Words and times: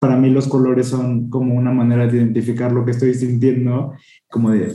para 0.00 0.16
mí 0.16 0.30
los 0.30 0.48
colores 0.48 0.88
son 0.88 1.28
como 1.28 1.54
una 1.54 1.70
manera 1.70 2.06
de 2.06 2.16
identificar 2.16 2.72
lo 2.72 2.84
que 2.84 2.92
estoy 2.92 3.14
sintiendo, 3.14 3.92
como 4.30 4.50
de, 4.50 4.74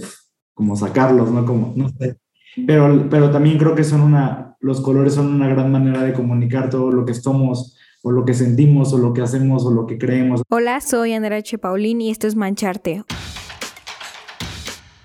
como 0.54 0.76
sacarlos, 0.76 1.32
¿no? 1.32 1.46
Como, 1.46 1.74
no 1.76 1.90
sé. 1.90 2.18
Pero, 2.68 3.08
pero 3.10 3.32
también 3.32 3.58
creo 3.58 3.74
que 3.74 3.84
son 3.84 4.02
una, 4.02 4.56
los 4.60 4.82
colores 4.82 5.16
son 5.16 5.34
una 5.34 5.50
gran 5.50 5.72
manera 5.72 6.04
de 6.04 6.14
comunicar 6.14 6.70
todo 6.70 6.92
lo 6.92 7.06
que 7.06 7.16
somos, 7.16 7.76
o 8.04 8.12
lo 8.12 8.24
que 8.24 8.36
sentimos, 8.36 8.94
o 8.94 9.00
lo 9.00 9.14
que 9.14 9.24
hacemos, 9.24 9.66
o 9.66 9.72
lo 9.72 9.88
que 9.88 9.98
creemos. 9.98 10.44
Hola, 10.48 10.80
soy 10.80 11.14
Andrea 11.14 11.40
H. 11.40 11.58
Paulín 11.58 12.02
y 12.02 12.12
esto 12.12 12.28
es 12.28 12.36
Mancharte. 12.36 13.04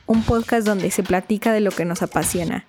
Un 0.06 0.22
podcast 0.22 0.66
donde 0.66 0.90
se 0.90 1.02
platica 1.02 1.50
de 1.50 1.60
lo 1.60 1.70
que 1.70 1.86
nos 1.86 2.02
apasiona, 2.02 2.66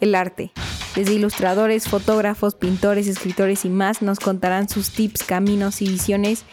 el 0.00 0.14
arte. 0.14 0.52
Desde 0.96 1.12
ilustradores, 1.12 1.86
fotógrafos, 1.86 2.54
pintores, 2.54 3.08
escritores 3.08 3.66
y 3.66 3.68
más 3.68 4.00
nos 4.00 4.20
contarán 4.20 4.70
sus 4.70 4.90
tips, 4.90 5.22
caminos 5.22 5.82
y 5.82 5.88
visiones 5.88 6.46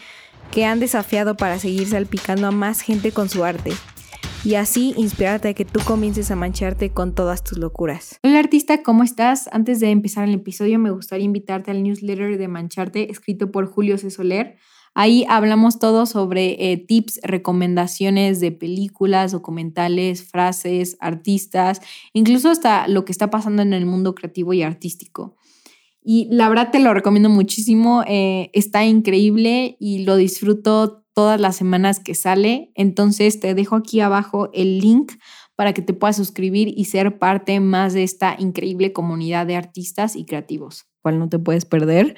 que 0.52 0.66
han 0.66 0.78
desafiado 0.78 1.36
para 1.36 1.58
seguir 1.58 1.88
salpicando 1.88 2.46
a 2.46 2.50
más 2.52 2.82
gente 2.82 3.10
con 3.10 3.28
su 3.28 3.42
arte 3.42 3.72
y 4.44 4.56
así 4.56 4.92
inspirarte 4.98 5.48
a 5.48 5.54
que 5.54 5.64
tú 5.64 5.80
comiences 5.84 6.30
a 6.30 6.36
mancharte 6.36 6.90
con 6.90 7.14
todas 7.14 7.42
tus 7.42 7.58
locuras. 7.58 8.18
Hola 8.22 8.38
artista, 8.38 8.82
¿cómo 8.82 9.02
estás? 9.02 9.48
Antes 9.50 9.80
de 9.80 9.90
empezar 9.90 10.28
el 10.28 10.34
episodio 10.34 10.78
me 10.78 10.90
gustaría 10.90 11.24
invitarte 11.24 11.70
al 11.70 11.82
newsletter 11.82 12.36
de 12.36 12.48
Mancharte 12.48 13.10
escrito 13.10 13.50
por 13.50 13.66
Julio 13.66 13.96
C. 13.96 14.10
Soler. 14.10 14.58
Ahí 14.94 15.24
hablamos 15.26 15.78
todo 15.78 16.04
sobre 16.04 16.70
eh, 16.70 16.76
tips, 16.76 17.20
recomendaciones 17.22 18.40
de 18.40 18.52
películas, 18.52 19.32
documentales, 19.32 20.28
frases, 20.28 20.98
artistas, 21.00 21.80
incluso 22.12 22.50
hasta 22.50 22.86
lo 22.88 23.06
que 23.06 23.12
está 23.12 23.30
pasando 23.30 23.62
en 23.62 23.72
el 23.72 23.86
mundo 23.86 24.14
creativo 24.14 24.52
y 24.52 24.62
artístico. 24.62 25.34
Y 26.04 26.28
la 26.30 26.48
verdad 26.48 26.70
te 26.72 26.80
lo 26.80 26.92
recomiendo 26.94 27.28
muchísimo, 27.28 28.02
eh, 28.06 28.50
está 28.52 28.84
increíble 28.84 29.76
y 29.78 30.04
lo 30.04 30.16
disfruto 30.16 31.04
todas 31.14 31.40
las 31.40 31.56
semanas 31.56 32.00
que 32.00 32.14
sale. 32.14 32.72
Entonces 32.74 33.38
te 33.38 33.54
dejo 33.54 33.76
aquí 33.76 34.00
abajo 34.00 34.50
el 34.52 34.78
link 34.80 35.12
para 35.54 35.72
que 35.72 35.82
te 35.82 35.92
puedas 35.92 36.16
suscribir 36.16 36.72
y 36.76 36.86
ser 36.86 37.18
parte 37.18 37.60
más 37.60 37.92
de 37.92 38.02
esta 38.02 38.34
increíble 38.38 38.92
comunidad 38.92 39.46
de 39.46 39.56
artistas 39.56 40.16
y 40.16 40.24
creativos, 40.24 40.86
cual 41.02 41.18
no 41.18 41.28
te 41.28 41.38
puedes 41.38 41.64
perder, 41.66 42.16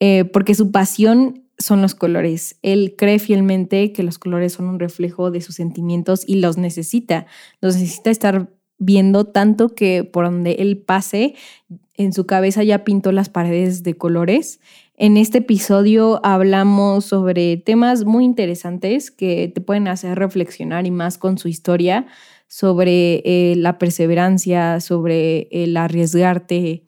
eh, 0.00 0.24
porque 0.24 0.54
su 0.54 0.72
pasión 0.72 1.46
son 1.58 1.82
los 1.82 1.94
colores. 1.94 2.58
Él 2.62 2.94
cree 2.96 3.18
fielmente 3.18 3.92
que 3.92 4.02
los 4.02 4.18
colores 4.18 4.54
son 4.54 4.66
un 4.66 4.80
reflejo 4.80 5.30
de 5.30 5.42
sus 5.42 5.56
sentimientos 5.56 6.24
y 6.26 6.36
los 6.36 6.56
necesita. 6.56 7.26
Los 7.60 7.76
necesita 7.76 8.10
estar 8.10 8.50
viendo 8.78 9.26
tanto 9.26 9.68
que 9.74 10.04
por 10.04 10.24
donde 10.24 10.52
él 10.52 10.78
pase, 10.78 11.34
en 12.00 12.14
su 12.14 12.24
cabeza 12.24 12.62
ya 12.62 12.82
pintó 12.82 13.12
las 13.12 13.28
paredes 13.28 13.82
de 13.82 13.94
colores. 13.94 14.60
En 14.96 15.18
este 15.18 15.38
episodio 15.38 16.18
hablamos 16.24 17.04
sobre 17.04 17.58
temas 17.58 18.06
muy 18.06 18.24
interesantes 18.24 19.10
que 19.10 19.48
te 19.54 19.60
pueden 19.60 19.86
hacer 19.86 20.18
reflexionar 20.18 20.86
y 20.86 20.90
más 20.90 21.18
con 21.18 21.36
su 21.36 21.48
historia 21.48 22.06
sobre 22.48 23.16
eh, 23.26 23.54
la 23.54 23.76
perseverancia, 23.76 24.80
sobre 24.80 25.48
el 25.50 25.76
arriesgarte, 25.76 26.84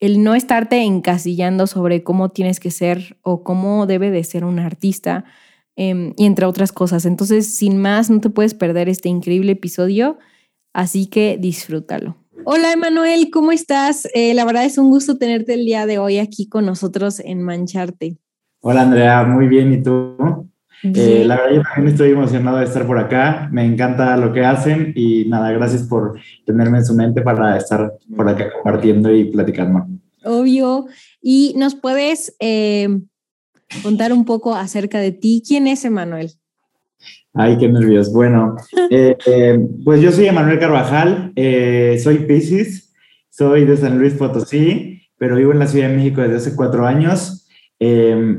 el 0.00 0.22
no 0.22 0.34
estarte 0.34 0.82
encasillando 0.82 1.66
sobre 1.66 2.02
cómo 2.02 2.28
tienes 2.28 2.60
que 2.60 2.70
ser 2.70 3.16
o 3.22 3.44
cómo 3.44 3.86
debe 3.86 4.10
de 4.10 4.22
ser 4.22 4.44
un 4.44 4.58
artista 4.58 5.24
em, 5.76 6.12
y 6.18 6.26
entre 6.26 6.44
otras 6.44 6.72
cosas. 6.72 7.06
Entonces, 7.06 7.56
sin 7.56 7.78
más, 7.78 8.10
no 8.10 8.20
te 8.20 8.28
puedes 8.28 8.52
perder 8.52 8.90
este 8.90 9.08
increíble 9.08 9.52
episodio, 9.52 10.18
así 10.74 11.06
que 11.06 11.38
disfrútalo. 11.40 12.21
Hola 12.44 12.72
Emanuel, 12.72 13.30
¿cómo 13.30 13.52
estás? 13.52 14.08
Eh, 14.14 14.34
la 14.34 14.44
verdad 14.44 14.64
es 14.64 14.78
un 14.78 14.88
gusto 14.88 15.18
tenerte 15.18 15.54
el 15.54 15.64
día 15.64 15.86
de 15.86 15.98
hoy 15.98 16.18
aquí 16.18 16.48
con 16.48 16.66
nosotros 16.66 17.20
en 17.20 17.42
Mancharte. 17.42 18.16
Hola 18.60 18.82
Andrea, 18.82 19.22
muy 19.24 19.46
bien, 19.46 19.72
¿y 19.72 19.82
tú? 19.82 20.48
Eh, 20.82 21.24
la 21.24 21.36
verdad 21.36 21.56
yo 21.56 21.62
también 21.62 21.92
estoy 21.92 22.10
emocionado 22.10 22.58
de 22.58 22.64
estar 22.64 22.86
por 22.86 22.98
acá, 22.98 23.48
me 23.52 23.64
encanta 23.64 24.16
lo 24.16 24.32
que 24.32 24.44
hacen 24.44 24.92
y 24.96 25.26
nada, 25.26 25.52
gracias 25.52 25.84
por 25.84 26.18
tenerme 26.44 26.78
en 26.78 26.84
su 26.84 26.94
mente 26.94 27.22
para 27.22 27.56
estar 27.56 27.92
por 28.16 28.28
acá 28.28 28.52
compartiendo 28.52 29.14
y 29.14 29.24
platicando. 29.26 29.86
Obvio, 30.24 30.86
y 31.20 31.54
nos 31.56 31.74
puedes 31.74 32.34
eh, 32.40 32.88
contar 33.82 34.12
un 34.12 34.24
poco 34.24 34.54
acerca 34.54 34.98
de 34.98 35.12
ti. 35.12 35.42
¿Quién 35.46 35.66
es 35.66 35.84
Emanuel? 35.84 36.32
Ay, 37.34 37.56
qué 37.58 37.68
nervios. 37.68 38.12
Bueno, 38.12 38.56
eh, 38.90 39.16
eh, 39.26 39.58
pues 39.84 40.00
yo 40.02 40.12
soy 40.12 40.26
Emanuel 40.26 40.58
Carvajal, 40.58 41.32
eh, 41.36 41.98
soy 42.02 42.18
Pisces, 42.20 42.92
soy 43.30 43.64
de 43.64 43.76
San 43.76 43.98
Luis 43.98 44.14
Potosí, 44.14 45.02
pero 45.16 45.36
vivo 45.36 45.52
en 45.52 45.58
la 45.58 45.66
Ciudad 45.66 45.88
de 45.88 45.96
México 45.96 46.20
desde 46.20 46.36
hace 46.36 46.56
cuatro 46.56 46.86
años. 46.86 47.38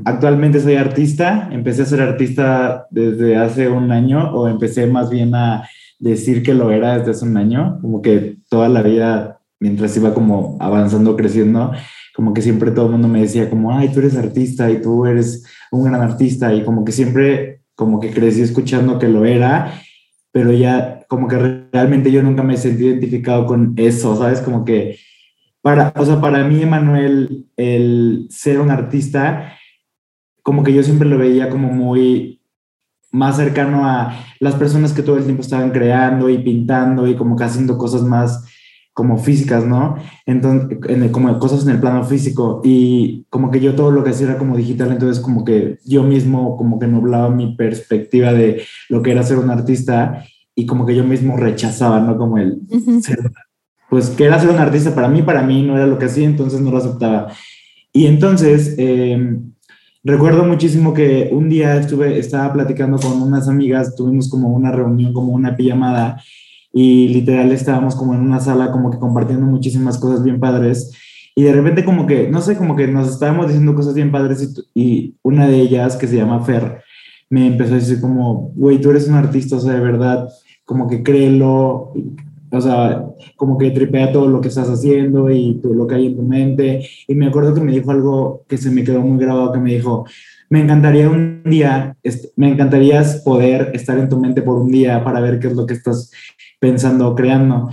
actualmente 0.06 0.62
soy 0.62 0.76
artista, 0.76 1.50
empecé 1.52 1.82
a 1.82 1.86
ser 1.86 2.02
artista 2.02 2.88
desde 2.92 3.36
hace 3.36 3.68
un 3.68 3.92
año 3.92 4.32
o 4.34 4.48
empecé 4.48 4.88
más 4.88 5.10
bien 5.10 5.36
a 5.36 5.68
decir 6.00 6.44
que 6.44 6.54
lo 6.54 6.72
era 6.72 6.98
desde 6.98 7.12
hace 7.12 7.26
un 7.26 7.38
año, 7.38 7.80
como 7.82 8.02
que 8.02 8.38
toda 8.50 8.70
la 8.70 8.82
vida, 8.82 9.40
mientras 9.60 9.96
iba 9.98 10.14
como 10.14 10.58
avanzando, 10.60 11.16
creciendo, 11.16 11.72
como 12.16 12.34
que 12.34 12.42
siempre 12.42 12.72
todo 12.72 12.86
el 12.86 12.92
mundo 12.92 13.08
me 13.08 13.22
decía 13.22 13.50
como, 13.50 13.76
ay, 13.76 13.90
tú 13.90 14.00
eres 14.00 14.16
artista 14.16 14.70
y 14.70 14.82
tú 14.82 15.06
eres 15.06 15.44
un 15.72 15.86
gran 15.86 16.02
artista 16.02 16.54
y 16.54 16.64
como 16.64 16.86
que 16.86 16.92
siempre 16.92 17.63
como 17.76 18.00
que 18.00 18.12
crecí 18.12 18.42
escuchando 18.42 19.00
que 19.00 19.08
lo 19.08 19.26
era, 19.26 19.82
pero 20.32 20.52
ya 20.52 21.06
como 21.08 21.28
que 21.28 21.68
realmente 21.72 22.12
yo 22.12 22.24
nunca 22.24 22.44
me 22.44 22.58
sentí 22.58 22.86
identificado 22.86 23.46
con 23.46 23.74
eso, 23.78 24.16
¿sabes? 24.16 24.42
Como 24.42 24.66
que 24.66 24.98
para, 25.62 25.94
o 25.96 26.06
sea, 26.06 26.20
para 26.20 26.44
mí, 26.44 26.62
Emanuel, 26.62 27.48
el 27.56 28.28
ser 28.30 28.60
un 28.60 28.70
artista, 28.70 29.54
como 30.42 30.64
que 30.64 30.74
yo 30.74 30.84
siempre 30.84 31.08
lo 31.08 31.18
veía 31.18 31.50
como 31.50 31.70
muy 31.70 32.42
más 33.12 33.38
cercano 33.38 33.86
a 33.86 34.14
las 34.40 34.56
personas 34.56 34.92
que 34.92 35.04
todo 35.04 35.18
el 35.18 35.24
tiempo 35.24 35.42
estaban 35.42 35.72
creando 35.72 36.30
y 36.30 36.40
pintando 36.40 37.08
y 37.08 37.16
como 37.16 37.36
que 37.36 37.44
haciendo 37.44 37.78
cosas 37.78 38.02
más 38.02 38.44
como 38.94 39.18
físicas, 39.18 39.66
¿no? 39.66 39.96
Entonces, 40.26 40.78
en 40.88 41.10
como 41.10 41.38
cosas 41.40 41.64
en 41.64 41.72
el 41.72 41.80
plano 41.80 42.04
físico 42.04 42.62
y 42.64 43.26
como 43.30 43.50
que 43.50 43.60
yo 43.60 43.74
todo 43.74 43.92
lo 43.92 44.04
que 44.04 44.12
hacía 44.12 44.28
era 44.28 44.38
como 44.38 44.56
digital, 44.56 44.92
entonces 44.92 45.22
como 45.22 45.44
que 45.44 45.80
yo 45.84 46.04
mismo 46.04 46.56
como 46.58 46.80
que 46.80 46.88
nublaba 46.88 47.30
mi 47.30 47.56
perspectiva 47.56 48.34
de 48.34 48.64
lo 48.90 49.02
que 49.02 49.12
era 49.12 49.24
ser 49.24 49.40
un 49.40 49.50
artista 49.50 50.24
y 50.56 50.68
como 50.68 50.86
que 50.86 50.96
yo 50.96 51.04
mismo 51.04 51.36
rechazaba, 51.38 52.00
¿no? 52.00 52.18
Como 52.18 52.38
el 52.38 52.62
ser, 53.02 53.20
pues 53.90 54.10
que 54.12 54.26
era 54.26 54.40
ser 54.40 54.50
un 54.50 54.60
artista 54.60 54.94
para 54.94 55.08
mí, 55.08 55.24
para 55.24 55.42
mí 55.42 55.64
no 55.64 55.76
era 55.76 55.88
lo 55.88 55.98
que 55.98 56.06
hacía, 56.06 56.26
entonces 56.26 56.62
no 56.62 56.70
lo 56.70 56.78
aceptaba. 56.78 57.30
Y 57.92 58.06
entonces, 58.06 58.76
em, 58.78 59.54
recuerdo 60.04 60.46
muchísimo 60.46 60.94
que 60.94 61.30
un 61.32 61.50
día 61.50 61.78
estuve, 61.78 62.20
estaba 62.20 62.54
platicando 62.54 62.98
con 62.98 63.22
unas 63.22 63.48
amigas, 63.48 63.96
tuvimos 63.96 64.30
como 64.30 64.50
una 64.50 64.72
reunión, 64.72 65.14
como 65.14 65.34
una 65.34 65.56
pijamada, 65.56 66.22
y 66.74 67.08
literal 67.10 67.52
estábamos 67.52 67.96
como 67.96 68.16
en 68.16 68.22
una 68.22 68.40
sala 68.40 68.72
como 68.72 68.90
que 68.90 68.98
compartiendo 68.98 69.46
muchísimas 69.46 70.00
cosas 70.00 70.24
bien 70.24 70.40
padres 70.40 70.92
y 71.36 71.44
de 71.44 71.54
repente 71.54 71.84
como 71.84 72.06
que, 72.06 72.28
no 72.30 72.42
sé, 72.42 72.58
como 72.58 72.76
que 72.76 72.88
nos 72.88 73.10
estábamos 73.10 73.48
diciendo 73.48 73.74
cosas 73.74 73.96
bien 73.96 74.12
padres 74.12 74.54
y, 74.74 75.16
una 75.24 75.48
de 75.48 75.62
ellas 75.62 75.96
que 75.96 76.08
se 76.08 76.18
llama 76.18 76.44
Fer 76.44 76.82
me 77.30 77.48
empezó 77.48 77.74
a 77.74 77.78
decir 77.78 78.00
como, 78.00 78.52
güey, 78.56 78.80
tú 78.80 78.92
eres 78.92 79.08
un 79.08 79.16
artista, 79.16 79.56
o 79.56 79.60
sea, 79.60 79.74
de 79.74 79.80
verdad, 79.80 80.30
como 80.66 80.88
que 80.88 81.02
créelo, 81.02 81.92
o 82.52 82.62
sea, 82.62 83.08
como 83.36 83.58
que 83.58 83.72
tripea 83.72 84.12
todo 84.12 84.28
lo 84.28 84.40
que 84.40 84.50
estás 84.50 84.70
haciendo 84.70 85.32
y 85.32 85.56
todo 85.56 85.74
lo 85.74 85.88
que 85.88 85.96
hay 85.96 86.06
en 86.08 86.16
tu 86.16 86.22
mente. 86.22 86.88
Y 87.08 87.16
me 87.16 87.26
acuerdo 87.26 87.56
que 87.56 87.62
me 87.62 87.72
dijo 87.72 87.90
algo 87.90 88.44
que 88.48 88.58
se 88.58 88.70
me 88.70 88.84
quedó 88.84 89.02
muy 89.02 89.18
grabado, 89.18 89.52
que 89.52 89.60
me 89.60 89.74
dijo, 89.74 90.06
me 90.50 90.62
encantaría 90.62 91.10
un 91.10 91.42
día, 91.44 91.98
me 92.36 92.50
encantaría 92.50 93.04
poder 93.26 93.72
estar 93.74 93.98
en 93.98 94.10
tu 94.10 94.20
mente 94.20 94.44
por 94.44 94.62
un 94.62 94.72
día 94.72 95.04
para 95.04 95.20
ver 95.20 95.40
qué 95.40 95.48
es 95.48 95.56
lo 95.56 95.66
que 95.66 95.74
estás 95.74 96.12
pensando, 96.64 97.14
creando. 97.14 97.70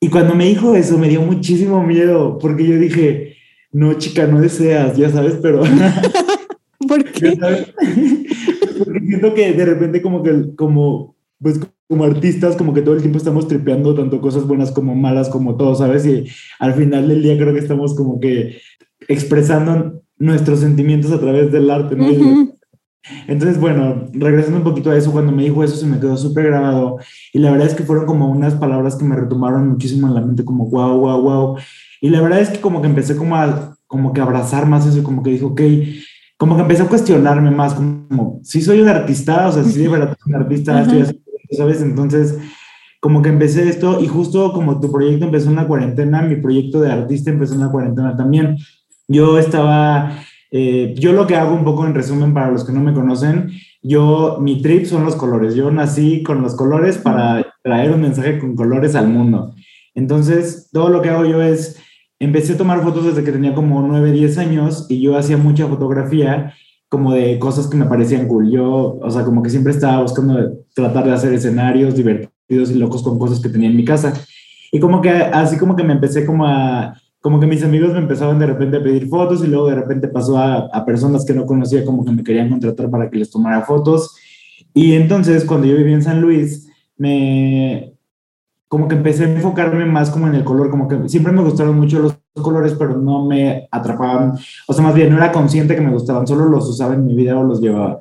Y 0.00 0.08
cuando 0.08 0.34
me 0.34 0.46
dijo 0.46 0.74
eso, 0.74 0.96
me 0.96 1.10
dio 1.10 1.20
muchísimo 1.20 1.84
miedo, 1.84 2.38
porque 2.38 2.66
yo 2.66 2.78
dije, 2.78 3.36
no, 3.70 3.92
chica, 3.98 4.26
no 4.26 4.40
deseas, 4.40 4.96
ya 4.96 5.10
sabes, 5.10 5.34
pero... 5.42 5.60
¿Por 6.88 7.04
qué? 7.04 7.38
porque 8.78 9.00
siento 9.06 9.34
que 9.34 9.52
de 9.52 9.64
repente 9.66 10.00
como 10.00 10.22
que, 10.22 10.54
como, 10.56 11.16
pues 11.38 11.60
como 11.86 12.04
artistas, 12.04 12.56
como 12.56 12.72
que 12.72 12.80
todo 12.80 12.94
el 12.94 13.02
tiempo 13.02 13.18
estamos 13.18 13.46
tripeando 13.46 13.94
tanto 13.94 14.22
cosas 14.22 14.46
buenas 14.46 14.70
como 14.70 14.94
malas, 14.94 15.28
como 15.28 15.58
todo, 15.58 15.74
¿sabes? 15.74 16.06
Y 16.06 16.24
al 16.60 16.72
final 16.72 17.08
del 17.08 17.22
día 17.22 17.36
creo 17.36 17.52
que 17.52 17.60
estamos 17.60 17.94
como 17.94 18.20
que 18.20 18.58
expresando 19.06 20.02
nuestros 20.16 20.60
sentimientos 20.60 21.12
a 21.12 21.20
través 21.20 21.52
del 21.52 21.70
arte, 21.70 21.94
¿no? 21.94 22.06
Entonces, 23.26 23.58
bueno, 23.58 24.08
regresando 24.12 24.58
un 24.58 24.64
poquito 24.64 24.90
a 24.90 24.96
eso, 24.96 25.10
cuando 25.10 25.32
me 25.32 25.44
dijo 25.44 25.64
eso 25.64 25.76
se 25.76 25.86
me 25.86 25.98
quedó 25.98 26.16
súper 26.16 26.46
grabado 26.46 26.98
y 27.32 27.38
la 27.38 27.50
verdad 27.50 27.66
es 27.66 27.74
que 27.74 27.82
fueron 27.82 28.04
como 28.04 28.28
unas 28.28 28.54
palabras 28.54 28.96
que 28.96 29.04
me 29.04 29.16
retumbaron 29.16 29.68
muchísimo 29.68 30.06
en 30.06 30.14
la 30.14 30.20
mente, 30.20 30.44
como 30.44 30.66
wow, 30.66 30.98
wow, 30.98 31.22
wow. 31.22 31.56
Y 32.00 32.10
la 32.10 32.20
verdad 32.20 32.40
es 32.40 32.50
que 32.50 32.60
como 32.60 32.82
que 32.82 32.88
empecé 32.88 33.16
como 33.16 33.36
a, 33.36 33.76
como 33.86 34.12
que 34.12 34.20
abrazar 34.20 34.66
más 34.66 34.86
eso, 34.86 35.02
como 35.02 35.22
que 35.22 35.30
dijo, 35.30 35.48
ok, 35.48 35.60
como 36.36 36.56
que 36.56 36.62
empecé 36.62 36.82
a 36.82 36.88
cuestionarme 36.88 37.50
más, 37.50 37.74
como, 37.74 38.40
si 38.42 38.60
soy 38.60 38.80
un 38.80 38.88
artista, 38.88 39.48
o 39.48 39.52
sea, 39.52 39.64
si 39.64 39.80
de 39.80 39.88
verdad 39.88 40.16
soy 40.22 40.34
un 40.34 40.40
artista, 40.40 40.80
estoy 40.82 41.02
haciendo, 41.02 41.22
¿sabes? 41.52 41.82
Entonces, 41.82 42.38
como 43.00 43.22
que 43.22 43.30
empecé 43.30 43.68
esto 43.68 44.00
y 44.00 44.06
justo 44.06 44.52
como 44.52 44.78
tu 44.78 44.92
proyecto 44.92 45.24
empezó 45.24 45.48
en 45.48 45.56
la 45.56 45.66
cuarentena, 45.66 46.22
mi 46.22 46.36
proyecto 46.36 46.80
de 46.80 46.92
artista 46.92 47.30
empezó 47.30 47.54
en 47.54 47.60
la 47.60 47.70
cuarentena 47.70 48.14
también. 48.14 48.56
Yo 49.08 49.38
estaba 49.38 50.18
eh, 50.50 50.94
yo 50.98 51.12
lo 51.12 51.26
que 51.26 51.36
hago 51.36 51.54
un 51.54 51.64
poco 51.64 51.86
en 51.86 51.94
resumen 51.94 52.34
para 52.34 52.50
los 52.50 52.64
que 52.64 52.72
no 52.72 52.80
me 52.80 52.94
conocen, 52.94 53.50
yo, 53.82 54.38
mi 54.40 54.60
trip 54.60 54.84
son 54.84 55.04
los 55.04 55.16
colores. 55.16 55.54
Yo 55.54 55.70
nací 55.70 56.22
con 56.22 56.42
los 56.42 56.54
colores 56.54 56.98
para 56.98 57.46
traer 57.62 57.92
un 57.92 58.02
mensaje 58.02 58.38
con 58.38 58.54
colores 58.54 58.94
al 58.94 59.08
mundo. 59.08 59.54
Entonces, 59.94 60.68
todo 60.72 60.88
lo 60.88 61.00
que 61.00 61.10
hago 61.10 61.24
yo 61.24 61.42
es, 61.42 61.78
empecé 62.18 62.54
a 62.54 62.58
tomar 62.58 62.82
fotos 62.82 63.06
desde 63.06 63.24
que 63.24 63.32
tenía 63.32 63.54
como 63.54 63.80
9, 63.82 64.12
10 64.12 64.38
años 64.38 64.86
y 64.88 65.00
yo 65.00 65.16
hacía 65.16 65.36
mucha 65.36 65.66
fotografía 65.66 66.54
como 66.88 67.14
de 67.14 67.38
cosas 67.38 67.68
que 67.68 67.76
me 67.76 67.86
parecían 67.86 68.26
cool. 68.28 68.50
Yo, 68.50 68.98
o 69.00 69.10
sea, 69.10 69.24
como 69.24 69.42
que 69.42 69.50
siempre 69.50 69.72
estaba 69.72 70.02
buscando 70.02 70.58
tratar 70.74 71.04
de 71.04 71.12
hacer 71.12 71.32
escenarios 71.32 71.94
divertidos 71.94 72.70
y 72.70 72.74
locos 72.74 73.02
con 73.02 73.18
cosas 73.18 73.40
que 73.40 73.48
tenía 73.48 73.70
en 73.70 73.76
mi 73.76 73.84
casa. 73.84 74.12
Y 74.72 74.78
como 74.80 75.00
que 75.00 75.10
así 75.10 75.56
como 75.56 75.76
que 75.76 75.84
me 75.84 75.92
empecé 75.92 76.26
como 76.26 76.46
a 76.46 76.94
como 77.20 77.38
que 77.38 77.46
mis 77.46 77.62
amigos 77.62 77.92
me 77.92 77.98
empezaban 77.98 78.38
de 78.38 78.46
repente 78.46 78.78
a 78.78 78.82
pedir 78.82 79.08
fotos 79.08 79.44
y 79.44 79.48
luego 79.48 79.68
de 79.68 79.74
repente 79.74 80.08
pasó 80.08 80.38
a, 80.38 80.68
a, 80.72 80.84
personas 80.84 81.24
que 81.24 81.34
no 81.34 81.46
conocía 81.46 81.84
como 81.84 82.04
que 82.04 82.12
me 82.12 82.24
querían 82.24 82.48
contratar 82.48 82.90
para 82.90 83.10
que 83.10 83.18
les 83.18 83.30
tomara 83.30 83.62
fotos. 83.62 84.16
Y 84.72 84.94
entonces 84.94 85.44
cuando 85.44 85.66
yo 85.66 85.76
vivía 85.76 85.94
en 85.94 86.02
San 86.02 86.20
Luis, 86.20 86.68
me 86.96 87.94
como 88.70 88.86
que 88.86 88.94
empecé 88.94 89.24
a 89.24 89.28
enfocarme 89.28 89.84
más 89.84 90.10
como 90.10 90.28
en 90.28 90.36
el 90.36 90.44
color, 90.44 90.70
como 90.70 90.86
que 90.86 91.08
siempre 91.08 91.32
me 91.32 91.42
gustaron 91.42 91.76
mucho 91.76 91.98
los 91.98 92.16
colores, 92.40 92.76
pero 92.78 92.96
no 92.96 93.26
me 93.26 93.66
atrapaban, 93.68 94.34
o 94.68 94.72
sea, 94.72 94.84
más 94.84 94.94
bien 94.94 95.10
no 95.10 95.16
era 95.16 95.32
consciente 95.32 95.74
que 95.74 95.80
me 95.80 95.90
gustaban, 95.90 96.24
solo 96.24 96.44
los 96.44 96.68
usaba 96.68 96.94
en 96.94 97.04
mi 97.04 97.14
vida 97.14 97.36
o 97.36 97.42
los 97.42 97.60
llevaba. 97.60 97.98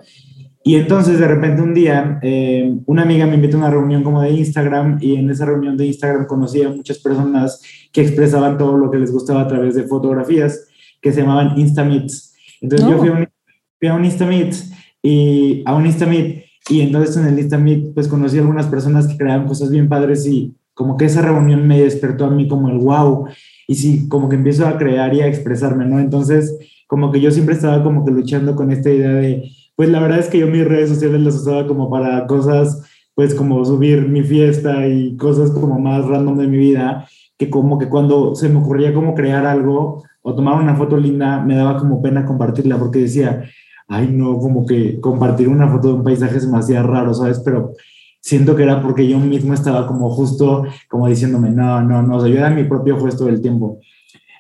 Y 0.70 0.76
entonces 0.76 1.18
de 1.18 1.28
repente 1.28 1.64
un 1.64 1.74
día 1.74 2.20
eh, 2.22 2.78
una 2.86 3.02
amiga 3.02 3.26
me 3.26 3.34
invitó 3.34 3.58
a 3.58 3.62
una 3.62 3.72
reunión 3.72 4.04
como 4.04 4.22
de 4.22 4.30
Instagram 4.30 5.00
y 5.02 5.16
en 5.16 5.28
esa 5.32 5.46
reunión 5.46 5.76
de 5.76 5.88
Instagram 5.88 6.28
conocí 6.28 6.62
a 6.62 6.70
muchas 6.70 7.00
personas 7.00 7.60
que 7.92 8.02
expresaban 8.02 8.56
todo 8.56 8.78
lo 8.78 8.92
que 8.92 9.00
les 9.00 9.12
gustaba 9.12 9.42
a 9.42 9.48
través 9.48 9.74
de 9.74 9.86
fotografías 9.86 10.68
que 11.02 11.12
se 11.12 11.22
llamaban 11.22 11.58
Instameets. 11.58 12.36
Entonces 12.62 12.88
yo 12.88 13.00
fui 13.00 13.08
a, 13.10 13.14
un, 13.14 13.28
fui 13.80 13.88
a 13.88 13.96
un 13.96 14.06
Instameet 14.06 14.56
y 15.02 15.64
a 15.66 15.74
un 15.74 15.88
Instameet 15.88 16.46
y 16.70 16.82
entonces 16.82 17.18
en 17.18 17.26
el 17.26 17.40
Instameet 17.40 17.96
pues 17.96 18.08
conocí 18.08 18.38
a 18.38 18.42
algunas 18.42 18.68
personas 18.68 19.08
que 19.08 19.18
creaban 19.18 19.48
cosas 19.48 19.72
bien 19.72 19.90
padres 19.90 20.28
y 20.28 20.56
como 20.76 20.98
que 20.98 21.06
esa 21.06 21.24
reunión 21.24 21.68
me 21.68 21.82
despertó 21.82 22.26
a 22.26 22.30
mí 22.30 22.48
como 22.48 22.70
el 22.70 22.78
wow 22.78 23.26
y 23.68 23.74
sí, 23.74 24.08
como 24.08 24.30
que 24.30 24.36
empiezo 24.36 24.68
a 24.68 24.78
crear 24.78 25.16
y 25.16 25.22
a 25.22 25.28
expresarme, 25.28 25.88
¿no? 25.88 26.00
Entonces 26.00 26.60
como 26.86 27.12
que 27.12 27.22
yo 27.22 27.32
siempre 27.32 27.56
estaba 27.56 27.82
como 27.82 28.06
que 28.06 28.12
luchando 28.12 28.56
con 28.56 28.72
esta 28.72 28.92
idea 28.92 29.14
de 29.14 29.50
pues 29.80 29.88
la 29.88 30.02
verdad 30.02 30.20
es 30.20 30.28
que 30.28 30.40
yo 30.40 30.48
mis 30.48 30.66
redes 30.66 30.90
sociales 30.90 31.22
las 31.22 31.36
usaba 31.36 31.66
como 31.66 31.90
para 31.90 32.28
cosas, 32.28 32.84
pues 33.16 33.34
como 33.34 33.64
subir 33.64 34.10
mi 34.10 34.24
fiesta 34.24 34.86
y 34.86 35.16
cosas 35.16 35.52
como 35.52 35.80
más 35.80 36.06
random 36.06 36.38
de 36.38 36.48
mi 36.48 36.58
vida, 36.58 37.08
que 37.38 37.50
como 37.50 37.78
que 37.80 37.88
cuando 37.88 38.36
se 38.36 38.50
me 38.50 38.60
ocurría 38.60 38.94
como 38.94 39.16
crear 39.16 39.46
algo 39.46 40.04
o 40.22 40.36
tomar 40.36 40.62
una 40.62 40.76
foto 40.76 40.98
linda, 40.98 41.40
me 41.40 41.56
daba 41.56 41.78
como 41.78 42.02
pena 42.02 42.26
compartirla 42.26 42.78
porque 42.78 43.00
decía, 43.00 43.46
ay 43.88 44.10
no, 44.12 44.38
como 44.40 44.66
que 44.66 45.00
compartir 45.00 45.48
una 45.48 45.70
foto 45.70 45.88
de 45.88 45.94
un 45.94 46.04
paisaje 46.04 46.36
es 46.36 46.46
demasiado 46.46 46.86
raro, 46.86 47.14
¿sabes? 47.14 47.40
Pero 47.40 47.72
siento 48.20 48.58
que 48.58 48.64
era 48.64 48.82
porque 48.82 49.08
yo 49.08 49.18
mismo 49.18 49.54
estaba 49.54 49.88
como 49.88 50.10
justo 50.10 50.66
como 50.90 51.08
diciéndome, 51.08 51.52
no, 51.52 51.82
no, 51.82 52.04
no, 52.04 52.18
o 52.18 52.20
sea, 52.20 52.30
yo 52.30 52.38
era 52.38 52.50
mi 52.50 52.66
propio 52.66 53.00
gesto 53.00 53.28
del 53.28 53.42
tiempo. 53.42 53.80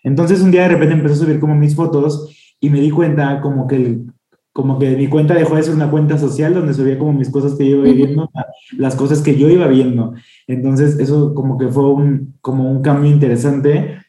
Entonces 0.03 0.41
un 0.41 0.51
día 0.51 0.63
de 0.63 0.67
repente 0.67 0.95
empecé 0.95 1.13
a 1.13 1.25
subir 1.25 1.39
como 1.39 1.55
mis 1.55 1.77
fotos 1.77 2.29
y 2.59 2.69
me 2.69 2.81
di 2.81 2.91
cuenta 2.91 3.39
como 3.39 3.67
que 3.67 3.77
el, 3.77 4.05
como 4.53 4.79
que 4.79 4.95
mi 4.95 5.07
cuenta 5.07 5.33
dejó 5.33 5.55
de 5.55 5.63
ser 5.63 5.75
una 5.75 5.91
cuenta 5.91 6.17
social 6.17 6.53
donde 6.53 6.73
subía 6.73 6.97
como 6.97 7.13
mis 7.13 7.29
cosas 7.29 7.55
que 7.55 7.69
yo 7.69 7.77
iba 7.77 7.85
viviendo, 7.85 8.31
las 8.77 8.95
cosas 8.95 9.21
que 9.21 9.37
yo 9.37 9.49
iba 9.49 9.67
viendo. 9.67 10.13
Entonces 10.47 10.99
eso 10.99 11.33
como 11.33 11.57
que 11.57 11.67
fue 11.67 11.89
un, 11.91 12.35
como 12.41 12.69
un 12.69 12.81
cambio 12.81 13.11
interesante. 13.11 13.99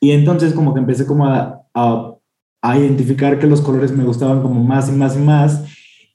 Y 0.00 0.12
entonces 0.12 0.52
como 0.52 0.74
que 0.74 0.80
empecé 0.80 1.06
como 1.06 1.26
a, 1.26 1.62
a, 1.74 2.14
a 2.62 2.78
identificar 2.78 3.38
que 3.38 3.46
los 3.46 3.60
colores 3.60 3.92
me 3.92 4.04
gustaban 4.04 4.42
como 4.42 4.62
más 4.62 4.88
y 4.88 4.92
más 4.92 5.16
y 5.16 5.20
más. 5.20 5.64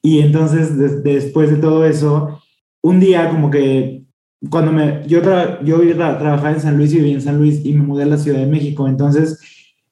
Y 0.01 0.19
entonces 0.19 1.03
después 1.03 1.49
de 1.49 1.57
todo 1.57 1.85
eso, 1.85 2.39
un 2.81 2.99
día 2.99 3.29
como 3.29 3.49
que 3.49 4.03
cuando 4.49 4.71
me, 4.71 5.01
yo, 5.07 5.21
tra 5.21 5.63
yo 5.63 5.79
trabajaba 5.95 6.51
en 6.51 6.59
San 6.59 6.77
Luis 6.77 6.93
y 6.93 6.97
vivía 6.97 7.13
en 7.13 7.21
San 7.21 7.37
Luis 7.37 7.65
y 7.65 7.73
me 7.73 7.83
mudé 7.83 8.03
a 8.03 8.07
la 8.07 8.17
Ciudad 8.17 8.39
de 8.39 8.45
México, 8.45 8.87
entonces 8.87 9.39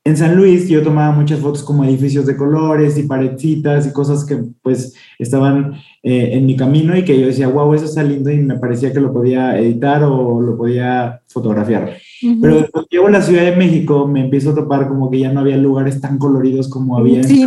en 0.03 0.17
San 0.17 0.35
Luis 0.35 0.67
yo 0.67 0.81
tomaba 0.81 1.11
muchas 1.13 1.39
fotos 1.39 1.63
como 1.63 1.83
edificios 1.85 2.25
de 2.25 2.35
colores 2.35 2.97
y 2.97 3.03
paredcitas 3.03 3.85
y 3.85 3.93
cosas 3.93 4.25
que 4.25 4.37
pues 4.63 4.95
estaban 5.19 5.75
eh, 6.01 6.29
en 6.33 6.47
mi 6.47 6.55
camino 6.55 6.97
y 6.97 7.05
que 7.05 7.19
yo 7.19 7.27
decía, 7.27 7.47
wow, 7.47 7.73
eso 7.75 7.85
está 7.85 8.01
lindo 8.01 8.31
y 8.31 8.37
me 8.39 8.57
parecía 8.57 8.91
que 8.91 8.99
lo 8.99 9.13
podía 9.13 9.59
editar 9.59 10.03
o 10.03 10.41
lo 10.41 10.57
podía 10.57 11.21
fotografiar. 11.27 11.97
Pero 12.41 12.67
cuando 12.71 12.89
llego 12.89 13.07
a 13.07 13.11
la 13.11 13.21
Ciudad 13.21 13.43
de 13.43 13.55
México 13.55 14.07
me 14.07 14.21
empiezo 14.21 14.51
a 14.51 14.55
topar 14.55 14.87
como 14.87 15.11
que 15.11 15.19
ya 15.19 15.31
no 15.31 15.41
había 15.41 15.57
lugares 15.57 16.01
tan 16.01 16.17
coloridos 16.17 16.67
como 16.67 16.97
había. 16.97 17.23
Sí, 17.23 17.45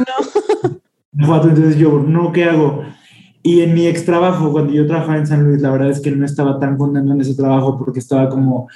no. 1.13 1.37
Entonces 1.43 1.77
yo, 1.77 2.05
no, 2.07 2.31
¿qué 2.31 2.45
hago? 2.45 2.85
Y 3.43 3.61
en 3.63 3.75
mi 3.75 3.87
ex 3.89 4.05
trabajo, 4.05 4.53
cuando 4.53 4.73
yo 4.73 4.87
trabajaba 4.87 5.19
en 5.19 5.27
San 5.27 5.45
Luis, 5.45 5.61
la 5.61 5.71
verdad 5.71 5.91
es 5.91 6.01
que 6.01 6.13
no 6.13 6.25
estaba 6.25 6.59
tan 6.61 6.79
contento 6.79 7.13
en 7.13 7.21
ese 7.21 7.35
trabajo 7.35 7.77
porque 7.77 7.99
estaba 7.99 8.29
como, 8.29 8.69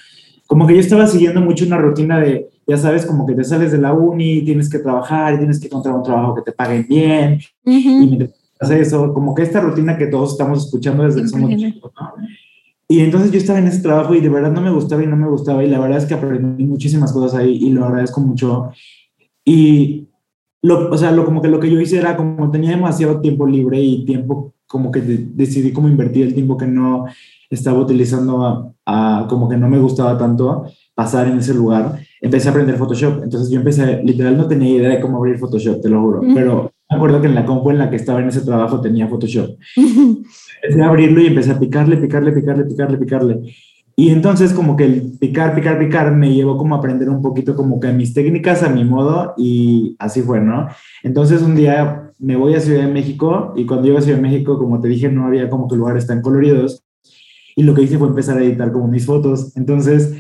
como 0.47 0.67
que 0.67 0.75
yo 0.75 0.81
estaba 0.81 1.07
siguiendo 1.07 1.41
mucho 1.41 1.65
una 1.65 1.79
rutina 1.79 2.19
de 2.19 2.49
ya 2.69 2.77
sabes, 2.77 3.07
como 3.07 3.27
que 3.27 3.35
te 3.35 3.43
sales 3.45 3.73
de 3.73 3.79
la 3.79 3.95
uni, 3.95 4.43
tienes 4.43 4.69
que 4.69 4.79
trabajar, 4.79 5.35
y 5.35 5.39
tienes 5.39 5.59
que 5.59 5.67
encontrar 5.67 5.95
un 5.95 6.03
trabajo 6.03 6.35
que 6.35 6.43
te 6.43 6.53
paguen 6.53 6.87
bien, 6.87 7.41
y 7.65 8.07
mientras 8.07 8.31
haces 8.61 8.89
eso, 8.89 9.15
como 9.15 9.35
que 9.35 9.43
esta 9.43 9.61
rutina 9.61 9.97
que 9.97 10.09
todos 10.09 10.33
estamos 10.33 10.67
escuchando 10.67 11.03
desde 11.05 11.23
que 11.23 11.29
somos 11.29 11.57
chicos, 11.57 11.93
¿no? 11.99 12.13
Y 12.91 13.01
entonces 13.01 13.31
yo 13.31 13.39
estaba 13.39 13.59
en 13.59 13.67
ese 13.67 13.83
trabajo 13.83 14.15
y 14.15 14.21
de 14.21 14.31
verdad 14.31 14.51
no 14.51 14.63
me 14.63 14.71
gustaba 14.71 15.03
y 15.03 15.07
no 15.07 15.17
me 15.17 15.29
gustaba, 15.29 15.65
y 15.65 15.69
la 15.69 15.79
verdad 15.79 15.99
es 15.99 16.05
que 16.05 16.15
aprendí 16.15 16.65
muchísimas 16.65 17.13
cosas 17.13 17.39
ahí 17.39 17.57
y 17.57 17.71
lo 17.71 17.85
agradezco 17.85 18.21
mucho. 18.21 18.71
Y, 19.45 20.09
lo, 20.63 20.91
o 20.91 20.99
sea, 20.99 21.11
lo, 21.13 21.25
como 21.25 21.41
que 21.41 21.49
lo 21.49 21.61
que 21.61 21.71
yo 21.71 21.81
hice 21.81 21.99
era 21.99 22.17
como 22.17 22.51
tenía 22.51 22.71
demasiado 22.71 23.21
tiempo 23.21 23.47
libre 23.47 23.81
y 23.81 24.05
tiempo 24.05 24.55
como 24.67 24.93
que 24.93 25.01
decidí 25.01 25.73
como 25.73 25.89
invertir 25.89 26.27
el 26.27 26.35
tiempo 26.35 26.57
que 26.57 26.67
no 26.67 27.07
estaba 27.51 27.79
utilizando 27.79 28.75
a, 28.87 29.27
como 29.29 29.49
que 29.49 29.57
no 29.57 29.69
me 29.69 29.79
gustaba 29.79 30.17
tanto 30.17 30.67
pasar 30.95 31.29
en 31.29 31.39
ese 31.39 31.55
lugar 31.55 31.99
empecé 32.21 32.49
a 32.49 32.51
aprender 32.51 32.77
Photoshop. 32.77 33.23
Entonces 33.23 33.51
yo 33.51 33.59
empecé, 33.59 34.03
literal 34.03 34.37
no 34.37 34.47
tenía 34.49 34.77
idea 34.77 34.89
de 34.91 35.01
cómo 35.01 35.19
abrir 35.19 35.39
Photoshop, 35.39 35.81
te 35.81 35.89
lo 35.89 36.01
juro. 36.01 36.21
Pero 36.35 36.73
me 36.91 36.97
acuerdo 36.97 37.21
que 37.21 37.29
en 37.29 37.35
la 37.35 37.45
compu 37.45 37.71
en 37.71 37.79
la 37.79 37.91
que 37.91 37.97
estaba 37.97 38.21
en 38.21 38.29
ese 38.29 38.41
trabajo 38.41 38.81
tenía 38.81 39.09
Photoshop. 39.09 39.51
empecé 39.77 40.83
a 40.83 40.89
abrirlo 40.89 41.21
y 41.21 41.27
empecé 41.27 41.53
a 41.53 41.59
picarle, 41.59 41.97
picarle, 41.97 42.33
picarle, 42.33 42.65
picarle, 42.65 42.99
picarle. 42.99 43.41
Y 43.97 44.11
entonces 44.11 44.53
como 44.53 44.77
que 44.77 44.85
el 44.85 45.13
picar, 45.19 45.57
picar, 45.57 45.77
picar 45.77 46.15
me 46.15 46.33
llevó 46.33 46.57
como 46.57 46.77
a 46.77 46.79
aprender 46.79 47.11
un 47.11 47.21
poquito 47.21 47.57
como 47.57 47.81
que 47.81 47.93
mis 47.93 48.15
técnicas 48.15 48.63
a 48.63 48.69
mi 48.69 48.85
modo 48.85 49.35
y 49.37 49.97
así 49.99 50.23
fue, 50.23 50.41
¿no? 50.41 50.69
Entonces 51.03 51.43
un 51.43 51.57
día 51.57 52.13
me 52.21 52.37
voy 52.37 52.55
a 52.55 52.61
Ciudad 52.61 52.87
de 52.87 52.93
México 52.93 53.53
y 53.57 53.67
cuando 53.67 53.87
llego 53.87 53.99
a 53.99 54.03
Ciudad 54.03 54.19
de 54.19 54.23
México, 54.23 54.57
como 54.57 54.81
te 54.81 54.87
dije, 54.87 55.09
no 55.09 55.27
había 55.27 55.51
como 55.51 55.67
que 55.67 55.75
lugares 55.75 56.07
tan 56.07 56.23
coloridos 56.23 56.85
y 57.59 57.65
lo 57.65 57.75
que 57.75 57.83
hice 57.83 57.99
fue 57.99 58.09
empezar 58.09 58.39
a 58.39 58.43
editar 58.45 58.73
como 58.73 58.87
mis 58.89 59.05
fotos. 59.05 59.57
Entonces 59.57 60.15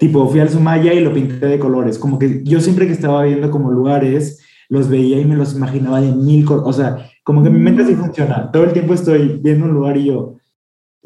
tipo, 0.00 0.26
fui 0.26 0.40
al 0.40 0.48
Sumaya 0.48 0.94
y 0.94 1.00
lo 1.00 1.12
pinté 1.12 1.46
de 1.46 1.58
colores. 1.58 1.98
Como 1.98 2.18
que 2.18 2.40
yo 2.42 2.60
siempre 2.60 2.86
que 2.86 2.94
estaba 2.94 3.22
viendo 3.24 3.50
como 3.50 3.70
lugares, 3.70 4.40
los 4.70 4.88
veía 4.88 5.20
y 5.20 5.26
me 5.26 5.36
los 5.36 5.54
imaginaba 5.54 6.00
de 6.00 6.10
mil 6.10 6.44
colores. 6.46 6.68
O 6.68 6.72
sea, 6.72 7.10
como 7.22 7.42
que 7.42 7.50
mi 7.50 7.58
mente 7.60 7.82
así 7.82 7.94
funciona. 7.94 8.50
Todo 8.50 8.64
el 8.64 8.72
tiempo 8.72 8.94
estoy 8.94 9.38
viendo 9.42 9.66
un 9.66 9.74
lugar 9.74 9.98
y 9.98 10.06
yo, 10.06 10.36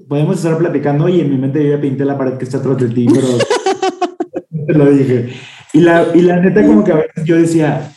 podemos 0.08 0.36
estar 0.36 0.56
platicando 0.56 1.08
y 1.08 1.20
en 1.20 1.28
mi 1.28 1.36
mente 1.36 1.62
yo 1.62 1.70
ya 1.70 1.80
pinté 1.80 2.04
la 2.04 2.16
pared 2.16 2.38
que 2.38 2.44
está 2.44 2.58
atrás 2.58 2.78
de 2.78 2.88
ti, 2.88 3.06
pero 3.12 3.26
te 4.66 4.72
lo 4.74 4.90
dije. 4.92 5.30
Y 5.72 5.80
la, 5.80 6.06
y 6.14 6.22
la 6.22 6.38
neta 6.40 6.64
como 6.64 6.84
que 6.84 6.92
a 6.92 6.96
veces 6.96 7.24
yo 7.24 7.36
decía, 7.36 7.92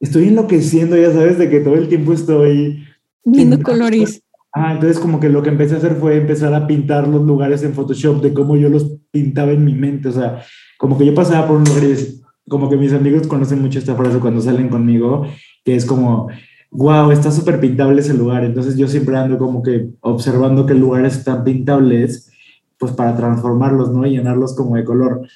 estoy 0.00 0.28
enloqueciendo, 0.28 0.96
ya 0.96 1.12
sabes, 1.12 1.38
de 1.38 1.48
que 1.48 1.60
todo 1.60 1.74
el 1.74 1.88
tiempo 1.88 2.12
estoy... 2.12 2.84
Viendo 3.24 3.62
colores. 3.62 4.20
Ah, 4.52 4.72
entonces 4.72 4.98
como 4.98 5.20
que 5.20 5.28
lo 5.28 5.42
que 5.42 5.50
empecé 5.50 5.74
a 5.74 5.78
hacer 5.78 5.94
fue 5.94 6.16
empezar 6.16 6.52
a 6.54 6.66
pintar 6.66 7.06
los 7.06 7.22
lugares 7.22 7.62
en 7.62 7.72
Photoshop 7.72 8.20
de 8.20 8.34
cómo 8.34 8.56
yo 8.56 8.68
los 8.68 8.98
pintaba 9.12 9.52
en 9.52 9.64
mi 9.64 9.74
mente, 9.74 10.08
o 10.08 10.12
sea, 10.12 10.42
como 10.76 10.98
que 10.98 11.06
yo 11.06 11.14
pasaba 11.14 11.46
por 11.46 11.56
un 11.56 11.64
lugar 11.64 11.84
y 11.84 12.20
como 12.48 12.68
que 12.68 12.76
mis 12.76 12.92
amigos 12.92 13.28
conocen 13.28 13.62
mucho 13.62 13.78
esta 13.78 13.94
frase 13.94 14.18
cuando 14.18 14.40
salen 14.40 14.68
conmigo, 14.68 15.24
que 15.64 15.76
es 15.76 15.84
como, 15.86 16.28
wow, 16.72 17.12
está 17.12 17.30
súper 17.30 17.60
pintable 17.60 18.00
ese 18.00 18.14
lugar, 18.14 18.44
entonces 18.44 18.76
yo 18.76 18.88
siempre 18.88 19.16
ando 19.16 19.38
como 19.38 19.62
que 19.62 19.90
observando 20.00 20.66
qué 20.66 20.74
lugares 20.74 21.18
están 21.18 21.44
pintables, 21.44 22.32
pues 22.76 22.92
para 22.92 23.16
transformarlos, 23.16 23.92
¿no? 23.92 24.04
Y 24.06 24.16
llenarlos 24.16 24.56
como 24.56 24.76
de 24.76 24.84
color. 24.84 25.28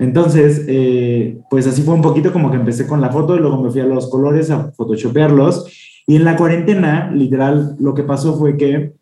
Entonces, 0.00 0.64
eh, 0.66 1.38
pues 1.50 1.66
así 1.66 1.82
fue 1.82 1.94
un 1.94 2.02
poquito 2.02 2.32
como 2.32 2.50
que 2.50 2.56
empecé 2.56 2.86
con 2.86 3.00
la 3.00 3.10
foto 3.10 3.36
y 3.36 3.40
luego 3.40 3.62
me 3.62 3.70
fui 3.70 3.80
a 3.80 3.86
los 3.86 4.08
colores 4.08 4.50
a 4.50 4.72
photoshopearlos 4.72 5.66
y 6.08 6.16
en 6.16 6.24
la 6.24 6.36
cuarentena, 6.36 7.12
literal, 7.12 7.76
lo 7.78 7.92
que 7.92 8.02
pasó 8.02 8.38
fue 8.38 8.56
que 8.56 8.94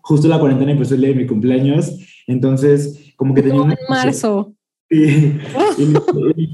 justo 0.00 0.28
la 0.28 0.40
cuarentena 0.40 0.72
empezó 0.72 0.94
el 0.94 1.02
día 1.02 1.10
de 1.10 1.16
mi 1.16 1.26
cumpleaños, 1.26 1.94
entonces 2.26 3.12
como 3.16 3.34
que 3.34 3.42
tenía... 3.42 3.60
en 3.60 3.76
marzo. 3.86 4.54
Y, 4.88 5.34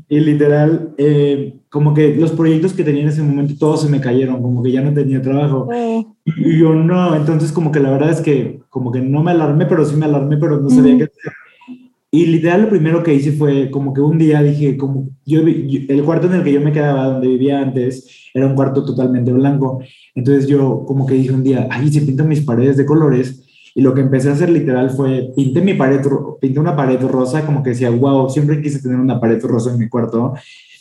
y, 0.08 0.18
literal, 0.18 0.92
eh, 0.98 1.60
como 1.68 1.94
que 1.94 2.16
los 2.16 2.32
proyectos 2.32 2.72
que 2.72 2.82
tenía 2.82 3.02
en 3.02 3.08
ese 3.10 3.22
momento 3.22 3.54
todos 3.56 3.82
se 3.82 3.88
me 3.88 4.00
cayeron, 4.00 4.42
como 4.42 4.64
que 4.64 4.72
ya 4.72 4.80
no 4.80 4.92
tenía 4.92 5.22
trabajo. 5.22 5.68
Y 6.24 6.58
yo 6.58 6.74
no, 6.74 7.14
entonces 7.14 7.52
como 7.52 7.70
que 7.70 7.78
la 7.78 7.92
verdad 7.92 8.10
es 8.10 8.20
que 8.20 8.62
como 8.70 8.90
que 8.90 9.00
no 9.00 9.22
me 9.22 9.30
alarmé, 9.30 9.66
pero 9.66 9.84
sí 9.84 9.94
me 9.94 10.06
alarmé, 10.06 10.38
pero 10.38 10.60
no 10.60 10.68
sabía 10.70 10.98
qué 10.98 11.04
hacer. 11.04 11.32
Y 12.14 12.26
literal 12.26 12.62
lo 12.62 12.68
primero 12.68 13.02
que 13.02 13.12
hice 13.12 13.32
fue 13.32 13.72
como 13.72 13.92
que 13.92 14.00
un 14.00 14.18
día 14.18 14.40
dije, 14.40 14.76
como 14.76 15.08
yo, 15.26 15.40
el 15.40 16.04
cuarto 16.04 16.28
en 16.28 16.34
el 16.34 16.44
que 16.44 16.52
yo 16.52 16.60
me 16.60 16.70
quedaba, 16.70 17.06
donde 17.06 17.26
vivía 17.26 17.60
antes, 17.60 18.28
era 18.32 18.46
un 18.46 18.54
cuarto 18.54 18.84
totalmente 18.84 19.32
blanco. 19.32 19.80
Entonces 20.14 20.46
yo 20.46 20.84
como 20.86 21.06
que 21.06 21.14
dije 21.14 21.32
un 21.32 21.42
día, 21.42 21.66
ay, 21.72 21.92
se 21.92 22.02
pintan 22.02 22.28
mis 22.28 22.42
paredes 22.42 22.76
de 22.76 22.86
colores. 22.86 23.42
Y 23.74 23.82
lo 23.82 23.94
que 23.94 24.02
empecé 24.02 24.28
a 24.28 24.34
hacer 24.34 24.48
literal 24.48 24.90
fue, 24.90 25.32
pinté 25.34 25.60
mi 25.60 25.74
pared, 25.74 26.02
pinté 26.40 26.60
una 26.60 26.76
pared 26.76 27.02
rosa, 27.02 27.44
como 27.44 27.64
que 27.64 27.70
decía, 27.70 27.90
wow, 27.90 28.30
siempre 28.30 28.62
quise 28.62 28.80
tener 28.80 29.00
una 29.00 29.18
pared 29.18 29.44
rosa 29.44 29.72
en 29.72 29.80
mi 29.80 29.88
cuarto. 29.88 30.34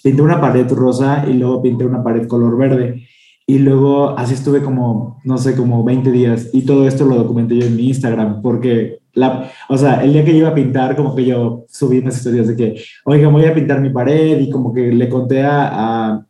Pinté 0.04 0.22
una 0.22 0.40
pared 0.40 0.72
rosa 0.72 1.26
y 1.28 1.34
luego 1.34 1.64
pinté 1.64 1.84
una 1.84 2.04
pared 2.04 2.28
color 2.28 2.56
verde. 2.60 3.08
Y 3.46 3.60
luego 3.60 4.18
así 4.18 4.34
estuve 4.34 4.62
como, 4.62 5.20
no 5.24 5.38
sé, 5.38 5.56
como 5.56 5.84
20 5.84 6.12
días. 6.12 6.50
Y 6.54 6.62
todo 6.62 6.88
esto 6.88 7.06
lo 7.06 7.16
documenté 7.16 7.58
yo 7.58 7.66
en 7.66 7.76
mi 7.76 7.88
Instagram, 7.88 8.42
porque, 8.42 9.00
la, 9.14 9.52
o 9.70 9.78
sea, 9.78 10.04
el 10.04 10.14
día 10.14 10.24
que 10.24 10.32
yo 10.32 10.40
iba 10.40 10.50
a 10.50 10.56
pintar, 10.56 10.96
como 10.96 11.16
que 11.16 11.26
yo 11.26 11.66
subí 11.70 12.00
unas 12.00 12.18
historias 12.18 12.48
de 12.48 12.56
que, 12.56 12.84
oiga, 13.06 13.28
voy 13.28 13.46
a 13.46 13.54
pintar 13.54 13.82
mi 13.82 13.90
pared 13.90 14.40
y 14.40 14.50
como 14.50 14.74
que 14.74 14.92
le 14.92 15.10
conté 15.10 15.44
a 15.44 16.26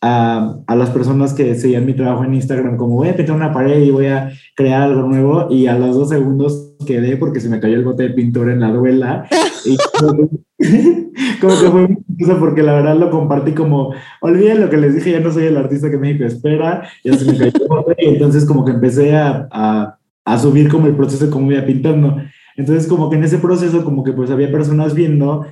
a, 0.00 0.56
a, 0.66 0.76
las 0.76 0.90
personas 0.90 1.32
que 1.32 1.54
seguían 1.54 1.86
mi 1.86 1.94
trabajo 1.94 2.24
en 2.24 2.34
Instagram, 2.34 2.76
como 2.76 2.96
voy 2.96 3.08
a 3.08 3.16
pintar 3.16 3.36
una 3.36 3.52
pared 3.52 3.82
y 3.82 3.90
voy 3.90 4.06
a 4.06 4.32
crear 4.56 4.82
algo 4.82 5.02
nuevo, 5.02 5.46
y 5.48 5.68
a 5.68 5.78
los 5.78 5.94
dos 5.94 6.08
segundos 6.08 6.74
quedé 6.84 7.16
porque 7.16 7.40
se 7.40 7.48
me 7.48 7.60
cayó 7.60 7.76
el 7.76 7.84
bote 7.84 8.04
de 8.04 8.10
pintura 8.10 8.52
en 8.52 8.60
la 8.60 8.72
duela. 8.72 9.26
y 9.64 9.76
como 11.40 11.52
que, 11.60 11.70
fue 11.70 11.88
muy 11.88 11.96
porque 12.38 12.62
la 12.62 12.74
verdad 12.74 12.96
lo 12.96 13.10
compartí 13.10 13.52
como, 13.52 13.92
olviden 14.20 14.60
lo 14.60 14.70
que 14.70 14.76
les 14.76 14.94
dije, 14.94 15.12
ya 15.12 15.20
no 15.20 15.32
soy 15.32 15.44
el 15.44 15.56
artista 15.56 15.90
que 15.90 15.98
México 15.98 16.24
espera, 16.24 16.88
ya 17.04 17.16
se 17.16 17.24
me 17.24 17.36
cayó 17.36 17.52
y 17.98 18.06
entonces 18.06 18.44
como 18.44 18.64
que 18.64 18.72
empecé 18.72 19.14
a, 19.16 19.48
a, 19.50 19.98
a 20.24 20.38
subir 20.38 20.68
como 20.68 20.86
el 20.86 20.96
proceso 20.96 21.26
de 21.26 21.30
cómo 21.30 21.50
iba 21.50 21.64
pintando. 21.64 22.16
Entonces 22.56 22.86
como 22.86 23.10
que 23.10 23.16
en 23.16 23.24
ese 23.24 23.38
proceso 23.38 23.84
como 23.84 24.04
que 24.04 24.12
pues 24.12 24.30
había 24.30 24.52
personas 24.52 24.94
viendo 24.94 25.46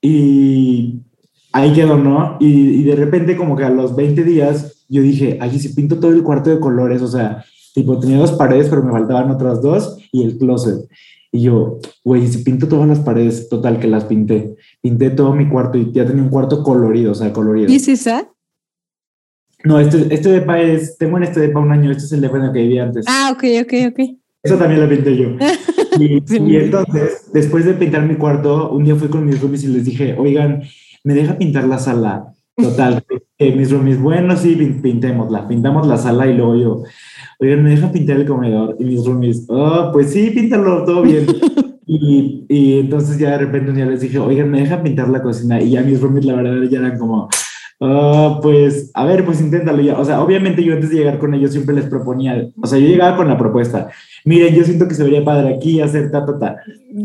y 0.00 1.00
ahí 1.52 1.72
quedó, 1.72 1.96
¿no? 1.96 2.36
Y, 2.40 2.82
de 2.84 2.96
repente 2.96 3.36
como 3.36 3.56
que 3.56 3.64
a 3.64 3.70
los 3.70 3.94
20 3.96 4.24
días 4.24 4.84
yo 4.88 5.02
dije, 5.02 5.38
ay, 5.40 5.58
si 5.58 5.74
pinto 5.74 5.98
todo 5.98 6.12
el 6.12 6.22
cuarto 6.22 6.50
de 6.50 6.60
colores, 6.60 7.02
o 7.02 7.08
sea, 7.08 7.44
tipo 7.74 7.98
tenía 7.98 8.18
dos 8.18 8.32
paredes, 8.32 8.68
pero 8.68 8.82
me 8.82 8.92
faltaban 8.92 9.30
otras 9.30 9.60
dos 9.60 9.98
y 10.12 10.24
el 10.24 10.38
closet. 10.38 10.88
Y 11.30 11.42
yo, 11.42 11.78
güey, 12.04 12.26
si 12.26 12.42
pinto 12.42 12.68
todas 12.68 12.88
las 12.88 13.00
paredes, 13.00 13.48
total 13.48 13.78
que 13.78 13.86
las 13.86 14.04
pinté. 14.04 14.56
Pinté 14.80 15.10
todo 15.10 15.34
mi 15.34 15.48
cuarto 15.48 15.76
y 15.76 15.92
ya 15.92 16.06
tenía 16.06 16.22
un 16.22 16.30
cuarto 16.30 16.62
colorido, 16.62 17.12
o 17.12 17.14
sea, 17.14 17.32
colorido. 17.32 17.70
¿Y 17.70 17.76
es 17.76 17.88
esa? 17.88 18.30
No, 19.64 19.78
este, 19.80 20.12
este 20.14 20.30
depa 20.30 20.60
es, 20.60 20.96
tengo 20.96 21.18
en 21.18 21.24
este 21.24 21.40
depa 21.40 21.60
un 21.60 21.72
año, 21.72 21.90
este 21.90 22.04
es 22.04 22.12
el 22.12 22.20
depa 22.20 22.38
en 22.38 22.44
el 22.44 22.52
que 22.52 22.62
vivía 22.62 22.84
antes. 22.84 23.04
Ah, 23.08 23.30
ok, 23.32 23.44
ok, 23.62 23.72
ok. 23.90 24.00
Eso 24.42 24.56
también 24.56 24.80
lo 24.80 24.88
pinté 24.88 25.16
yo. 25.16 25.30
Y, 25.98 26.22
y 26.32 26.56
entonces, 26.56 27.28
después 27.32 27.64
de 27.64 27.74
pintar 27.74 28.06
mi 28.06 28.14
cuarto, 28.14 28.70
un 28.70 28.84
día 28.84 28.94
fui 28.94 29.08
con 29.08 29.26
mis 29.26 29.40
roomies 29.40 29.64
y 29.64 29.68
les 29.68 29.84
dije, 29.84 30.14
oigan, 30.16 30.62
me 31.02 31.14
deja 31.14 31.36
pintar 31.36 31.64
la 31.64 31.78
sala. 31.78 32.32
Total, 32.54 33.02
eh, 33.38 33.54
mis 33.56 33.70
roomies, 33.70 34.00
bueno, 34.00 34.36
sí, 34.36 34.54
pintémosla, 34.82 35.48
pintamos 35.48 35.86
la 35.88 35.96
sala 35.96 36.26
y 36.26 36.34
luego 36.34 36.56
yo, 36.56 36.82
oigan, 37.38 37.62
me 37.62 37.70
deja 37.70 37.90
pintar 37.90 38.16
el 38.16 38.26
comedor. 38.26 38.76
Y 38.78 38.84
mis 38.84 39.04
roomies, 39.04 39.46
oh, 39.48 39.90
pues 39.92 40.12
sí, 40.12 40.30
píntalo, 40.30 40.84
todo 40.84 41.02
bien. 41.02 41.26
y, 41.86 42.44
y 42.48 42.80
entonces 42.80 43.18
ya 43.18 43.30
de 43.32 43.38
repente 43.38 43.70
un 43.70 43.76
día 43.76 43.86
les 43.86 44.00
dije, 44.00 44.18
oigan, 44.18 44.50
me 44.50 44.60
deja 44.60 44.82
pintar 44.82 45.08
la 45.08 45.22
cocina. 45.22 45.60
Y 45.60 45.70
ya 45.70 45.82
mis 45.82 46.00
roomies, 46.00 46.24
la 46.24 46.34
verdad, 46.34 46.68
ya 46.68 46.78
eran 46.78 46.98
como, 46.98 47.28
oh, 47.78 48.40
pues, 48.42 48.90
a 48.94 49.04
ver, 49.04 49.24
pues 49.24 49.40
inténtalo 49.40 49.80
ya. 49.80 49.98
O 49.98 50.04
sea, 50.04 50.20
obviamente 50.20 50.62
yo 50.62 50.74
antes 50.74 50.90
de 50.90 50.96
llegar 50.96 51.18
con 51.18 51.34
ellos 51.34 51.52
siempre 51.52 51.74
les 51.74 51.86
proponía, 51.86 52.48
o 52.60 52.66
sea, 52.66 52.78
yo 52.78 52.86
llegaba 52.86 53.16
con 53.16 53.28
la 53.28 53.38
propuesta, 53.38 53.88
miren, 54.24 54.54
yo 54.54 54.64
siento 54.64 54.88
que 54.88 54.94
se 54.94 55.04
vería 55.04 55.24
padre 55.24 55.54
aquí 55.54 55.80
hacer 55.80 56.10
ta, 56.10 56.24
ta, 56.26 56.38
ta. 56.38 56.56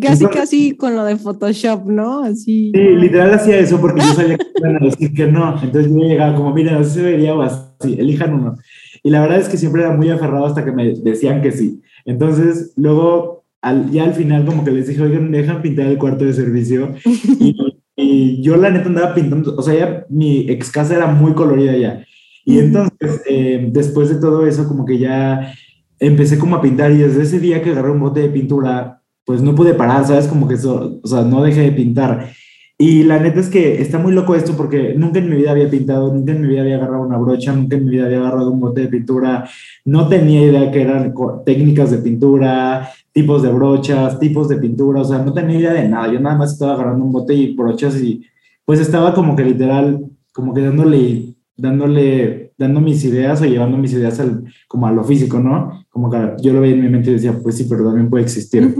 Casi, 0.01 0.25
casi 0.27 0.75
con 0.75 0.95
lo 0.95 1.05
de 1.05 1.15
Photoshop, 1.15 1.85
¿no? 1.85 2.23
Así. 2.23 2.71
Sí, 2.73 2.81
literal 2.95 3.33
hacía 3.33 3.59
eso 3.59 3.79
porque 3.79 4.01
yo 4.01 4.13
sabía 4.13 4.37
que 4.37 4.45
iban 4.57 4.75
a 4.77 4.79
decir 4.79 5.13
que 5.13 5.27
no. 5.27 5.55
Entonces 5.61 5.91
yo 5.91 5.97
llegaba 5.99 6.35
como, 6.35 6.53
miren, 6.53 6.75
así 6.75 6.95
se 6.95 7.03
vería 7.03 7.35
o 7.35 7.41
así, 7.41 7.95
elijan 7.99 8.33
uno. 8.33 8.55
Y 9.03 9.09
la 9.09 9.21
verdad 9.21 9.39
es 9.39 9.49
que 9.49 9.57
siempre 9.57 9.83
era 9.83 9.95
muy 9.95 10.09
aferrado 10.09 10.45
hasta 10.45 10.63
que 10.63 10.71
me 10.71 10.93
decían 10.93 11.41
que 11.41 11.51
sí. 11.51 11.81
Entonces, 12.05 12.73
luego, 12.77 13.43
al, 13.61 13.91
ya 13.91 14.05
al 14.05 14.13
final, 14.13 14.45
como 14.45 14.63
que 14.63 14.71
les 14.71 14.87
dije, 14.87 15.01
oigan, 15.01 15.29
me 15.29 15.39
dejan 15.39 15.61
pintar 15.61 15.87
el 15.87 15.97
cuarto 15.97 16.25
de 16.25 16.33
servicio. 16.33 16.93
Y, 17.39 17.81
y 17.95 18.41
yo, 18.41 18.55
la 18.57 18.71
neta, 18.71 18.87
andaba 18.87 19.13
pintando, 19.13 19.55
o 19.55 19.61
sea, 19.61 19.75
ya 19.75 20.05
mi 20.09 20.49
ex 20.49 20.71
casa 20.71 20.95
era 20.95 21.05
muy 21.05 21.33
colorida 21.33 21.77
ya. 21.77 22.03
Y 22.43 22.57
entonces, 22.57 23.21
eh, 23.29 23.69
después 23.71 24.09
de 24.09 24.15
todo 24.15 24.47
eso, 24.47 24.67
como 24.67 24.83
que 24.85 24.97
ya 24.97 25.53
empecé 25.99 26.37
como 26.37 26.55
a 26.55 26.61
pintar 26.61 26.91
y 26.91 26.97
desde 26.97 27.23
ese 27.23 27.39
día 27.39 27.61
que 27.61 27.69
agarré 27.69 27.91
un 27.91 27.99
bote 27.99 28.21
de 28.21 28.29
pintura, 28.29 29.01
pues 29.25 29.41
no 29.41 29.55
pude 29.55 29.73
parar, 29.73 30.05
¿sabes? 30.05 30.27
Como 30.27 30.47
que 30.47 30.55
eso, 30.55 30.99
o 31.01 31.07
sea, 31.07 31.21
no 31.21 31.43
dejé 31.43 31.61
de 31.61 31.71
pintar. 31.71 32.31
Y 32.77 33.03
la 33.03 33.19
neta 33.19 33.39
es 33.39 33.49
que 33.49 33.81
está 33.81 33.99
muy 33.99 34.13
loco 34.13 34.35
esto 34.35 34.57
porque 34.57 34.95
nunca 34.95 35.19
en 35.19 35.29
mi 35.29 35.35
vida 35.37 35.51
había 35.51 35.69
pintado, 35.69 36.13
nunca 36.13 36.31
en 36.31 36.41
mi 36.41 36.47
vida 36.47 36.61
había 36.61 36.75
agarrado 36.77 37.03
una 37.03 37.17
brocha, 37.17 37.53
nunca 37.53 37.75
en 37.75 37.85
mi 37.85 37.91
vida 37.91 38.05
había 38.05 38.19
agarrado 38.19 38.51
un 38.51 38.59
bote 38.59 38.81
de 38.81 38.87
pintura, 38.87 39.47
no 39.85 40.07
tenía 40.07 40.41
idea 40.41 40.71
que 40.71 40.81
eran 40.81 41.13
técnicas 41.45 41.91
de 41.91 41.99
pintura, 41.99 42.89
tipos 43.11 43.43
de 43.43 43.51
brochas, 43.51 44.19
tipos 44.19 44.49
de 44.49 44.57
pintura, 44.57 45.01
o 45.01 45.05
sea, 45.05 45.19
no 45.19 45.31
tenía 45.31 45.59
idea 45.59 45.73
de 45.73 45.87
nada, 45.87 46.11
yo 46.11 46.19
nada 46.19 46.35
más 46.35 46.53
estaba 46.53 46.73
agarrando 46.73 47.05
un 47.05 47.11
bote 47.11 47.33
y 47.33 47.55
brochas 47.55 48.01
y 48.01 48.25
pues 48.65 48.79
estaba 48.79 49.13
como 49.13 49.35
que 49.35 49.43
literal, 49.43 50.05
como 50.33 50.53
que 50.53 50.61
dándole, 50.61 51.35
dándole 51.55 52.43
dando 52.57 52.81
mis 52.81 53.03
ideas 53.03 53.41
o 53.41 53.45
llevando 53.45 53.77
mis 53.77 53.93
ideas 53.93 54.19
al, 54.19 54.43
como 54.67 54.87
a 54.87 54.91
lo 54.91 55.03
físico, 55.03 55.39
¿no? 55.39 55.85
Como 55.89 56.09
que 56.09 56.17
yo 56.41 56.53
lo 56.53 56.61
veía 56.61 56.75
en 56.75 56.81
mi 56.81 56.89
mente 56.89 57.09
y 57.09 57.13
decía, 57.13 57.37
pues 57.41 57.57
sí, 57.57 57.65
pero 57.69 57.85
también 57.85 58.09
puede 58.09 58.23
existir. 58.23 58.73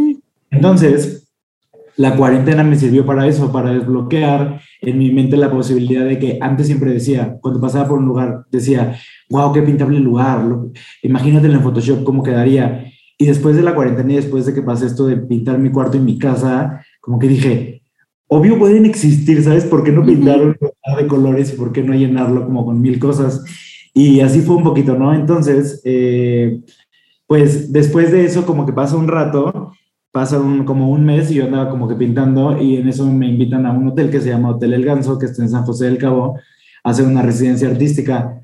Entonces, 0.49 1.32
la 1.95 2.15
cuarentena 2.15 2.63
me 2.63 2.75
sirvió 2.75 3.05
para 3.05 3.27
eso, 3.27 3.51
para 3.51 3.71
desbloquear 3.71 4.61
en 4.81 4.97
mi 4.97 5.11
mente 5.11 5.37
la 5.37 5.51
posibilidad 5.51 6.05
de 6.05 6.17
que 6.19 6.37
antes 6.41 6.67
siempre 6.67 6.91
decía, 6.91 7.37
cuando 7.41 7.61
pasaba 7.61 7.87
por 7.87 7.99
un 7.99 8.05
lugar, 8.05 8.45
decía, 8.51 8.97
wow, 9.29 9.53
qué 9.53 9.61
pintable 9.61 9.99
lugar, 9.99 10.43
imagínatelo 11.03 11.55
en 11.55 11.63
Photoshop, 11.63 12.03
cómo 12.03 12.23
quedaría. 12.23 12.85
Y 13.17 13.25
después 13.25 13.55
de 13.55 13.61
la 13.61 13.75
cuarentena 13.75 14.13
y 14.13 14.15
después 14.17 14.45
de 14.45 14.53
que 14.53 14.63
pasé 14.63 14.87
esto 14.87 15.05
de 15.05 15.17
pintar 15.17 15.59
mi 15.59 15.69
cuarto 15.69 15.97
y 15.97 16.01
mi 16.01 16.17
casa, 16.17 16.83
como 16.99 17.19
que 17.19 17.27
dije, 17.27 17.83
obvio 18.27 18.57
pueden 18.57 18.85
existir, 18.85 19.43
¿sabes? 19.43 19.65
¿Por 19.65 19.83
qué 19.83 19.91
no 19.91 20.03
pintarlo 20.03 20.55
de 20.97 21.07
colores 21.07 21.53
y 21.53 21.57
por 21.57 21.71
qué 21.71 21.83
no 21.83 21.93
llenarlo 21.93 22.45
como 22.45 22.65
con 22.65 22.81
mil 22.81 22.97
cosas? 22.97 23.43
Y 23.93 24.21
así 24.21 24.41
fue 24.41 24.55
un 24.55 24.63
poquito, 24.63 24.97
¿no? 24.97 25.13
Entonces, 25.13 25.81
eh, 25.85 26.59
pues 27.27 27.71
después 27.71 28.11
de 28.11 28.25
eso, 28.25 28.45
como 28.45 28.65
que 28.65 28.73
pasa 28.73 28.97
un 28.97 29.07
rato, 29.07 29.71
pasa 30.13 30.39
un, 30.39 30.63
como 30.63 30.89
un 30.91 31.03
mes 31.03 31.31
y 31.31 31.35
yo 31.35 31.45
andaba 31.45 31.69
como 31.69 31.87
que 31.87 31.95
pintando 31.95 32.61
y 32.61 32.77
en 32.77 32.87
eso 32.87 33.11
me 33.11 33.27
invitan 33.27 33.65
a 33.65 33.73
un 33.73 33.87
hotel 33.87 34.11
que 34.11 34.21
se 34.21 34.29
llama 34.29 34.51
Hotel 34.51 34.73
El 34.73 34.85
Ganso, 34.85 35.17
que 35.17 35.25
está 35.25 35.41
en 35.41 35.49
San 35.49 35.65
José 35.65 35.85
del 35.85 35.97
Cabo, 35.97 36.37
a 36.83 36.89
hacer 36.91 37.05
una 37.05 37.23
residencia 37.23 37.67
artística. 37.67 38.39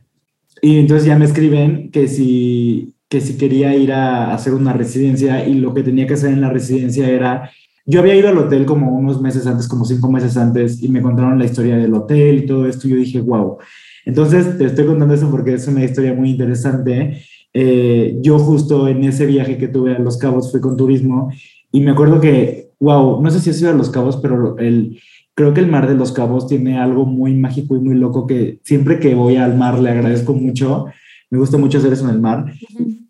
Y 0.61 0.79
entonces 0.79 1.05
ya 1.05 1.17
me 1.17 1.25
escriben 1.25 1.91
que 1.91 2.07
si, 2.07 2.95
que 3.07 3.21
si 3.21 3.37
quería 3.37 3.75
ir 3.75 3.93
a 3.93 4.33
hacer 4.33 4.53
una 4.53 4.73
residencia 4.73 5.47
y 5.47 5.53
lo 5.53 5.73
que 5.75 5.83
tenía 5.83 6.07
que 6.07 6.15
hacer 6.15 6.33
en 6.33 6.41
la 6.41 6.49
residencia 6.49 7.07
era 7.07 7.51
yo 7.85 7.99
había 7.99 8.15
ido 8.15 8.29
al 8.29 8.37
hotel 8.37 8.65
como 8.67 8.91
unos 8.95 9.19
meses 9.19 9.47
antes, 9.47 9.67
como 9.67 9.83
cinco 9.83 10.11
meses 10.11 10.37
antes, 10.37 10.83
y 10.83 10.89
me 10.89 11.01
contaron 11.01 11.39
la 11.39 11.45
historia 11.45 11.75
del 11.75 11.93
hotel 11.95 12.37
y 12.37 12.45
todo 12.45 12.67
esto, 12.67 12.87
y 12.87 12.91
yo 12.91 12.97
dije, 12.97 13.19
wow. 13.19 13.57
Entonces, 14.05 14.59
te 14.59 14.65
estoy 14.65 14.85
contando 14.85 15.15
eso 15.15 15.31
porque 15.31 15.55
es 15.55 15.67
una 15.67 15.83
historia 15.83 16.13
muy 16.13 16.29
interesante. 16.29 17.23
Eh, 17.51 18.17
yo 18.21 18.37
justo 18.37 18.87
en 18.87 19.03
ese 19.03 19.25
viaje 19.25 19.57
que 19.57 19.69
tuve 19.69 19.95
a 19.95 19.99
Los 19.99 20.19
Cabos 20.19 20.51
fui 20.51 20.61
con 20.61 20.77
turismo, 20.77 21.31
y 21.71 21.81
me 21.81 21.91
acuerdo 21.91 22.19
que, 22.19 22.71
wow, 22.79 23.21
no 23.21 23.29
sé 23.29 23.39
si 23.39 23.49
ha 23.49 23.53
sido 23.53 23.69
a 23.69 23.73
Los 23.73 23.89
Cabos, 23.89 24.17
pero 24.17 24.57
el, 24.57 24.99
creo 25.35 25.53
que 25.53 25.61
el 25.61 25.67
mar 25.67 25.87
de 25.87 25.95
Los 25.95 26.11
Cabos 26.11 26.47
tiene 26.47 26.79
algo 26.79 27.05
muy 27.05 27.33
mágico 27.35 27.75
y 27.75 27.79
muy 27.79 27.95
loco 27.95 28.25
que 28.25 28.59
siempre 28.63 28.99
que 28.99 29.15
voy 29.15 29.35
al 29.35 29.57
mar 29.57 29.79
le 29.79 29.89
agradezco 29.89 30.33
mucho. 30.33 30.85
Me 31.29 31.37
gusta 31.37 31.57
mucho 31.57 31.77
hacer 31.77 31.93
eso 31.93 32.05
en 32.05 32.15
el 32.15 32.21
mar. 32.21 32.51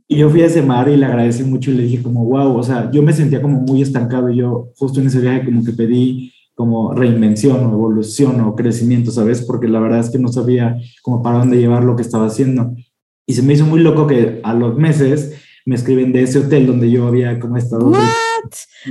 Y 0.07 0.17
yo 0.17 0.29
fui 0.29 0.41
a 0.41 0.47
ese 0.47 0.61
mar 0.61 0.89
y 0.89 0.97
le 0.97 1.05
agradecí 1.05 1.43
mucho 1.43 1.71
y 1.71 1.75
le 1.75 1.83
dije 1.83 2.03
como, 2.03 2.25
wow, 2.25 2.57
o 2.57 2.63
sea, 2.63 2.91
yo 2.91 3.01
me 3.01 3.13
sentía 3.13 3.41
como 3.41 3.61
muy 3.61 3.81
estancado 3.81 4.29
y 4.29 4.37
yo 4.37 4.69
justo 4.75 4.99
en 4.99 5.07
ese 5.07 5.21
viaje 5.21 5.45
como 5.45 5.63
que 5.63 5.71
pedí 5.71 6.33
como 6.55 6.93
reinvención 6.93 7.63
o 7.65 7.73
evolución 7.73 8.41
o 8.41 8.55
crecimiento, 8.55 9.11
¿sabes? 9.11 9.41
Porque 9.41 9.67
la 9.67 9.79
verdad 9.79 9.99
es 9.99 10.09
que 10.09 10.19
no 10.19 10.27
sabía 10.27 10.77
como 11.03 11.23
para 11.23 11.37
dónde 11.37 11.57
llevar 11.57 11.85
lo 11.85 11.95
que 11.95 12.01
estaba 12.01 12.25
haciendo. 12.25 12.75
Y 13.25 13.33
se 13.33 13.43
me 13.43 13.53
hizo 13.53 13.65
muy 13.65 13.79
loco 13.79 14.07
que 14.07 14.41
a 14.43 14.53
los 14.53 14.75
meses 14.77 15.35
me 15.65 15.75
escriben 15.75 16.11
de 16.11 16.23
ese 16.23 16.39
hotel 16.39 16.67
donde 16.67 16.91
yo 16.91 17.07
había 17.07 17.39
como 17.39 17.55
estado. 17.55 17.87
¿What? 17.89 18.28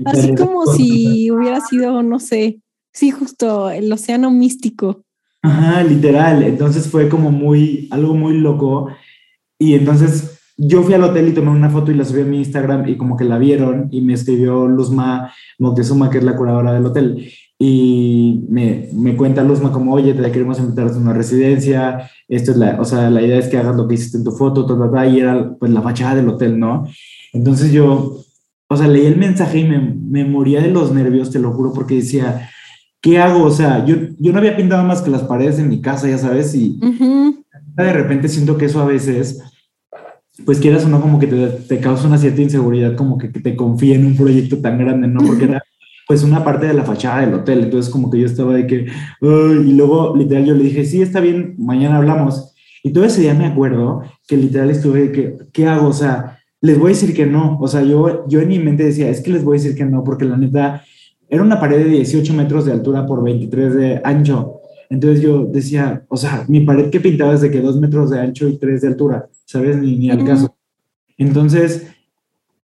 Así 0.04 0.34
como 0.34 0.66
si 0.66 1.30
hubiera 1.30 1.60
sido, 1.60 2.02
no 2.02 2.18
sé, 2.18 2.60
sí, 2.92 3.10
justo 3.10 3.70
el 3.70 3.92
océano 3.92 4.30
místico. 4.30 5.04
Ajá, 5.42 5.82
literal. 5.82 6.42
Entonces 6.42 6.88
fue 6.88 7.08
como 7.08 7.30
muy, 7.30 7.88
algo 7.90 8.14
muy 8.14 8.38
loco. 8.38 8.88
Y 9.58 9.74
entonces 9.74 10.38
yo 10.56 10.82
fui 10.82 10.94
al 10.94 11.04
hotel 11.04 11.28
y 11.28 11.32
tomé 11.32 11.50
una 11.50 11.70
foto 11.70 11.92
y 11.92 11.94
la 11.94 12.04
subí 12.04 12.22
a 12.22 12.24
mi 12.24 12.38
Instagram 12.38 12.88
y 12.88 12.96
como 12.96 13.16
que 13.16 13.24
la 13.24 13.38
vieron 13.38 13.88
y 13.92 14.00
me 14.00 14.14
escribió 14.14 14.66
Luzma 14.66 15.32
Moctezuma, 15.58 16.10
que 16.10 16.18
es 16.18 16.24
la 16.24 16.34
curadora 16.34 16.72
del 16.72 16.84
hotel, 16.84 17.30
y 17.60 18.44
me, 18.48 18.88
me 18.92 19.16
cuenta 19.16 19.44
Luzma 19.44 19.70
como, 19.70 19.94
oye, 19.94 20.14
te 20.14 20.32
queremos 20.32 20.58
invitar 20.58 20.88
a 20.88 20.96
una 20.96 21.12
residencia, 21.12 22.10
esto 22.26 22.50
es 22.50 22.56
la, 22.56 22.80
o 22.80 22.84
sea, 22.84 23.08
la 23.08 23.22
idea 23.22 23.38
es 23.38 23.46
que 23.46 23.56
hagas 23.56 23.76
lo 23.76 23.86
que 23.86 23.94
hiciste 23.94 24.18
en 24.18 24.24
tu 24.24 24.32
foto, 24.32 24.66
todo, 24.66 25.04
y 25.04 25.20
era 25.20 25.54
pues 25.58 25.70
la 25.70 25.82
fachada 25.82 26.16
del 26.16 26.28
hotel, 26.28 26.58
¿no? 26.58 26.88
Entonces 27.32 27.70
yo 27.70 28.18
o 28.68 28.76
sea, 28.76 28.86
leí 28.86 29.06
el 29.06 29.16
mensaje 29.16 29.60
y 29.60 29.64
me, 29.64 29.78
me 29.78 30.24
moría 30.24 30.60
de 30.60 30.70
los 30.70 30.92
nervios, 30.92 31.30
te 31.30 31.38
lo 31.38 31.52
juro, 31.52 31.72
porque 31.72 31.96
decía, 31.96 32.50
¿qué 33.00 33.18
hago? 33.18 33.44
O 33.44 33.50
sea, 33.50 33.84
yo, 33.84 33.96
yo 34.18 34.32
no 34.32 34.38
había 34.38 34.56
pintado 34.56 34.84
más 34.84 35.02
que 35.02 35.10
las 35.10 35.22
paredes 35.22 35.56
de 35.56 35.64
mi 35.64 35.80
casa, 35.80 36.08
ya 36.08 36.18
sabes, 36.18 36.54
y 36.54 36.78
de 37.76 37.92
repente 37.92 38.28
siento 38.28 38.58
que 38.58 38.66
eso 38.66 38.80
a 38.80 38.86
veces, 38.86 39.40
pues 40.44 40.58
quieras 40.58 40.84
o 40.84 40.88
no, 40.88 41.00
como 41.00 41.18
que 41.18 41.26
te, 41.26 41.46
te 41.46 41.80
causa 41.80 42.06
una 42.06 42.18
cierta 42.18 42.42
inseguridad, 42.42 42.94
como 42.94 43.16
que, 43.16 43.32
que 43.32 43.40
te 43.40 43.56
confíe 43.56 43.94
en 43.94 44.06
un 44.06 44.16
proyecto 44.16 44.58
tan 44.58 44.78
grande, 44.78 45.08
¿no? 45.08 45.20
Porque 45.20 45.44
era 45.44 45.62
pues 46.06 46.22
una 46.22 46.42
parte 46.42 46.66
de 46.66 46.72
la 46.72 46.84
fachada 46.84 47.20
del 47.20 47.34
hotel, 47.34 47.64
entonces 47.64 47.92
como 47.92 48.10
que 48.10 48.18
yo 48.18 48.26
estaba 48.26 48.54
de 48.54 48.66
que, 48.66 48.86
y 49.20 49.72
luego 49.72 50.16
literal 50.16 50.46
yo 50.46 50.54
le 50.54 50.64
dije, 50.64 50.86
sí, 50.86 51.02
está 51.02 51.20
bien, 51.20 51.54
mañana 51.58 51.98
hablamos. 51.98 52.54
Y 52.82 52.92
todo 52.94 53.04
ese 53.04 53.20
día 53.20 53.34
me 53.34 53.44
acuerdo 53.44 54.02
que 54.26 54.38
literal 54.38 54.70
estuve 54.70 55.00
de 55.08 55.12
que, 55.12 55.36
¿qué 55.52 55.66
hago? 55.66 55.88
O 55.88 55.92
sea, 55.92 56.37
les 56.60 56.78
voy 56.78 56.86
a 56.86 56.94
decir 56.94 57.14
que 57.14 57.26
no. 57.26 57.58
O 57.60 57.68
sea, 57.68 57.82
yo, 57.82 58.26
yo 58.28 58.40
en 58.40 58.48
mi 58.48 58.58
mente 58.58 58.84
decía, 58.84 59.08
es 59.08 59.20
que 59.20 59.32
les 59.32 59.44
voy 59.44 59.58
a 59.58 59.60
decir 59.60 59.76
que 59.76 59.84
no, 59.84 60.04
porque 60.04 60.24
la 60.24 60.36
neta, 60.36 60.82
era 61.28 61.42
una 61.42 61.60
pared 61.60 61.84
de 61.84 61.90
18 61.90 62.32
metros 62.34 62.64
de 62.64 62.72
altura 62.72 63.06
por 63.06 63.22
23 63.22 63.74
de 63.74 64.00
ancho. 64.04 64.60
Entonces 64.90 65.20
yo 65.20 65.44
decía, 65.44 66.04
o 66.08 66.16
sea, 66.16 66.44
mi 66.48 66.60
pared 66.60 66.90
que 66.90 67.00
pintaba 67.00 67.34
es 67.34 67.42
de 67.42 67.50
que 67.50 67.60
2 67.60 67.78
metros 67.78 68.10
de 68.10 68.20
ancho 68.20 68.48
y 68.48 68.56
3 68.56 68.80
de 68.80 68.88
altura, 68.88 69.28
¿sabes? 69.44 69.76
Ni, 69.76 69.96
ni 69.96 70.10
al 70.10 70.24
caso. 70.24 70.56
Entonces, 71.18 71.86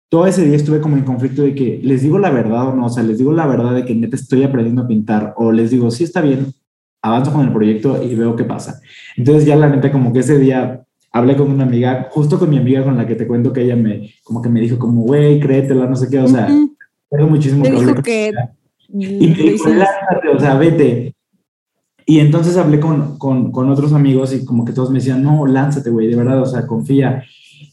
todo 0.10 0.26
ese 0.26 0.46
día 0.46 0.56
estuve 0.56 0.80
como 0.80 0.98
en 0.98 1.04
conflicto 1.04 1.44
de 1.44 1.54
que 1.54 1.80
les 1.84 2.02
digo 2.02 2.18
la 2.18 2.32
verdad 2.32 2.70
o 2.70 2.76
no, 2.76 2.86
o 2.86 2.90
sea, 2.90 3.04
les 3.04 3.18
digo 3.18 3.34
la 3.34 3.46
verdad 3.46 3.76
de 3.76 3.86
que 3.86 3.94
neta 3.94 4.16
estoy 4.16 4.44
aprendiendo 4.44 4.84
a 4.84 4.88
pintar 4.88 5.34
o 5.38 5.52
les 5.52 5.70
digo, 5.70 5.92
sí 5.92 6.06
está 6.06 6.22
bien, 6.22 6.48
avanzo 7.02 7.34
con 7.34 7.46
el 7.46 7.54
proyecto 7.54 8.02
y 8.02 8.16
veo 8.16 8.36
qué 8.36 8.46
pasa. 8.46 8.80
Entonces 9.18 9.46
ya 9.46 9.56
la 9.56 9.70
neta 9.70 9.92
como 9.92 10.14
que 10.14 10.20
ese 10.20 10.40
día 10.40 10.87
hablé 11.18 11.36
con 11.36 11.52
una 11.52 11.64
amiga, 11.64 12.08
justo 12.12 12.38
con 12.38 12.50
mi 12.50 12.58
amiga 12.58 12.84
con 12.84 12.98
la 12.98 13.06
que 13.06 13.16
te 13.16 13.28
cuento 13.28 13.52
que 13.52 13.64
ella 13.64 13.76
me, 13.76 14.14
como 14.24 14.42
que 14.42 14.50
me 14.50 14.62
dijo 14.62 14.78
como, 14.78 15.02
güey, 15.02 15.40
créetela, 15.40 15.88
no 15.88 15.96
sé 15.96 16.10
qué, 16.10 16.20
o 16.20 16.28
sea, 16.28 16.48
tengo 17.10 17.28
muchísimo 17.28 17.64
que 17.64 17.72
dijo 17.72 17.96
que... 17.96 18.34
Y 18.90 19.28
me 19.28 19.36
dijo, 19.36 19.70
o 20.34 20.40
sea, 20.40 20.56
vete. 20.56 21.14
Y 22.06 22.20
entonces 22.20 22.56
hablé 22.56 22.80
con, 22.80 23.18
con, 23.18 23.52
con 23.52 23.70
otros 23.70 23.92
amigos 23.92 24.34
y 24.34 24.46
como 24.46 24.64
que 24.64 24.72
todos 24.72 24.90
me 24.90 25.00
decían, 25.00 25.22
no, 25.22 25.46
lánzate, 25.46 25.90
güey, 25.90 26.08
de 26.08 26.16
verdad, 26.16 26.42
o 26.42 26.46
sea, 26.46 26.66
confía. 26.66 27.24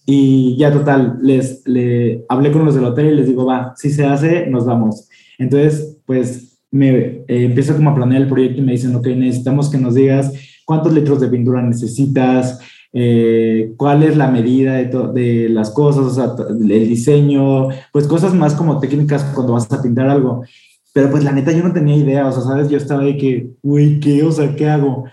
Y 0.06 0.56
ya 0.56 0.72
total, 0.72 1.18
les 1.22 1.66
le 1.66 2.24
hablé 2.28 2.50
con 2.50 2.64
los 2.64 2.74
del 2.74 2.84
hotel 2.84 3.12
y 3.12 3.14
les 3.14 3.28
digo, 3.28 3.46
va, 3.46 3.74
si 3.76 3.90
se 3.90 4.04
hace, 4.04 4.46
nos 4.46 4.66
vamos. 4.66 5.08
Entonces, 5.38 5.98
pues 6.04 6.58
me 6.70 6.88
eh, 6.88 7.24
empiezo 7.28 7.76
como 7.76 7.90
a 7.90 7.94
planear 7.94 8.22
el 8.22 8.28
proyecto 8.28 8.60
y 8.60 8.64
me 8.64 8.72
dicen, 8.72 8.94
ok, 8.96 9.06
necesitamos 9.06 9.70
que 9.70 9.78
nos 9.78 9.94
digas 9.94 10.32
cuántos 10.64 10.92
litros 10.92 11.20
de 11.20 11.28
pintura 11.28 11.62
necesitas, 11.62 12.58
eh, 12.96 13.72
cuál 13.76 14.04
es 14.04 14.16
la 14.16 14.28
medida 14.28 14.74
de, 14.74 14.86
de 15.12 15.48
las 15.48 15.70
cosas, 15.70 16.04
o 16.04 16.10
sea, 16.10 16.32
el 16.48 16.88
diseño, 16.88 17.68
pues 17.92 18.06
cosas 18.06 18.32
más 18.34 18.54
como 18.54 18.78
técnicas 18.78 19.24
cuando 19.34 19.54
vas 19.54 19.70
a 19.72 19.82
pintar 19.82 20.08
algo. 20.08 20.44
Pero 20.92 21.10
pues 21.10 21.24
la 21.24 21.32
neta 21.32 21.50
yo 21.50 21.64
no 21.64 21.72
tenía 21.72 21.96
idea, 21.96 22.28
o 22.28 22.32
sea, 22.32 22.42
¿sabes? 22.42 22.68
Yo 22.68 22.78
estaba 22.78 23.02
de 23.02 23.16
que, 23.16 23.50
uy, 23.62 23.98
¿qué? 23.98 24.22
O 24.22 24.30
sea, 24.30 24.54
¿qué 24.54 24.68
hago? 24.68 25.06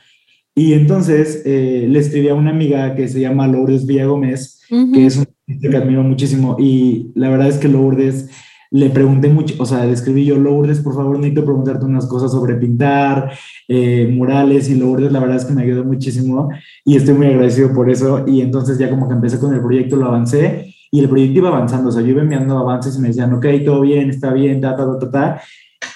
Y 0.54 0.74
entonces 0.74 1.42
eh, 1.44 1.88
le 1.90 1.98
escribí 1.98 2.30
a 2.30 2.36
una 2.36 2.52
amiga 2.52 2.94
que 2.94 3.08
se 3.08 3.20
llama 3.20 3.48
Lourdes 3.48 3.88
Villa 3.88 4.06
Gómez, 4.06 4.60
que 4.70 5.06
es 5.06 5.18
un 5.18 5.26
que 5.60 5.76
admiro 5.76 6.04
muchísimo. 6.04 6.56
Y 6.60 7.12
la 7.16 7.30
verdad 7.30 7.48
es 7.48 7.58
que 7.58 7.68
Lourdes 7.68 8.30
le 8.72 8.90
pregunté 8.90 9.28
mucho, 9.28 9.56
o 9.60 9.66
sea, 9.66 9.86
le 9.86 9.92
escribí 9.92 10.24
yo, 10.24 10.38
Lourdes, 10.38 10.80
por 10.80 10.96
favor, 10.96 11.18
necesito 11.18 11.44
preguntarte 11.44 11.86
unas 11.86 12.06
cosas 12.08 12.32
sobre 12.32 12.56
pintar, 12.56 13.32
eh, 13.68 14.10
murales, 14.12 14.70
y 14.70 14.76
Lourdes, 14.76 15.12
la 15.12 15.20
verdad 15.20 15.36
es 15.36 15.46
que 15.46 15.54
me 15.54 15.64
ayudó 15.64 15.84
muchísimo 15.84 16.50
y 16.86 16.96
estoy 16.96 17.16
muy 17.16 17.28
agradecido 17.28 17.74
por 17.74 17.90
eso. 17.90 18.24
Y 18.26 18.42
entonces 18.42 18.78
ya 18.78 18.90
como 18.90 19.10
que 19.10 19.14
empecé 19.14 19.40
con 19.40 19.54
el 19.54 19.60
proyecto, 19.60 19.98
lo 19.98 20.06
avancé 20.08 20.74
y 20.90 21.02
el 21.02 21.10
proyecto 21.10 21.40
iba 21.40 21.50
avanzando, 21.50 21.90
o 21.90 21.92
sea, 21.92 22.02
yo 22.02 22.10
iba 22.10 22.22
enviando 22.22 22.58
avances 22.58 22.96
y 22.96 23.02
me 23.02 23.10
decían, 23.10 23.34
ok, 23.34 23.46
todo 23.66 23.82
bien, 23.82 24.10
está 24.10 24.32
bien, 24.32 24.62
ta, 24.62 24.76
ta, 24.78 24.86
ta, 24.86 25.00
ta, 25.00 25.12
ta. 25.12 25.42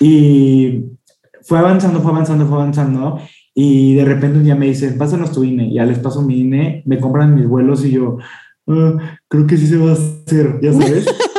Y 0.01 0.83
fue 1.43 1.59
avanzando, 1.59 2.01
fue 2.01 2.11
avanzando, 2.11 2.45
fue 2.45 2.57
avanzando. 2.57 3.19
Y 3.53 3.95
de 3.95 4.03
repente 4.03 4.37
un 4.37 4.43
día 4.43 4.55
me 4.55 4.65
dicen, 4.65 4.97
pásanos 4.97 5.31
tu 5.31 5.45
INE. 5.45 5.71
Ya 5.73 5.85
les 5.85 5.99
paso 5.99 6.21
mi 6.21 6.41
INE, 6.41 6.83
me 6.85 6.99
compran 6.99 7.35
mis 7.35 7.47
vuelos 7.47 7.85
y 7.85 7.91
yo, 7.91 8.17
ah, 8.67 9.17
creo 9.29 9.47
que 9.47 9.55
sí 9.55 9.65
se 9.65 9.77
va 9.77 9.91
a 9.91 9.93
hacer, 9.93 10.59
ya 10.61 10.73
sabes. 10.73 11.05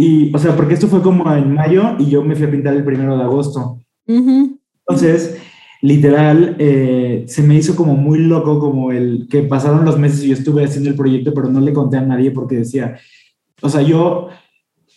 y, 0.00 0.34
o 0.34 0.38
sea, 0.38 0.56
porque 0.56 0.74
esto 0.74 0.88
fue 0.88 1.02
como 1.02 1.30
en 1.34 1.52
mayo 1.52 1.94
y 1.98 2.06
yo 2.06 2.24
me 2.24 2.34
fui 2.34 2.46
a 2.46 2.50
pintar 2.50 2.74
el 2.74 2.84
primero 2.84 3.18
de 3.18 3.22
agosto. 3.22 3.78
Entonces, 4.06 5.36
literal, 5.82 6.56
eh, 6.58 7.24
se 7.28 7.42
me 7.42 7.54
hizo 7.54 7.76
como 7.76 7.94
muy 7.96 8.18
loco, 8.20 8.58
como 8.58 8.92
el 8.92 9.28
que 9.30 9.42
pasaron 9.42 9.84
los 9.84 9.98
meses 9.98 10.24
y 10.24 10.28
yo 10.28 10.34
estuve 10.34 10.64
haciendo 10.64 10.88
el 10.88 10.96
proyecto, 10.96 11.34
pero 11.34 11.50
no 11.50 11.60
le 11.60 11.74
conté 11.74 11.98
a 11.98 12.00
nadie 12.00 12.30
porque 12.30 12.56
decía, 12.56 12.98
o 13.60 13.68
sea, 13.68 13.82
yo 13.82 14.28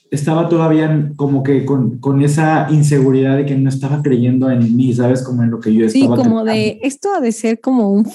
estaba 0.09 0.47
todavía 0.47 1.11
como 1.17 1.43
que 1.43 1.65
con, 1.65 1.99
con, 1.99 2.21
esa 2.21 2.67
inseguridad 2.71 3.35
de 3.35 3.45
que 3.45 3.57
no 3.57 3.67
estaba 3.67 4.01
creyendo 4.01 4.49
en 4.49 4.73
mí, 4.73 4.93
¿sabes? 4.93 5.21
Como 5.21 5.43
en 5.43 5.51
lo 5.51 5.59
que 5.59 5.73
yo 5.73 5.85
estaba. 5.85 6.15
Sí, 6.15 6.23
como 6.23 6.45
de, 6.45 6.79
esto 6.81 7.13
ha 7.13 7.19
de 7.19 7.33
ser 7.33 7.59
como 7.59 7.91
un, 7.91 8.07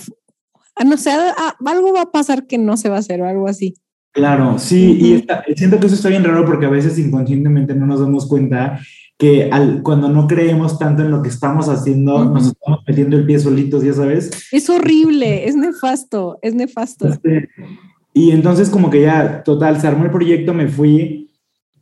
no 0.87 0.97
sé, 0.97 1.11
algo 1.11 1.93
va 1.93 2.03
a 2.03 2.11
pasar 2.13 2.47
que 2.47 2.57
no 2.57 2.79
se 2.79 2.89
va 2.89 2.97
a 2.97 3.01
hacer 3.01 3.21
o 3.21 3.29
algo 3.29 3.47
así. 3.47 3.75
Claro, 4.19 4.59
sí, 4.59 4.99
y 5.01 5.55
siento 5.55 5.79
que 5.79 5.87
eso 5.87 5.95
está 5.95 6.09
bien 6.09 6.25
raro 6.25 6.45
porque 6.45 6.67
a 6.67 6.71
veces 6.71 6.99
inconscientemente 6.99 7.73
no 7.73 7.87
nos 7.87 8.01
damos 8.01 8.27
cuenta 8.27 8.81
que 9.17 9.49
al, 9.53 9.81
cuando 9.85 10.09
no 10.09 10.27
creemos 10.27 10.77
tanto 10.77 11.05
en 11.05 11.13
lo 11.13 11.23
que 11.23 11.29
estamos 11.29 11.69
haciendo, 11.69 12.25
nos 12.25 12.49
estamos 12.49 12.81
metiendo 12.85 13.17
el 13.17 13.27
pie 13.27 13.39
solitos, 13.39 13.85
ya 13.85 13.93
sabes. 13.93 14.49
Es 14.51 14.69
horrible, 14.69 15.47
es 15.47 15.55
nefasto, 15.55 16.41
es 16.43 16.53
nefasto. 16.53 17.07
Este, 17.07 17.49
y 18.13 18.33
entonces 18.33 18.71
como 18.71 18.91
que 18.91 19.03
ya, 19.03 19.45
total, 19.45 19.81
se 19.81 19.87
armó 19.87 20.07
el 20.07 20.11
proyecto, 20.11 20.53
me 20.53 20.67
fui, 20.67 21.31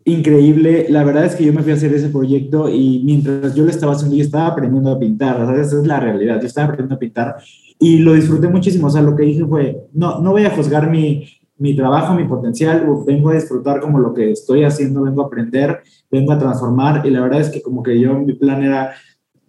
increíble. 0.05 0.89
La 0.91 1.05
verdad 1.05 1.25
es 1.25 1.37
que 1.37 1.47
yo 1.47 1.55
me 1.55 1.63
fui 1.63 1.73
a 1.73 1.77
hacer 1.77 1.95
ese 1.95 2.11
proyecto 2.11 2.69
y 2.69 3.01
mientras 3.03 3.55
yo 3.55 3.65
lo 3.65 3.71
estaba 3.71 3.95
haciendo, 3.95 4.15
yo 4.15 4.25
estaba 4.25 4.49
aprendiendo 4.49 4.93
a 4.93 4.99
pintar. 4.99 5.39
¿sabes? 5.39 5.69
Esa 5.69 5.81
es 5.81 5.87
la 5.87 6.01
realidad. 6.01 6.39
Yo 6.39 6.47
estaba 6.47 6.67
aprendiendo 6.67 6.97
a 6.97 6.99
pintar 6.99 7.37
y 7.79 7.97
lo 8.01 8.13
disfruté 8.13 8.49
muchísimo. 8.49 8.89
O 8.89 8.91
sea, 8.91 9.01
lo 9.01 9.17
que 9.17 9.23
dije 9.23 9.47
fue, 9.47 9.89
no, 9.95 10.21
no 10.21 10.33
voy 10.33 10.45
a 10.45 10.51
juzgar 10.51 10.91
mi, 10.91 11.27
mi 11.59 11.75
trabajo, 11.75 12.15
mi 12.15 12.25
potencial, 12.25 12.87
vengo 13.07 13.31
a 13.31 13.35
disfrutar 13.35 13.81
como 13.81 13.99
lo 13.99 14.13
que 14.13 14.31
estoy 14.31 14.65
haciendo, 14.65 15.03
vengo 15.03 15.23
a 15.23 15.27
aprender, 15.27 15.81
vengo 16.11 16.33
a 16.33 16.39
transformar. 16.39 17.07
Y 17.07 17.11
la 17.11 17.21
verdad 17.21 17.41
es 17.41 17.51
que 17.51 17.63
como 17.63 17.83
que 17.83 17.99
yo, 17.99 18.15
mi 18.15 18.35
plan 18.35 18.63
era 18.63 18.93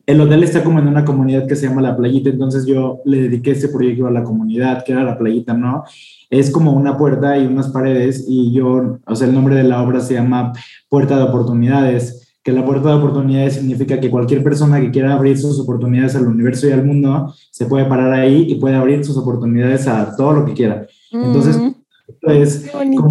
el 0.08 0.22
hotel 0.22 0.42
está 0.42 0.64
como 0.64 0.80
en 0.80 0.88
una 0.88 1.04
comunidad 1.04 1.46
que 1.48 1.58
se 1.58 1.68
llama 1.68 1.82
La 1.82 1.98
Playita, 1.98 2.30
entonces 2.30 2.66
yo 2.66 3.02
le 3.04 3.24
dediqué 3.24 3.52
este 3.52 3.68
proyecto 3.68 4.08
a 4.08 4.12
la 4.12 4.24
comunidad, 4.24 4.86
que 4.86 4.94
era 4.94 5.04
La 5.04 5.18
Playita, 5.18 5.54
¿no? 5.54 5.84
Es 6.30 6.50
como 6.50 6.72
una 6.72 6.98
puerta 6.98 7.38
y 7.38 7.46
unas 7.46 7.68
paredes 7.68 8.24
y 8.26 8.54
yo, 8.54 9.00
o 9.06 9.16
sea, 9.16 9.28
el 9.28 9.34
nombre 9.34 9.56
de 9.56 9.64
la 9.64 9.84
obra 9.84 10.00
se 10.00 10.14
llama 10.14 10.54
Puerta 10.88 11.18
de 11.18 11.24
Oportunidades, 11.24 12.36
que 12.42 12.54
la 12.54 12.64
puerta 12.64 12.88
de 12.88 12.96
oportunidades 12.96 13.56
significa 13.56 14.00
que 14.00 14.10
cualquier 14.10 14.42
persona 14.42 14.80
que 14.80 14.92
quiera 14.92 15.14
abrir 15.14 15.38
sus 15.38 15.60
oportunidades 15.60 16.16
al 16.16 16.28
universo 16.28 16.70
y 16.70 16.72
al 16.72 16.86
mundo 16.86 17.34
se 17.52 17.66
puede 17.66 17.84
parar 17.84 18.14
ahí 18.14 18.46
y 18.48 18.56
puede 18.56 18.76
abrir 18.76 19.04
sus 19.04 19.18
oportunidades 19.18 19.90
a 19.90 20.16
todo 20.16 20.32
lo 20.32 20.46
que 20.46 20.54
quiera. 20.54 20.88
Entonces, 21.12 21.60
pues, 22.22 22.70
como, 22.72 23.08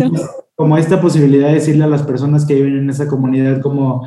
como 0.55 0.79
esta 0.79 1.01
posibilidad 1.01 1.49
de 1.49 1.55
decirle 1.55 1.85
a 1.85 1.89
las 1.89 2.03
personas 2.03 2.45
que 2.47 2.55
viven 2.55 2.79
en 2.79 2.91
esa 2.91 3.09
comunidad 3.09 3.61
como 3.61 4.07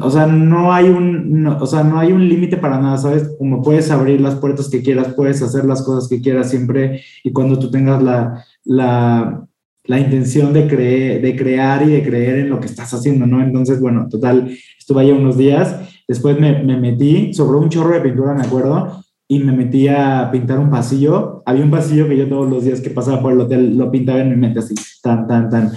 o 0.00 0.10
sea, 0.10 0.26
no 0.26 0.72
hay 0.72 0.88
un, 0.88 1.46
o 1.46 1.66
sea, 1.66 1.82
no 1.82 1.98
hay 1.98 2.12
un 2.12 2.28
límite 2.28 2.58
para 2.58 2.78
nada, 2.78 2.98
¿sabes? 2.98 3.34
Como 3.38 3.62
puedes 3.62 3.90
abrir 3.90 4.20
las 4.20 4.34
puertas 4.34 4.68
que 4.68 4.82
quieras, 4.82 5.14
puedes 5.14 5.40
hacer 5.40 5.64
las 5.64 5.82
cosas 5.82 6.08
que 6.08 6.20
quieras 6.20 6.50
siempre 6.50 7.02
y 7.24 7.32
cuando 7.32 7.58
tú 7.58 7.70
tengas 7.70 8.02
la, 8.02 8.44
la, 8.64 9.46
la 9.84 9.98
intención 9.98 10.52
de, 10.52 10.68
creer, 10.68 11.22
de 11.22 11.34
crear 11.34 11.82
y 11.82 11.92
de 11.92 12.02
creer 12.02 12.40
en 12.40 12.50
lo 12.50 12.60
que 12.60 12.66
estás 12.66 12.92
haciendo, 12.92 13.26
¿no? 13.26 13.42
Entonces, 13.42 13.80
bueno, 13.80 14.08
total, 14.10 14.54
estuve 14.78 15.02
allá 15.02 15.14
unos 15.14 15.38
días, 15.38 15.76
después 16.06 16.38
me, 16.38 16.62
me 16.62 16.76
metí, 16.76 17.32
sobró 17.32 17.58
un 17.58 17.70
chorro 17.70 17.94
de 17.94 18.00
pintura, 18.00 18.34
me 18.34 18.42
acuerdo, 18.42 19.02
y 19.30 19.38
me 19.40 19.52
metí 19.52 19.86
a 19.88 20.30
pintar 20.32 20.58
un 20.58 20.70
pasillo. 20.70 21.42
Había 21.44 21.62
un 21.62 21.70
pasillo 21.70 22.08
que 22.08 22.16
yo 22.16 22.26
todos 22.26 22.48
los 22.48 22.64
días 22.64 22.80
que 22.80 22.90
pasaba 22.90 23.20
por 23.20 23.34
el 23.34 23.40
hotel 23.40 23.76
lo 23.76 23.90
pintaba 23.90 24.20
en 24.20 24.30
mi 24.30 24.36
mente 24.36 24.60
así, 24.60 24.74
tan, 25.02 25.26
tan, 25.28 25.50
tan. 25.50 25.70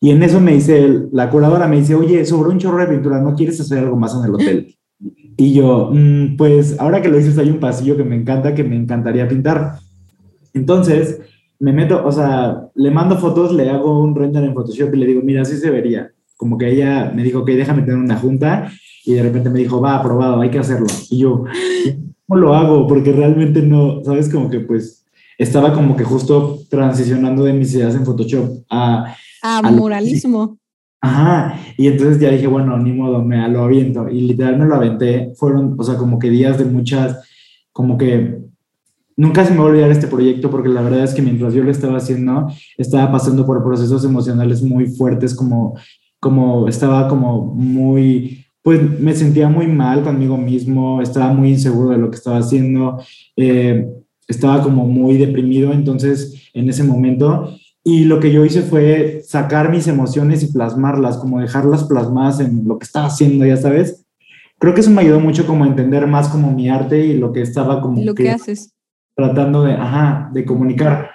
Y 0.00 0.10
en 0.10 0.22
eso 0.22 0.40
me 0.40 0.52
dice, 0.52 1.04
la 1.12 1.30
curadora 1.30 1.68
me 1.68 1.78
dice, 1.78 1.94
oye, 1.94 2.24
sobre 2.26 2.50
un 2.50 2.58
chorro 2.58 2.78
de 2.78 2.88
pintura, 2.88 3.20
¿no 3.20 3.34
quieres 3.34 3.60
hacer 3.60 3.78
algo 3.78 3.96
más 3.96 4.14
en 4.14 4.24
el 4.24 4.34
hotel? 4.34 4.76
Y 5.36 5.54
yo, 5.54 5.90
mm, 5.92 6.36
pues 6.36 6.76
ahora 6.80 7.00
que 7.00 7.08
lo 7.08 7.16
dices, 7.16 7.38
hay 7.38 7.48
un 7.48 7.60
pasillo 7.60 7.96
que 7.96 8.04
me 8.04 8.16
encanta, 8.16 8.54
que 8.54 8.64
me 8.64 8.76
encantaría 8.76 9.28
pintar. 9.28 9.78
Entonces, 10.52 11.20
me 11.58 11.72
meto, 11.72 12.04
o 12.04 12.12
sea, 12.12 12.68
le 12.74 12.90
mando 12.90 13.18
fotos, 13.18 13.52
le 13.52 13.70
hago 13.70 14.02
un 14.02 14.14
render 14.14 14.44
en 14.44 14.54
Photoshop 14.54 14.94
y 14.94 14.98
le 14.98 15.06
digo, 15.06 15.20
mira, 15.22 15.42
así 15.42 15.56
se 15.56 15.70
vería. 15.70 16.10
Como 16.36 16.58
que 16.58 16.70
ella 16.70 17.12
me 17.14 17.22
dijo, 17.22 17.40
ok, 17.40 17.50
déjame 17.50 17.82
tener 17.82 17.98
una 17.98 18.16
junta. 18.16 18.70
Y 19.04 19.14
de 19.14 19.22
repente 19.22 19.50
me 19.50 19.60
dijo, 19.60 19.80
va, 19.80 19.96
aprobado, 19.96 20.40
hay 20.40 20.50
que 20.50 20.58
hacerlo. 20.58 20.86
Y 21.10 21.18
yo, 21.18 21.44
¿cómo 22.26 22.40
lo 22.40 22.54
hago? 22.54 22.86
Porque 22.86 23.12
realmente 23.12 23.62
no, 23.62 24.02
¿sabes? 24.04 24.28
Como 24.28 24.50
que 24.50 24.60
pues 24.60 25.04
estaba 25.38 25.72
como 25.72 25.96
que 25.96 26.04
justo 26.04 26.58
transicionando 26.70 27.44
de 27.44 27.52
mis 27.52 27.74
ideas 27.74 27.94
en 27.94 28.04
Photoshop 28.04 28.64
a 28.70 29.14
a 29.42 29.62
muralismo. 29.70 30.58
Ajá, 31.00 31.60
y 31.76 31.86
entonces 31.86 32.18
ya 32.18 32.30
dije, 32.30 32.46
bueno, 32.46 32.76
ni 32.78 32.92
modo, 32.92 33.22
me 33.22 33.48
lo 33.48 33.62
aviento. 33.62 34.08
Y 34.08 34.22
literal 34.22 34.58
me 34.58 34.64
lo 34.64 34.74
aventé. 34.74 35.32
Fueron, 35.36 35.76
o 35.78 35.84
sea, 35.84 35.96
como 35.96 36.18
que 36.18 36.30
días 36.30 36.58
de 36.58 36.64
muchas, 36.64 37.22
como 37.70 37.96
que 37.96 38.38
nunca 39.16 39.44
se 39.44 39.52
me 39.52 39.58
va 39.58 39.64
a 39.64 39.68
olvidar 39.68 39.90
este 39.90 40.08
proyecto 40.08 40.50
porque 40.50 40.68
la 40.68 40.82
verdad 40.82 41.04
es 41.04 41.14
que 41.14 41.22
mientras 41.22 41.54
yo 41.54 41.62
lo 41.62 41.70
estaba 41.70 41.98
haciendo, 41.98 42.48
estaba 42.76 43.12
pasando 43.12 43.46
por 43.46 43.62
procesos 43.62 44.04
emocionales 44.04 44.62
muy 44.62 44.86
fuertes 44.86 45.34
como 45.34 45.74
como 46.18 46.66
estaba 46.66 47.08
como 47.08 47.54
muy, 47.54 48.45
pues 48.66 48.82
me 48.98 49.14
sentía 49.14 49.48
muy 49.48 49.68
mal 49.68 50.02
conmigo 50.02 50.36
mismo, 50.36 51.00
estaba 51.00 51.32
muy 51.32 51.50
inseguro 51.50 51.90
de 51.90 51.98
lo 51.98 52.10
que 52.10 52.16
estaba 52.16 52.38
haciendo, 52.38 53.00
eh, 53.36 53.86
estaba 54.26 54.60
como 54.60 54.84
muy 54.86 55.18
deprimido, 55.18 55.72
entonces 55.72 56.50
en 56.52 56.68
ese 56.68 56.82
momento, 56.82 57.56
y 57.84 58.06
lo 58.06 58.18
que 58.18 58.32
yo 58.32 58.44
hice 58.44 58.62
fue 58.62 59.20
sacar 59.24 59.70
mis 59.70 59.86
emociones 59.86 60.42
y 60.42 60.52
plasmarlas, 60.52 61.16
como 61.16 61.38
dejarlas 61.38 61.84
plasmadas 61.84 62.40
en 62.40 62.66
lo 62.66 62.76
que 62.80 62.86
estaba 62.86 63.06
haciendo, 63.06 63.46
ya 63.46 63.56
sabes. 63.56 64.04
Creo 64.58 64.74
que 64.74 64.80
eso 64.80 64.90
me 64.90 65.02
ayudó 65.02 65.20
mucho 65.20 65.46
como 65.46 65.62
a 65.62 65.68
entender 65.68 66.08
más 66.08 66.28
como 66.28 66.50
mi 66.50 66.68
arte 66.68 67.06
y 67.06 67.16
lo 67.16 67.32
que 67.32 67.42
estaba 67.42 67.80
como... 67.80 68.02
Lo 68.02 68.16
que, 68.16 68.30
haces. 68.30 68.74
Tratando 69.14 69.62
de, 69.62 69.74
ajá, 69.74 70.28
de 70.32 70.44
comunicar. 70.44 71.10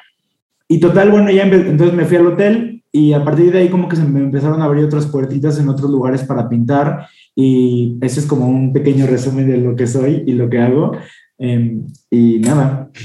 Y 0.69 0.79
total, 0.79 1.11
bueno, 1.11 1.29
ya 1.31 1.43
entonces 1.43 1.93
me 1.93 2.05
fui 2.05 2.15
al 2.15 2.27
hotel 2.27 2.80
y 2.91 3.13
a 3.13 3.23
partir 3.23 3.51
de 3.51 3.59
ahí 3.59 3.69
como 3.69 3.87
que 3.87 3.95
se 3.95 4.03
me 4.03 4.19
empezaron 4.19 4.61
a 4.61 4.65
abrir 4.65 4.83
otras 4.85 5.07
puertitas 5.07 5.57
en 5.59 5.69
otros 5.69 5.89
lugares 5.89 6.23
para 6.23 6.49
pintar 6.49 7.07
y 7.35 7.97
ese 8.01 8.19
es 8.19 8.25
como 8.25 8.47
un 8.47 8.73
pequeño 8.73 9.07
resumen 9.07 9.49
de 9.49 9.57
lo 9.57 9.75
que 9.75 9.87
soy 9.87 10.23
y 10.25 10.33
lo 10.33 10.49
que 10.49 10.59
hago. 10.59 10.91
Em, 11.37 11.87
y 12.09 12.39
nada. 12.39 12.91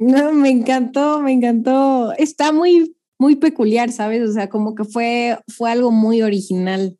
No, 0.00 0.32
me 0.32 0.50
encantó, 0.50 1.20
me 1.20 1.32
encantó. 1.32 2.12
Está 2.12 2.52
muy, 2.52 2.94
muy 3.18 3.34
peculiar, 3.34 3.90
¿sabes? 3.90 4.30
O 4.30 4.32
sea, 4.32 4.48
como 4.48 4.76
que 4.76 4.84
fue, 4.84 5.36
fue 5.48 5.72
algo 5.72 5.90
muy 5.90 6.22
original, 6.22 6.96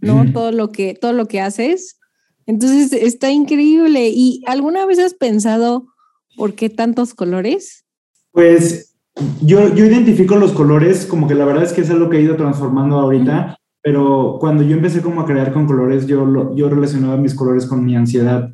¿no? 0.00 0.32
Todo 0.32 0.50
lo 0.50 0.72
que, 0.72 0.94
todo 0.94 1.12
lo 1.12 1.28
que 1.28 1.42
haces. 1.42 1.98
Entonces 2.46 2.94
está 2.94 3.30
increíble. 3.30 4.08
¿Y 4.08 4.42
alguna 4.46 4.86
vez 4.86 5.00
has 5.00 5.12
pensado 5.12 5.86
por 6.34 6.54
qué 6.54 6.70
tantos 6.70 7.12
colores? 7.12 7.84
Pues 8.32 8.93
yo, 9.40 9.74
yo 9.74 9.84
identifico 9.84 10.36
los 10.36 10.52
colores, 10.52 11.06
como 11.06 11.28
que 11.28 11.34
la 11.34 11.44
verdad 11.44 11.62
es 11.62 11.72
que 11.72 11.82
es 11.82 11.90
algo 11.90 12.10
que 12.10 12.18
he 12.18 12.22
ido 12.22 12.36
transformando 12.36 12.98
ahorita, 12.98 13.56
pero 13.82 14.38
cuando 14.40 14.62
yo 14.62 14.74
empecé 14.76 15.02
como 15.02 15.20
a 15.20 15.26
crear 15.26 15.52
con 15.52 15.66
colores, 15.66 16.06
yo, 16.06 16.54
yo 16.54 16.68
relacionaba 16.68 17.16
mis 17.16 17.34
colores 17.34 17.66
con 17.66 17.84
mi 17.84 17.94
ansiedad. 17.94 18.52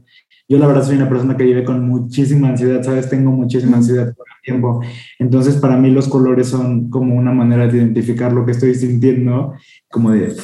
Yo 0.48 0.58
la 0.58 0.66
verdad 0.66 0.82
soy 0.82 0.96
una 0.96 1.08
persona 1.08 1.36
que 1.36 1.44
vive 1.44 1.62
con 1.62 1.86
muchísima 1.86 2.48
ansiedad, 2.48 2.82
¿sabes? 2.82 3.08
Tengo 3.08 3.30
muchísima 3.30 3.76
ansiedad 3.76 4.12
todo 4.12 4.24
el 4.24 4.42
tiempo. 4.44 4.80
Entonces, 5.20 5.54
para 5.56 5.76
mí 5.76 5.90
los 5.90 6.08
colores 6.08 6.48
son 6.48 6.90
como 6.90 7.14
una 7.14 7.30
manera 7.30 7.68
de 7.68 7.78
identificar 7.78 8.32
lo 8.32 8.44
que 8.44 8.50
estoy 8.50 8.74
sintiendo, 8.74 9.54
como 9.88 10.10
de, 10.10 10.34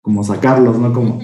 como 0.00 0.24
sacarlos, 0.24 0.76
¿no? 0.78 0.92
Como, 0.92 1.20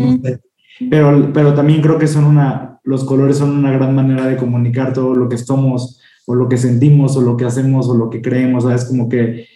Pero, 0.88 1.32
pero 1.34 1.54
también 1.54 1.82
creo 1.82 1.98
que 1.98 2.06
son 2.06 2.24
una, 2.24 2.78
los 2.84 3.02
colores 3.02 3.38
son 3.38 3.50
una 3.50 3.72
gran 3.72 3.94
manera 3.96 4.26
de 4.26 4.36
comunicar 4.36 4.92
todo 4.92 5.16
lo 5.16 5.28
que 5.28 5.36
somos, 5.36 5.97
o 6.28 6.34
lo 6.34 6.46
que 6.46 6.58
sentimos 6.58 7.16
o 7.16 7.22
lo 7.22 7.38
que 7.38 7.46
hacemos 7.46 7.88
o 7.88 7.94
lo 7.94 8.10
que 8.10 8.20
creemos, 8.20 8.64
¿sabes? 8.64 8.84
Como 8.84 9.08
que, 9.08 9.46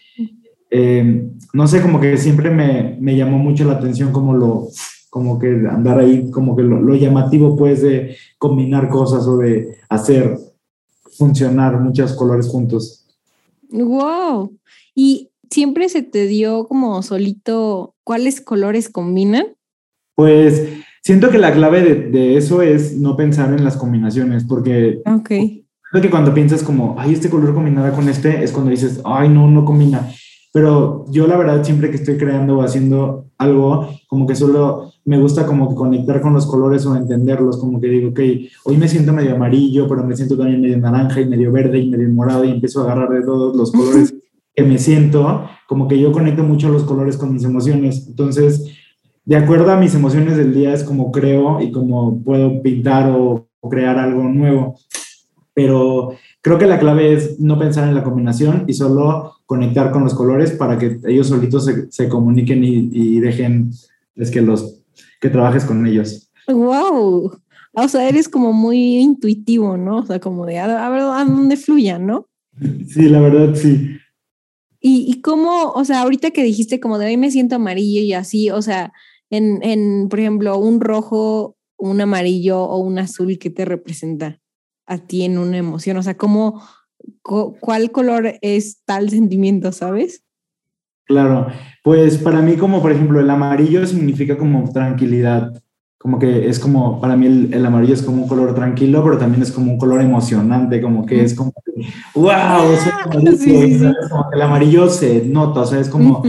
eh, 0.71 1.29
no 1.53 1.69
sé, 1.69 1.83
como 1.83 2.01
que 2.01 2.17
siempre 2.17 2.51
me, 2.51 2.97
me, 2.99 3.15
llamó 3.15 3.37
mucho 3.37 3.65
la 3.65 3.75
atención 3.75 4.11
como 4.11 4.33
lo, 4.33 4.69
como 5.11 5.39
que 5.39 5.49
andar 5.71 5.99
ahí, 5.99 6.31
como 6.31 6.57
que 6.57 6.63
lo, 6.63 6.95
llamativo 6.95 7.57
pues 7.57 7.83
de 7.83 8.17
combinar 8.39 8.89
cosas 8.89 9.27
o 9.27 9.37
de 9.37 9.77
hacer 9.91 10.39
funcionar 11.19 11.79
muchos 11.79 12.15
colores 12.15 12.49
juntos. 12.49 13.07
¡Wow! 13.69 14.57
¿Y 14.95 15.29
siempre 15.51 15.91
se 15.91 16.03
te 16.03 16.27
dio 16.27 16.67
como 16.69 17.03
solito 17.03 17.95
cuáles 18.03 18.41
colores 18.41 18.89
combinan? 18.89 19.45
Pues 20.15 20.69
siento 21.03 21.29
que 21.29 21.37
la 21.37 21.53
clave 21.53 21.83
de, 21.83 21.95
de 22.09 22.39
eso 22.39 22.63
es 22.63 22.97
no 22.97 23.15
pensar 23.15 23.53
en 23.53 23.63
las 23.63 23.77
combinaciones, 23.77 24.45
porque 24.45 25.03
okay 25.05 25.62
que 26.01 26.11
cuando 26.11 26.33
piensas 26.33 26.63
como, 26.63 26.97
ay, 26.99 27.13
este 27.13 27.29
color 27.29 27.53
combinada 27.53 27.93
con 27.93 28.09
este, 28.09 28.43
es 28.43 28.51
cuando 28.51 28.71
dices, 28.71 29.01
ay, 29.05 29.29
no, 29.29 29.51
no 29.51 29.65
combina. 29.65 30.09
Pero 30.53 31.05
yo 31.09 31.27
la 31.27 31.37
verdad 31.37 31.65
siempre 31.65 31.91
que 31.91 31.97
estoy 31.97 32.17
creando 32.17 32.59
o 32.59 32.63
haciendo 32.63 33.27
algo, 33.39 33.89
como 34.07 34.27
que 34.27 34.35
solo 34.35 34.93
me 35.05 35.19
gusta 35.19 35.47
como 35.47 35.69
que 35.69 35.75
conectar 35.75 36.21
con 36.21 36.35
los 36.35 36.47
colores 36.47 36.87
o 36.87 36.95
entenderlos, 36.95 37.59
como 37.59 37.81
que 37.81 37.89
digo, 37.89 38.11
ok, 38.11 38.21
hoy 38.65 38.77
me 38.77 38.89
siento 38.89 39.13
medio 39.13 39.35
amarillo, 39.35 39.89
pero 39.89 40.05
me 40.05 40.15
siento 40.15 40.37
también 40.37 40.61
medio 40.61 40.79
naranja 40.79 41.21
y 41.21 41.27
medio 41.27 41.51
verde 41.53 41.79
y 41.79 41.91
medio 41.91 42.09
morado 42.11 42.45
y 42.45 42.51
empiezo 42.51 42.81
a 42.81 42.85
agarrar 42.85 43.11
de 43.11 43.23
todos 43.23 43.57
los 43.57 43.73
colores 43.73 44.15
que 44.55 44.63
me 44.63 44.79
siento, 44.79 45.47
como 45.67 45.89
que 45.89 45.99
yo 45.99 46.13
conecto 46.13 46.43
mucho 46.43 46.69
los 46.69 46.85
colores 46.85 47.17
con 47.17 47.33
mis 47.33 47.45
emociones. 47.45 48.07
Entonces, 48.07 48.71
de 49.25 49.37
acuerdo 49.37 49.71
a 49.71 49.77
mis 49.77 49.95
emociones 49.95 50.37
del 50.37 50.53
día 50.53 50.75
es 50.75 50.85
como 50.85 51.11
creo 51.13 51.61
y 51.61 51.73
como 51.73 52.23
puedo 52.23 52.63
pintar 52.63 53.11
o 53.11 53.49
crear 53.71 53.99
algo 53.99 54.25
nuevo 54.25 54.77
pero 55.55 56.17
creo 56.41 56.59
que 56.59 56.67
la 56.67 56.79
clave 56.79 57.13
es 57.13 57.39
no 57.41 57.59
pensar 57.59 57.89
en 57.89 57.95
la 57.95 58.03
combinación 58.03 58.65
y 58.67 58.75
solo 58.75 59.35
conectar 59.47 59.91
con 59.91 60.05
los 60.05 60.15
colores 60.15 60.53
para 60.53 60.79
que 60.79 60.99
ellos 61.07 61.29
solitos 61.29 61.71
se, 61.91 62.09
comuniquen 62.09 62.65
y, 62.65 63.21
dejen 63.21 63.71
es 64.17 64.31
que 64.31 64.41
los 64.41 64.83
que 65.21 65.29
trabajes 65.29 65.65
con 65.65 65.87
ellos. 65.87 66.31
Wow. 66.49 67.39
O 67.73 67.89
sea, 67.89 68.09
eres 68.09 68.29
como 68.29 68.53
muy 68.53 68.99
intuitivo, 68.99 69.77
¿no? 69.77 69.99
O 69.99 70.07
sea, 70.07 70.21
como 70.21 70.45
de 70.47 70.59
a, 70.59 70.89
ver 70.91 71.01
a 71.01 71.25
dónde 71.25 71.57
fluya, 71.57 71.99
¿no? 71.99 72.29
Sí, 72.87 73.09
la 73.09 73.21
verdad, 73.21 73.55
sí. 73.55 73.97
¿Y, 74.81 75.07
¿Y 75.11 75.21
cómo, 75.21 75.71
o 75.71 75.85
sea, 75.85 76.03
ahorita 76.03 76.33
que 76.33 76.43
dijiste 76.43 76.81
como 76.81 76.99
de 76.99 77.07
hoy 77.07 77.17
me 77.17 77.31
siento 77.31 77.57
amarillo 77.57 78.03
y 78.03 78.13
así, 78.13 78.51
o 78.51 78.61
sea, 78.61 78.93
en, 79.31 79.63
en, 79.63 80.09
por 80.09 80.21
ejemplo, 80.21 80.59
un 80.59 80.81
rojo, 80.81 81.57
un 81.79 82.01
amarillo 82.01 82.63
o 82.63 82.79
un 82.79 82.99
azul, 82.99 83.39
¿qué 83.39 83.49
te 83.49 83.65
representa? 83.65 84.42
A 84.87 84.99
ti 84.99 85.25
en 85.25 85.39
una 85.39 85.59
emoción? 85.59 85.97
O 85.97 86.03
sea, 86.03 86.17
¿cómo, 86.17 86.63
¿cuál 87.23 87.91
color 87.91 88.35
es 88.41 88.83
tal 88.85 89.11
sentimiento, 89.11 89.73
sabes? 89.73 90.25
Claro, 91.05 91.49
pues 91.83 92.19
para 92.19 92.41
mí 92.41 92.57
como 92.57 92.81
por 92.81 92.93
ejemplo 92.93 93.21
el 93.21 93.29
amarillo 93.29 93.85
significa 93.87 94.39
como 94.39 94.73
tranquilidad, 94.73 95.53
como 95.99 96.19
que 96.19 96.49
es 96.49 96.59
como, 96.59 97.01
para 97.01 97.17
mí 97.17 97.27
el, 97.53 97.67
amarillo 97.67 97.95
es 97.95 98.03
como 98.03 98.23
un 98.23 98.29
color 98.29 98.55
tranquilo, 98.55 99.05
pero 99.05 99.19
también 99.19 99.43
es 99.43 99.53
como 99.53 99.73
un 99.73 99.79
color 99.79 100.01
emocionante, 100.01 100.81
como 100.81 101.07
que 101.07 101.23
es 101.23 101.35
como, 101.35 101.53
wow, 102.15 102.33
el 104.33 104.43
amarillo 104.43 104.89
se 104.89 105.25
nota, 105.27 105.61
o 105.61 105.67
sea, 105.67 105.81
es 105.81 105.89
como, 105.89 106.23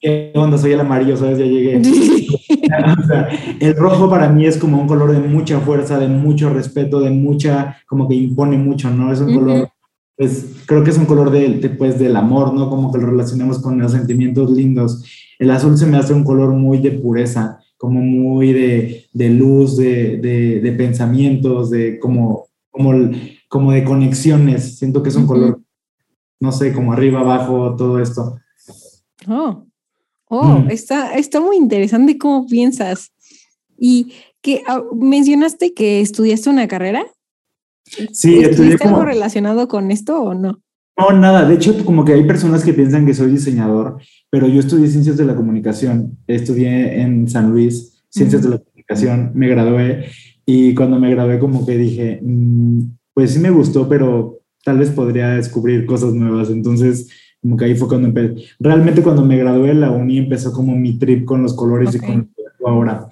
¿qué 0.00 0.32
onda? 0.34 0.58
Soy 0.58 0.72
el 0.72 0.80
amarillo, 0.80 1.16
¿sabes? 1.16 1.38
Ya 1.38 1.44
llegué. 1.44 1.80
el 3.60 3.76
rojo 3.76 4.08
para 4.08 4.28
mí 4.28 4.46
es 4.46 4.56
como 4.56 4.80
un 4.80 4.86
color 4.86 5.12
de 5.12 5.20
mucha 5.20 5.60
fuerza, 5.60 5.98
de 5.98 6.08
mucho 6.08 6.50
respeto, 6.50 7.00
de 7.00 7.10
mucha, 7.10 7.76
como 7.86 8.08
que 8.08 8.14
impone 8.14 8.58
mucho, 8.58 8.90
¿no? 8.90 9.12
Es 9.12 9.20
un 9.20 9.34
color, 9.34 9.68
pues 10.16 10.62
creo 10.66 10.84
que 10.84 10.90
es 10.90 10.98
un 10.98 11.06
color 11.06 11.30
de, 11.30 11.70
pues, 11.70 11.98
del 11.98 12.16
amor, 12.16 12.52
¿no? 12.54 12.68
Como 12.68 12.92
que 12.92 12.98
lo 12.98 13.06
relacionamos 13.06 13.60
con 13.60 13.78
los 13.78 13.92
sentimientos 13.92 14.50
lindos. 14.50 15.04
El 15.38 15.50
azul 15.50 15.76
se 15.76 15.86
me 15.86 15.96
hace 15.96 16.12
un 16.12 16.24
color 16.24 16.50
muy 16.50 16.78
de 16.78 16.92
pureza, 16.92 17.60
como 17.76 18.00
muy 18.00 18.52
de, 18.52 19.06
de 19.12 19.30
luz, 19.30 19.76
de, 19.76 20.16
de, 20.18 20.72
pensamientos, 20.72 21.70
de 21.70 21.98
como, 21.98 22.48
como, 22.70 22.92
como 23.48 23.72
de 23.72 23.84
conexiones. 23.84 24.78
Siento 24.78 25.02
que 25.02 25.10
es 25.10 25.16
un 25.16 25.26
color, 25.26 25.60
no 26.40 26.50
sé, 26.50 26.72
como 26.72 26.92
arriba, 26.92 27.20
abajo, 27.20 27.76
todo 27.76 28.00
esto. 28.00 28.36
Oh, 29.28 29.67
Oh, 30.30 30.60
mm. 30.60 30.70
está, 30.70 31.14
está 31.14 31.40
muy 31.40 31.56
interesante 31.56 32.18
cómo 32.18 32.46
piensas. 32.46 33.12
Y 33.78 34.12
que 34.42 34.62
ah, 34.66 34.82
mencionaste 34.94 35.74
que 35.74 36.00
estudiaste 36.00 36.50
una 36.50 36.68
carrera. 36.68 37.06
Sí, 38.12 38.38
estudié 38.40 38.76
algo 38.80 39.04
relacionado 39.04 39.66
con 39.68 39.90
esto 39.90 40.20
o 40.20 40.34
no? 40.34 40.60
No, 40.98 41.12
nada. 41.12 41.48
De 41.48 41.54
hecho, 41.54 41.84
como 41.84 42.04
que 42.04 42.12
hay 42.12 42.24
personas 42.24 42.64
que 42.64 42.74
piensan 42.74 43.06
que 43.06 43.14
soy 43.14 43.30
diseñador, 43.30 43.98
pero 44.30 44.48
yo 44.48 44.60
estudié 44.60 44.88
ciencias 44.88 45.16
de 45.16 45.24
la 45.24 45.36
comunicación. 45.36 46.18
Estudié 46.26 47.00
en 47.00 47.28
San 47.28 47.50
Luis, 47.50 48.04
ciencias 48.10 48.42
de 48.42 48.50
la 48.50 48.58
comunicación, 48.58 49.32
me 49.34 49.48
gradué 49.48 50.06
y 50.44 50.74
cuando 50.74 50.98
me 50.98 51.10
gradué 51.10 51.38
como 51.38 51.66
que 51.66 51.76
dije, 51.76 52.20
mm, 52.22 52.80
pues 53.14 53.32
sí 53.32 53.38
me 53.38 53.50
gustó, 53.50 53.88
pero 53.88 54.40
tal 54.64 54.78
vez 54.78 54.90
podría 54.90 55.28
descubrir 55.30 55.86
cosas 55.86 56.14
nuevas. 56.14 56.50
Entonces, 56.50 57.08
como 57.40 57.56
que 57.56 57.64
ahí 57.66 57.74
fue 57.74 57.88
cuando 57.88 58.08
empecé. 58.08 58.48
Realmente 58.58 59.02
cuando 59.02 59.24
me 59.24 59.36
gradué 59.36 59.68
de 59.68 59.74
la 59.74 59.90
uni 59.90 60.18
empezó 60.18 60.52
como 60.52 60.74
mi 60.74 60.98
trip 60.98 61.24
con 61.24 61.42
los 61.42 61.54
colores 61.54 61.94
y 61.94 61.98
con 61.98 62.30
ahora. 62.64 63.08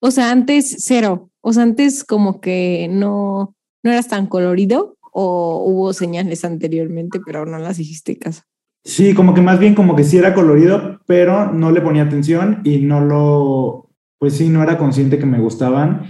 O 0.00 0.10
sea, 0.10 0.30
antes 0.30 0.76
cero. 0.80 1.30
O 1.40 1.52
sea, 1.52 1.62
antes 1.62 2.04
como 2.04 2.40
que 2.40 2.88
no, 2.90 3.54
no 3.82 3.90
eras 3.90 4.08
tan 4.08 4.26
colorido 4.26 4.96
o 5.12 5.64
hubo 5.64 5.92
señales 5.92 6.44
anteriormente, 6.44 7.20
pero 7.24 7.46
no 7.46 7.58
las 7.58 7.78
hiciste 7.78 8.18
caso. 8.18 8.42
Sí, 8.84 9.14
como 9.14 9.34
que 9.34 9.40
más 9.40 9.58
bien 9.58 9.74
como 9.74 9.96
que 9.96 10.04
sí 10.04 10.16
era 10.16 10.34
colorido, 10.34 11.00
pero 11.06 11.52
no 11.52 11.70
le 11.70 11.80
ponía 11.80 12.04
atención 12.04 12.60
y 12.64 12.78
no 12.78 13.00
lo, 13.00 13.90
pues 14.18 14.34
sí, 14.34 14.48
no 14.48 14.62
era 14.62 14.78
consciente 14.78 15.18
que 15.18 15.26
me 15.26 15.40
gustaban 15.40 16.04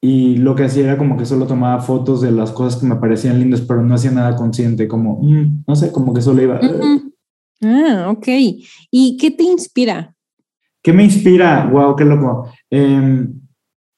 y 0.00 0.36
lo 0.36 0.54
que 0.54 0.64
hacía 0.64 0.84
era 0.84 0.98
como 0.98 1.16
que 1.16 1.26
solo 1.26 1.46
tomaba 1.46 1.80
fotos 1.80 2.20
de 2.20 2.30
las 2.30 2.52
cosas 2.52 2.80
que 2.80 2.86
me 2.86 2.96
parecían 2.96 3.40
lindas, 3.40 3.62
pero 3.62 3.82
no 3.82 3.94
hacía 3.94 4.10
nada 4.10 4.36
consciente, 4.36 4.86
como, 4.86 5.20
mm, 5.22 5.64
no 5.66 5.76
sé, 5.76 5.90
como 5.90 6.12
que 6.12 6.22
solo 6.22 6.42
iba. 6.42 6.60
Ah, 7.62 8.08
ok. 8.10 8.28
¿Y 8.90 9.16
qué 9.16 9.30
te 9.30 9.42
inspira? 9.42 10.14
¿Qué 10.82 10.92
me 10.92 11.04
inspira? 11.04 11.66
Wow, 11.72 11.96
qué 11.96 12.04
loco. 12.04 12.50
Em, 12.70 13.40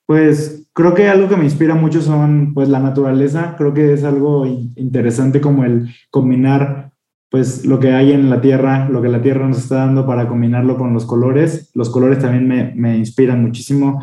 pues 0.06 0.70
creo 0.72 0.94
que 0.94 1.08
algo 1.08 1.28
que 1.28 1.36
me 1.36 1.44
inspira 1.44 1.74
mucho 1.74 2.00
son 2.00 2.54
pues 2.54 2.68
la 2.68 2.78
naturaleza. 2.78 3.56
Creo 3.58 3.74
que 3.74 3.92
es 3.92 4.04
algo 4.04 4.46
interesante 4.46 5.40
como 5.40 5.64
el 5.64 5.88
combinar 6.10 6.92
pues 7.30 7.66
lo 7.66 7.78
que 7.78 7.92
hay 7.92 8.12
en 8.12 8.30
la 8.30 8.40
tierra, 8.40 8.88
lo 8.88 9.02
que 9.02 9.08
la 9.08 9.20
tierra 9.20 9.46
nos 9.46 9.58
está 9.58 9.76
dando 9.76 10.06
para 10.06 10.28
combinarlo 10.28 10.78
con 10.78 10.94
los 10.94 11.04
colores. 11.04 11.70
Los 11.74 11.90
colores 11.90 12.20
también 12.20 12.48
me, 12.48 12.72
me 12.74 12.96
inspiran 12.96 13.42
muchísimo. 13.42 14.00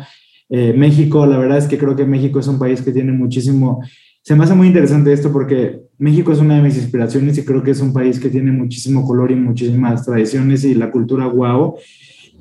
Eh, 0.48 0.72
México, 0.76 1.26
la 1.26 1.38
verdad 1.38 1.58
es 1.58 1.66
que 1.66 1.78
creo 1.78 1.96
que 1.96 2.04
México 2.04 2.38
es 2.38 2.46
un 2.46 2.58
país 2.58 2.80
que 2.80 2.92
tiene 2.92 3.12
muchísimo, 3.12 3.82
se 4.22 4.34
me 4.36 4.44
hace 4.44 4.54
muy 4.54 4.68
interesante 4.68 5.12
esto 5.12 5.32
porque 5.32 5.80
México 5.98 6.32
es 6.32 6.38
una 6.38 6.56
de 6.56 6.62
mis 6.62 6.76
inspiraciones 6.76 7.38
y 7.38 7.44
creo 7.44 7.62
que 7.62 7.72
es 7.72 7.80
un 7.80 7.92
país 7.92 8.20
que 8.20 8.28
tiene 8.28 8.52
muchísimo 8.52 9.04
color 9.04 9.30
y 9.30 9.36
muchísimas 9.36 10.04
tradiciones 10.04 10.64
y 10.64 10.74
la 10.74 10.90
cultura 10.90 11.26
guau. 11.26 11.76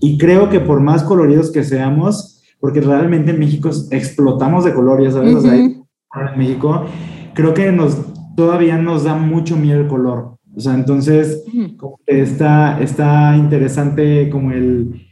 Y 0.02 0.18
creo 0.18 0.50
que 0.50 0.60
por 0.60 0.82
más 0.82 1.04
coloridos 1.04 1.52
que 1.52 1.64
seamos, 1.64 2.44
porque 2.60 2.82
realmente 2.82 3.32
en 3.32 3.40
México 3.40 3.70
explotamos 3.92 4.66
de 4.66 4.74
color, 4.74 5.02
ya 5.04 5.12
sabes, 5.12 5.36
o 5.36 5.42
sea, 5.42 5.56
en 5.56 5.86
México, 6.38 6.86
creo 7.34 7.54
que 7.54 7.72
nos, 7.72 7.98
todavía 8.36 8.78
nos 8.78 9.04
da 9.04 9.16
mucho 9.16 9.56
miedo 9.56 9.82
el 9.82 9.88
color. 9.88 10.38
O 10.56 10.60
sea, 10.60 10.74
entonces 10.74 11.44
está, 12.08 12.82
está 12.82 13.36
interesante 13.38 14.30
como 14.30 14.52
el 14.52 15.05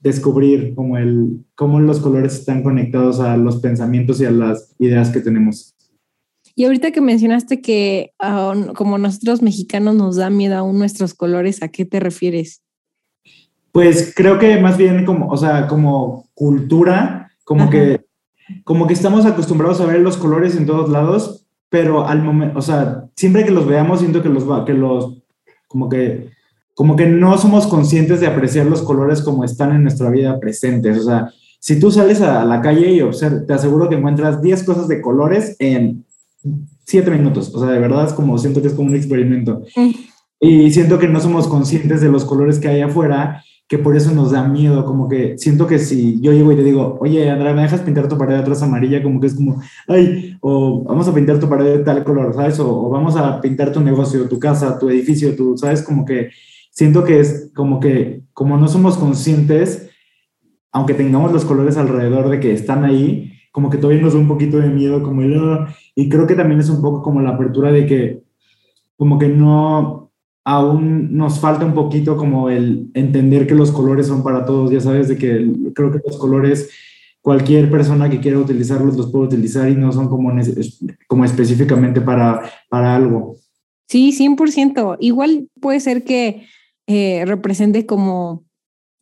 descubrir 0.00 0.74
como 0.74 0.96
el, 0.96 1.44
cómo 1.54 1.80
los 1.80 2.00
colores 2.00 2.34
están 2.34 2.62
conectados 2.62 3.20
a 3.20 3.36
los 3.36 3.60
pensamientos 3.60 4.20
y 4.20 4.24
a 4.24 4.30
las 4.30 4.74
ideas 4.78 5.10
que 5.10 5.20
tenemos. 5.20 5.74
Y 6.56 6.64
ahorita 6.64 6.90
que 6.90 7.00
mencionaste 7.00 7.60
que 7.60 8.12
ah, 8.18 8.54
como 8.74 8.98
nosotros 8.98 9.42
mexicanos 9.42 9.94
nos 9.94 10.16
da 10.16 10.30
miedo 10.30 10.56
aún 10.56 10.78
nuestros 10.78 11.14
colores, 11.14 11.62
¿a 11.62 11.68
qué 11.68 11.84
te 11.84 12.00
refieres? 12.00 12.62
Pues 13.72 14.12
creo 14.16 14.38
que 14.38 14.58
más 14.58 14.76
bien 14.76 15.04
como, 15.04 15.28
o 15.28 15.36
sea, 15.36 15.68
como 15.68 16.28
cultura, 16.34 17.30
como 17.44 17.70
que 17.70 18.00
como 18.64 18.86
que 18.86 18.94
estamos 18.94 19.26
acostumbrados 19.26 19.80
a 19.80 19.86
ver 19.86 20.00
los 20.00 20.16
colores 20.16 20.56
en 20.56 20.66
todos 20.66 20.90
lados, 20.90 21.46
pero 21.68 22.06
al 22.06 22.22
momento, 22.22 22.58
o 22.58 22.62
sea, 22.62 23.04
siempre 23.16 23.44
que 23.44 23.50
los 23.50 23.66
veamos, 23.66 24.00
siento 24.00 24.22
que 24.22 24.28
los, 24.28 24.44
que 24.64 24.74
los, 24.74 25.22
como 25.68 25.88
que, 25.88 26.30
como 26.80 26.96
que 26.96 27.04
no 27.04 27.36
somos 27.36 27.66
conscientes 27.66 28.20
de 28.20 28.26
apreciar 28.26 28.64
los 28.64 28.80
colores 28.80 29.20
como 29.20 29.44
están 29.44 29.76
en 29.76 29.82
nuestra 29.82 30.08
vida 30.08 30.40
presentes. 30.40 30.96
O 30.96 31.02
sea, 31.02 31.30
si 31.58 31.78
tú 31.78 31.90
sales 31.90 32.22
a 32.22 32.42
la 32.46 32.62
calle 32.62 32.90
y 32.90 33.02
observas, 33.02 33.46
te 33.46 33.52
aseguro 33.52 33.90
que 33.90 33.96
encuentras 33.96 34.40
10 34.40 34.62
cosas 34.62 34.88
de 34.88 35.02
colores 35.02 35.56
en 35.58 36.06
7 36.86 37.10
minutos. 37.10 37.54
O 37.54 37.60
sea, 37.60 37.68
de 37.68 37.80
verdad 37.80 38.06
es 38.06 38.14
como, 38.14 38.38
siento 38.38 38.62
que 38.62 38.68
es 38.68 38.72
como 38.72 38.88
un 38.88 38.96
experimento. 38.96 39.62
Y 40.40 40.70
siento 40.70 40.98
que 40.98 41.06
no 41.06 41.20
somos 41.20 41.48
conscientes 41.48 42.00
de 42.00 42.08
los 42.08 42.24
colores 42.24 42.58
que 42.58 42.68
hay 42.68 42.80
afuera 42.80 43.44
que 43.68 43.76
por 43.76 43.94
eso 43.94 44.12
nos 44.12 44.30
da 44.30 44.48
miedo, 44.48 44.86
como 44.86 45.06
que 45.06 45.36
siento 45.36 45.66
que 45.66 45.78
si 45.78 46.18
yo 46.22 46.32
llego 46.32 46.50
y 46.50 46.56
te 46.56 46.64
digo, 46.64 46.96
oye, 46.98 47.30
Andrea, 47.30 47.52
¿me 47.52 47.60
dejas 47.60 47.82
pintar 47.82 48.08
tu 48.08 48.16
pared 48.16 48.36
atrás 48.36 48.62
amarilla? 48.62 49.02
Como 49.02 49.20
que 49.20 49.26
es 49.26 49.34
como, 49.34 49.60
ay, 49.86 50.38
o 50.40 50.82
vamos 50.82 51.06
a 51.06 51.14
pintar 51.14 51.38
tu 51.38 51.46
pared 51.46 51.76
de 51.76 51.84
tal 51.84 52.02
color, 52.04 52.32
¿sabes? 52.32 52.58
O, 52.58 52.88
vamos 52.88 53.16
a 53.16 53.38
pintar 53.38 53.70
tu 53.70 53.82
negocio, 53.82 54.26
tu 54.30 54.38
casa, 54.38 54.78
tu 54.78 54.88
edificio, 54.88 55.36
tu, 55.36 55.58
¿sabes? 55.58 55.82
Como 55.82 56.06
que 56.06 56.30
siento 56.70 57.04
que 57.04 57.20
es 57.20 57.50
como 57.54 57.80
que, 57.80 58.22
como 58.32 58.56
no 58.56 58.68
somos 58.68 58.96
conscientes, 58.96 59.90
aunque 60.72 60.94
tengamos 60.94 61.32
los 61.32 61.44
colores 61.44 61.76
alrededor 61.76 62.28
de 62.28 62.40
que 62.40 62.52
están 62.52 62.84
ahí, 62.84 63.32
como 63.52 63.70
que 63.70 63.78
todavía 63.78 64.02
nos 64.02 64.14
da 64.14 64.20
un 64.20 64.28
poquito 64.28 64.58
de 64.58 64.68
miedo, 64.68 65.02
como 65.02 65.22
el, 65.22 65.36
ah", 65.38 65.74
y 65.94 66.08
creo 66.08 66.26
que 66.26 66.36
también 66.36 66.60
es 66.60 66.70
un 66.70 66.80
poco 66.80 67.02
como 67.02 67.20
la 67.20 67.30
apertura 67.30 67.72
de 67.72 67.86
que, 67.86 68.22
como 68.96 69.18
que 69.18 69.28
no, 69.28 70.12
aún 70.44 71.16
nos 71.16 71.40
falta 71.40 71.64
un 71.64 71.74
poquito 71.74 72.16
como 72.16 72.48
el 72.48 72.90
entender 72.94 73.46
que 73.46 73.54
los 73.54 73.72
colores 73.72 74.06
son 74.06 74.22
para 74.22 74.44
todos, 74.44 74.70
ya 74.70 74.80
sabes, 74.80 75.08
de 75.08 75.18
que 75.18 75.46
creo 75.74 75.90
que 75.90 76.00
los 76.06 76.16
colores, 76.16 76.70
cualquier 77.20 77.70
persona 77.70 78.08
que 78.08 78.20
quiera 78.20 78.38
utilizarlos 78.38 78.96
los 78.96 79.10
puede 79.10 79.26
utilizar 79.26 79.68
y 79.68 79.74
no 79.74 79.92
son 79.92 80.08
como, 80.08 80.32
como 81.08 81.24
específicamente 81.24 82.00
para, 82.00 82.42
para 82.68 82.94
algo. 82.94 83.36
Sí, 83.88 84.12
100%. 84.12 84.96
Igual 85.00 85.48
puede 85.60 85.80
ser 85.80 86.04
que 86.04 86.46
eh, 86.90 87.24
represente 87.26 87.86
como 87.86 88.44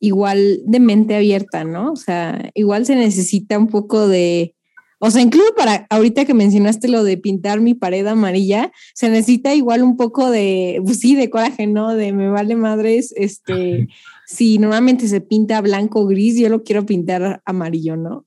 igual 0.00 0.60
de 0.66 0.80
mente 0.80 1.16
abierta, 1.16 1.64
¿no? 1.64 1.92
O 1.92 1.96
sea, 1.96 2.50
igual 2.54 2.86
se 2.86 2.94
necesita 2.94 3.58
un 3.58 3.68
poco 3.68 4.06
de 4.06 4.54
o 5.00 5.10
sea, 5.10 5.22
incluso 5.22 5.54
para 5.56 5.86
ahorita 5.90 6.24
que 6.24 6.34
mencionaste 6.34 6.88
lo 6.88 7.04
de 7.04 7.16
pintar 7.16 7.60
mi 7.60 7.74
pared 7.74 8.04
amarilla, 8.06 8.72
se 8.94 9.08
necesita 9.08 9.54
igual 9.54 9.82
un 9.82 9.96
poco 9.96 10.30
de, 10.30 10.80
pues 10.84 10.98
sí, 10.98 11.14
de 11.14 11.30
coraje, 11.30 11.68
¿no? 11.68 11.94
De 11.94 12.12
me 12.12 12.28
vale 12.28 12.56
madres, 12.56 13.14
este, 13.16 13.88
si 14.26 14.58
normalmente 14.58 15.06
se 15.06 15.20
pinta 15.20 15.60
blanco 15.60 16.00
o 16.00 16.06
gris, 16.06 16.36
yo 16.36 16.48
lo 16.48 16.64
quiero 16.64 16.84
pintar 16.84 17.42
amarillo, 17.44 17.96
¿no? 17.96 18.24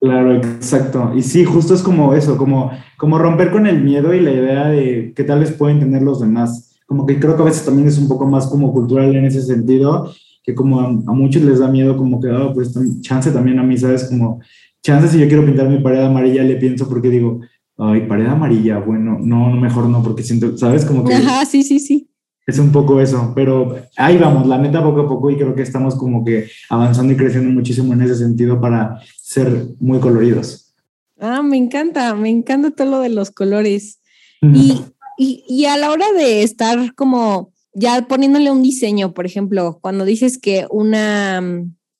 Claro, 0.00 0.34
exacto. 0.36 1.12
Y 1.14 1.22
sí, 1.22 1.44
justo 1.44 1.74
es 1.74 1.82
como 1.82 2.14
eso, 2.14 2.38
como, 2.38 2.70
como 2.96 3.18
romper 3.18 3.50
con 3.50 3.66
el 3.66 3.82
miedo 3.82 4.14
y 4.14 4.20
la 4.20 4.32
idea 4.32 4.68
de 4.68 5.12
qué 5.14 5.24
tal 5.24 5.40
vez 5.40 5.52
pueden 5.52 5.80
tener 5.80 6.02
los 6.02 6.20
demás. 6.20 6.73
Como 6.94 7.06
que 7.06 7.18
creo 7.18 7.34
que 7.34 7.42
a 7.42 7.46
veces 7.46 7.64
también 7.64 7.88
es 7.88 7.98
un 7.98 8.06
poco 8.06 8.24
más 8.24 8.46
como 8.46 8.72
cultural 8.72 9.16
en 9.16 9.24
ese 9.24 9.42
sentido, 9.42 10.14
que 10.44 10.54
como 10.54 10.78
a, 10.80 10.88
muchos 10.90 11.42
les 11.42 11.58
da 11.58 11.66
miedo, 11.66 11.96
como 11.96 12.20
que, 12.20 12.30
oh, 12.30 12.54
pues 12.54 12.72
chance 13.00 13.32
también 13.32 13.58
a 13.58 13.64
mí, 13.64 13.76
¿sabes? 13.76 14.04
Como 14.04 14.40
Chance 14.80 15.08
si 15.08 15.18
yo 15.18 15.26
quiero 15.26 15.44
pintar 15.44 15.68
mi 15.68 15.78
pared 15.78 16.04
amarilla, 16.04 16.44
le 16.44 16.54
pienso 16.54 16.88
porque 16.88 17.08
digo, 17.08 17.40
ay, 17.78 18.06
pared 18.06 18.26
amarilla, 18.26 18.78
bueno, 18.78 19.18
no, 19.18 19.50
mejor 19.52 19.88
no, 19.88 20.02
porque 20.04 20.22
siento, 20.22 20.56
¿sabes? 20.56 20.84
Como 20.84 21.02
que... 21.04 21.14
Ajá, 21.14 21.44
sí, 21.44 21.64
sí, 21.64 21.80
sí. 21.80 22.08
Es 22.46 22.60
un 22.60 22.70
poco 22.70 23.00
eso, 23.00 23.32
pero 23.34 23.74
ahí 23.96 24.16
vamos, 24.18 24.46
la 24.46 24.58
neta 24.58 24.84
poco 24.84 25.00
a 25.00 25.08
poco 25.08 25.30
y 25.30 25.36
creo 25.36 25.56
que 25.56 25.62
estamos 25.62 25.96
como 25.96 26.24
que 26.24 26.46
avanzando 26.70 27.12
y 27.12 27.16
creciendo 27.16 27.50
muchísimo 27.50 27.92
en 27.92 28.02
ese 28.02 28.14
sentido 28.14 28.60
para 28.60 29.00
ser 29.20 29.68
muy 29.80 29.98
coloridos. 29.98 30.74
Ah, 31.18 31.42
me 31.42 31.56
encanta, 31.56 32.14
me 32.14 32.28
encanta 32.28 32.70
todo 32.70 32.90
lo 32.90 33.00
de 33.00 33.08
los 33.08 33.32
colores. 33.32 34.00
y, 34.42 34.78
y, 35.18 35.44
y 35.48 35.66
a 35.66 35.76
la 35.76 35.90
hora 35.90 36.12
de 36.12 36.42
estar 36.42 36.94
como 36.94 37.52
ya 37.74 38.06
poniéndole 38.06 38.50
un 38.50 38.62
diseño, 38.62 39.14
por 39.14 39.26
ejemplo, 39.26 39.78
cuando 39.82 40.04
dices 40.04 40.38
que 40.38 40.66
una 40.70 41.42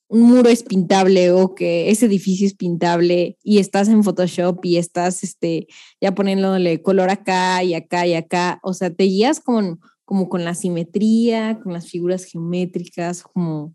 un 0.07 0.21
muro 0.21 0.49
es 0.49 0.63
pintable 0.63 1.31
o 1.31 1.55
que 1.55 1.89
ese 1.89 2.05
edificio 2.05 2.45
es 2.45 2.53
pintable 2.53 3.37
y 3.43 3.57
estás 3.57 3.89
en 3.89 4.03
Photoshop 4.03 4.63
y 4.63 4.77
estás 4.77 5.23
este, 5.23 5.67
ya 5.99 6.13
poniéndole 6.13 6.81
color 6.81 7.09
acá 7.09 7.63
y 7.63 7.73
acá 7.73 8.05
y 8.05 8.13
acá, 8.13 8.59
o 8.63 8.73
sea, 8.73 8.93
te 8.93 9.05
guías 9.05 9.39
como, 9.39 9.79
como 10.03 10.29
con 10.29 10.45
la 10.45 10.53
simetría, 10.53 11.59
con 11.61 11.73
las 11.73 11.89
figuras 11.89 12.25
geométricas, 12.25 13.23
como, 13.23 13.73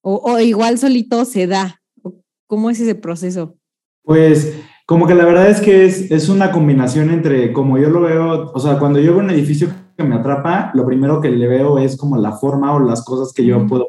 o, 0.00 0.38
igual 0.40 0.78
solito 0.78 1.24
se 1.24 1.46
da, 1.46 1.82
¿cómo 2.46 2.70
es 2.70 2.80
ese 2.80 2.94
proceso? 2.94 3.56
Pues 4.02 4.54
como 4.90 5.06
que 5.06 5.14
la 5.14 5.24
verdad 5.24 5.48
es 5.48 5.60
que 5.60 5.84
es, 5.84 6.10
es 6.10 6.28
una 6.28 6.50
combinación 6.50 7.10
entre, 7.10 7.52
como 7.52 7.78
yo 7.78 7.90
lo 7.90 8.00
veo, 8.00 8.50
o 8.52 8.58
sea, 8.58 8.76
cuando 8.76 8.98
yo 8.98 9.12
veo 9.12 9.22
un 9.22 9.30
edificio 9.30 9.68
que 9.96 10.02
me 10.02 10.16
atrapa, 10.16 10.72
lo 10.74 10.84
primero 10.84 11.20
que 11.20 11.30
le 11.30 11.46
veo 11.46 11.78
es 11.78 11.96
como 11.96 12.16
la 12.16 12.32
forma 12.32 12.74
o 12.74 12.80
las 12.80 13.04
cosas 13.04 13.32
que 13.32 13.44
yo 13.46 13.64
puedo 13.68 13.86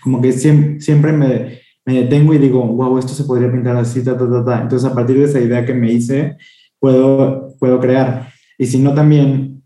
como 0.00 0.20
que 0.20 0.30
siempre, 0.30 0.80
siempre 0.80 1.10
me, 1.10 1.58
me, 1.84 1.94
detengo 2.02 2.32
y 2.32 2.38
digo, 2.38 2.64
wow, 2.64 2.96
esto 2.98 3.12
se 3.12 3.24
podría 3.24 3.50
pintar 3.50 3.74
así, 3.74 4.04
ta, 4.04 4.16
ta, 4.16 4.30
ta, 4.30 4.44
ta. 4.44 4.62
Entonces, 4.62 4.88
a 4.88 4.94
partir 4.94 5.18
de 5.18 5.24
esa 5.24 5.40
idea 5.40 5.66
que 5.66 5.74
me 5.74 5.90
hice, 5.90 6.36
puedo, 6.78 7.56
puedo 7.58 7.80
crear. 7.80 8.28
Y 8.56 8.66
si 8.66 8.78
no, 8.78 8.94
también 8.94 9.64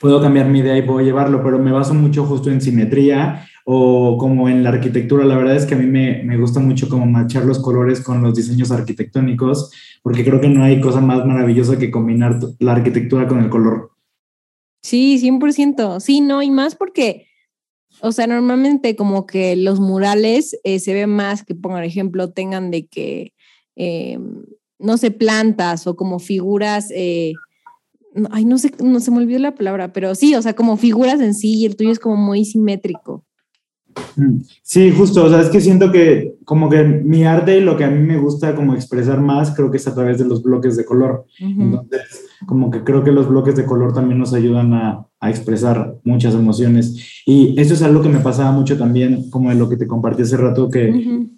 puedo 0.00 0.22
cambiar 0.22 0.46
mi 0.46 0.60
idea 0.60 0.78
y 0.78 0.82
puedo 0.82 1.00
llevarlo, 1.00 1.42
pero 1.42 1.58
me 1.58 1.72
baso 1.72 1.92
mucho 1.92 2.24
justo 2.24 2.52
en 2.52 2.60
simetría 2.60 3.48
o 3.70 4.16
como 4.16 4.48
en 4.48 4.62
la 4.62 4.70
arquitectura. 4.70 5.26
La 5.26 5.36
verdad 5.36 5.54
es 5.54 5.66
que 5.66 5.74
a 5.74 5.78
mí 5.78 5.84
me, 5.84 6.22
me 6.24 6.38
gusta 6.38 6.58
mucho 6.58 6.88
como 6.88 7.04
machar 7.04 7.44
los 7.44 7.58
colores 7.58 8.00
con 8.00 8.22
los 8.22 8.34
diseños 8.34 8.70
arquitectónicos, 8.70 9.70
porque 10.02 10.24
creo 10.24 10.40
que 10.40 10.48
no 10.48 10.64
hay 10.64 10.80
cosa 10.80 11.02
más 11.02 11.26
maravillosa 11.26 11.78
que 11.78 11.90
combinar 11.90 12.40
la 12.60 12.72
arquitectura 12.72 13.28
con 13.28 13.40
el 13.40 13.50
color. 13.50 13.90
Sí, 14.82 15.18
100%. 15.22 16.00
Sí, 16.00 16.22
no, 16.22 16.42
y 16.42 16.50
más 16.50 16.76
porque 16.76 17.26
o 18.00 18.10
sea, 18.10 18.26
normalmente 18.26 18.96
como 18.96 19.26
que 19.26 19.54
los 19.54 19.80
murales 19.80 20.58
eh, 20.64 20.78
se 20.78 20.94
ve 20.94 21.06
más 21.06 21.44
que, 21.44 21.54
por 21.54 21.84
ejemplo, 21.84 22.30
tengan 22.30 22.70
de 22.70 22.86
que, 22.86 23.34
eh, 23.76 24.18
no 24.78 24.96
sé, 24.96 25.10
plantas 25.10 25.86
o 25.86 25.94
como 25.94 26.20
figuras, 26.20 26.90
eh, 26.94 27.34
ay, 28.30 28.46
no 28.46 28.56
sé, 28.56 28.72
no 28.82 29.00
se 29.00 29.10
me 29.10 29.18
olvidó 29.18 29.40
la 29.40 29.54
palabra, 29.54 29.92
pero 29.92 30.14
sí, 30.14 30.34
o 30.34 30.40
sea, 30.40 30.54
como 30.54 30.78
figuras 30.78 31.20
en 31.20 31.34
sí 31.34 31.58
y 31.58 31.66
el 31.66 31.76
tuyo 31.76 31.90
es 31.90 31.98
como 31.98 32.16
muy 32.16 32.46
simétrico. 32.46 33.26
Mm, 34.16 34.40
sí, 34.62 34.90
justo, 34.90 35.24
o 35.24 35.28
sea, 35.28 35.40
es 35.40 35.48
que 35.48 35.60
siento 35.60 35.90
que 35.90 36.36
como 36.44 36.68
que 36.68 36.82
mi 36.82 37.24
arte 37.24 37.58
y 37.58 37.60
lo 37.60 37.76
que 37.76 37.84
a 37.84 37.90
mí 37.90 38.04
me 38.04 38.18
gusta 38.18 38.54
como 38.54 38.74
expresar 38.74 39.20
más, 39.20 39.54
creo 39.54 39.70
que 39.70 39.76
es 39.76 39.86
a 39.86 39.94
través 39.94 40.18
de 40.18 40.24
los 40.24 40.42
bloques 40.42 40.76
de 40.76 40.84
color. 40.84 41.26
Entonces, 41.38 42.26
como 42.46 42.70
que 42.70 42.82
creo 42.84 43.04
que 43.04 43.12
los 43.12 43.28
bloques 43.28 43.56
de 43.56 43.64
color 43.64 43.92
también 43.92 44.18
nos 44.18 44.34
ayudan 44.34 44.72
a, 44.74 45.06
a, 45.20 45.30
expresar 45.30 45.96
muchas 46.04 46.34
emociones. 46.34 47.22
Y 47.26 47.58
eso 47.60 47.74
es 47.74 47.82
algo 47.82 48.02
que 48.02 48.08
me 48.08 48.20
pasaba 48.20 48.50
mucho 48.50 48.76
también, 48.78 49.30
como 49.30 49.50
de 49.50 49.56
lo 49.56 49.68
que 49.68 49.76
te 49.76 49.86
compartí 49.86 50.22
hace 50.22 50.36
rato, 50.36 50.70
que 50.70 51.28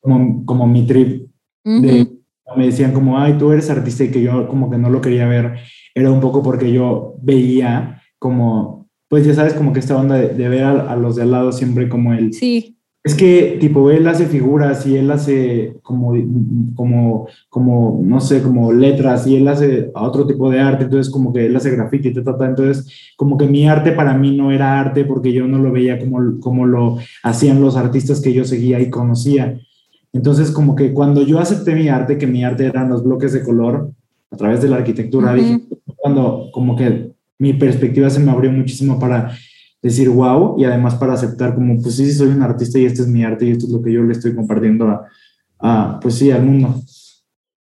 como, 0.00 0.44
como, 0.44 0.66
mi 0.66 0.86
trip, 0.86 1.28
de, 1.64 2.08
me 2.56 2.66
decían 2.66 2.92
como, 2.92 3.18
ay, 3.18 3.36
tú 3.38 3.52
eres 3.52 3.70
artista 3.70 4.04
y 4.04 4.10
que 4.10 4.22
yo 4.22 4.48
como 4.48 4.70
que 4.70 4.78
no 4.78 4.90
lo 4.90 5.00
quería 5.00 5.26
ver, 5.28 5.58
era 5.94 6.10
un 6.10 6.20
poco 6.20 6.42
porque 6.42 6.72
yo 6.72 7.14
veía 7.20 8.00
como 8.18 8.77
pues 9.08 9.24
ya 9.26 9.34
sabes, 9.34 9.54
como 9.54 9.72
que 9.72 9.80
esta 9.80 9.96
onda 9.96 10.16
de, 10.16 10.48
ver 10.48 10.64
a, 10.64 10.94
los 10.96 11.16
de 11.16 11.22
al 11.22 11.30
lado 11.30 11.52
siempre 11.52 11.88
como 11.88 12.12
el... 12.12 12.32
Sí. 12.32 12.74
Es 13.02 13.14
que, 13.14 13.56
tipo, 13.58 13.90
él 13.90 14.06
hace 14.06 14.26
figuras 14.26 14.86
y 14.86 14.96
él 14.96 15.10
hace 15.10 15.78
como, 15.82 16.12
como, 16.74 17.28
como, 17.48 18.00
no 18.04 18.20
sé, 18.20 18.42
como 18.42 18.70
letras 18.70 19.26
y 19.26 19.36
él 19.36 19.48
hace 19.48 19.90
otro 19.94 20.26
tipo 20.26 20.50
de 20.50 20.60
arte, 20.60 20.84
entonces 20.84 21.10
como 21.10 21.32
que 21.32 21.46
él 21.46 21.56
hace 21.56 21.70
graffiti, 21.70 22.08
entonces 22.08 23.14
como 23.16 23.38
que 23.38 23.46
mi 23.46 23.66
arte 23.66 23.92
para 23.92 24.12
mí 24.12 24.36
no 24.36 24.52
era 24.52 24.78
arte 24.78 25.06
porque 25.06 25.32
yo 25.32 25.46
no 25.46 25.58
lo 25.58 25.72
veía 25.72 25.98
como, 25.98 26.38
como 26.40 26.66
lo 26.66 26.98
hacían 27.22 27.62
los 27.62 27.76
artistas 27.76 28.20
que 28.20 28.34
yo 28.34 28.44
seguía 28.44 28.78
y 28.80 28.90
conocía. 28.90 29.58
Entonces 30.12 30.50
como 30.50 30.74
que 30.74 30.92
cuando 30.92 31.22
yo 31.22 31.38
acepté 31.38 31.74
mi 31.74 31.88
arte, 31.88 32.18
que 32.18 32.26
mi 32.26 32.44
arte 32.44 32.66
eran 32.66 32.90
los 32.90 33.04
bloques 33.04 33.32
de 33.32 33.42
color 33.42 33.90
a 34.30 34.36
través 34.36 34.60
de 34.60 34.68
la 34.68 34.76
arquitectura, 34.76 35.32
dije, 35.32 35.62
cuando 35.96 36.50
como 36.52 36.76
que 36.76 37.12
mi 37.38 37.54
perspectiva 37.54 38.10
se 38.10 38.20
me 38.20 38.30
abrió 38.30 38.52
muchísimo 38.52 38.98
para 38.98 39.36
decir 39.80 40.08
wow 40.08 40.58
y 40.58 40.64
además 40.64 40.96
para 40.96 41.14
aceptar 41.14 41.54
como, 41.54 41.80
pues 41.80 41.96
sí, 41.96 42.12
soy 42.12 42.28
un 42.28 42.42
artista 42.42 42.78
y 42.78 42.86
este 42.86 43.02
es 43.02 43.08
mi 43.08 43.22
arte 43.24 43.46
y 43.46 43.52
esto 43.52 43.66
es 43.66 43.72
lo 43.72 43.80
que 43.80 43.92
yo 43.92 44.02
le 44.02 44.12
estoy 44.12 44.34
compartiendo 44.34 45.00
a, 45.60 46.00
pues 46.00 46.16
sí, 46.16 46.30
al 46.30 46.44
mundo. 46.44 46.74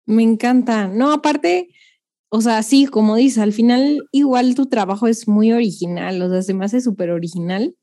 Me 0.06 0.22
encanta. 0.22 0.88
No, 0.88 1.12
aparte, 1.12 1.68
o 2.28 2.40
sea, 2.40 2.62
sí, 2.62 2.86
como 2.86 3.16
dices, 3.16 3.38
al 3.38 3.52
final 3.52 4.06
igual 4.12 4.54
tu 4.54 4.66
trabajo 4.66 5.06
es 5.06 5.26
muy 5.26 5.52
original, 5.52 6.20
o 6.22 6.30
sea, 6.30 6.42
se 6.42 6.54
me 6.54 6.64
hace 6.64 6.80
súper 6.80 7.10
original 7.10 7.74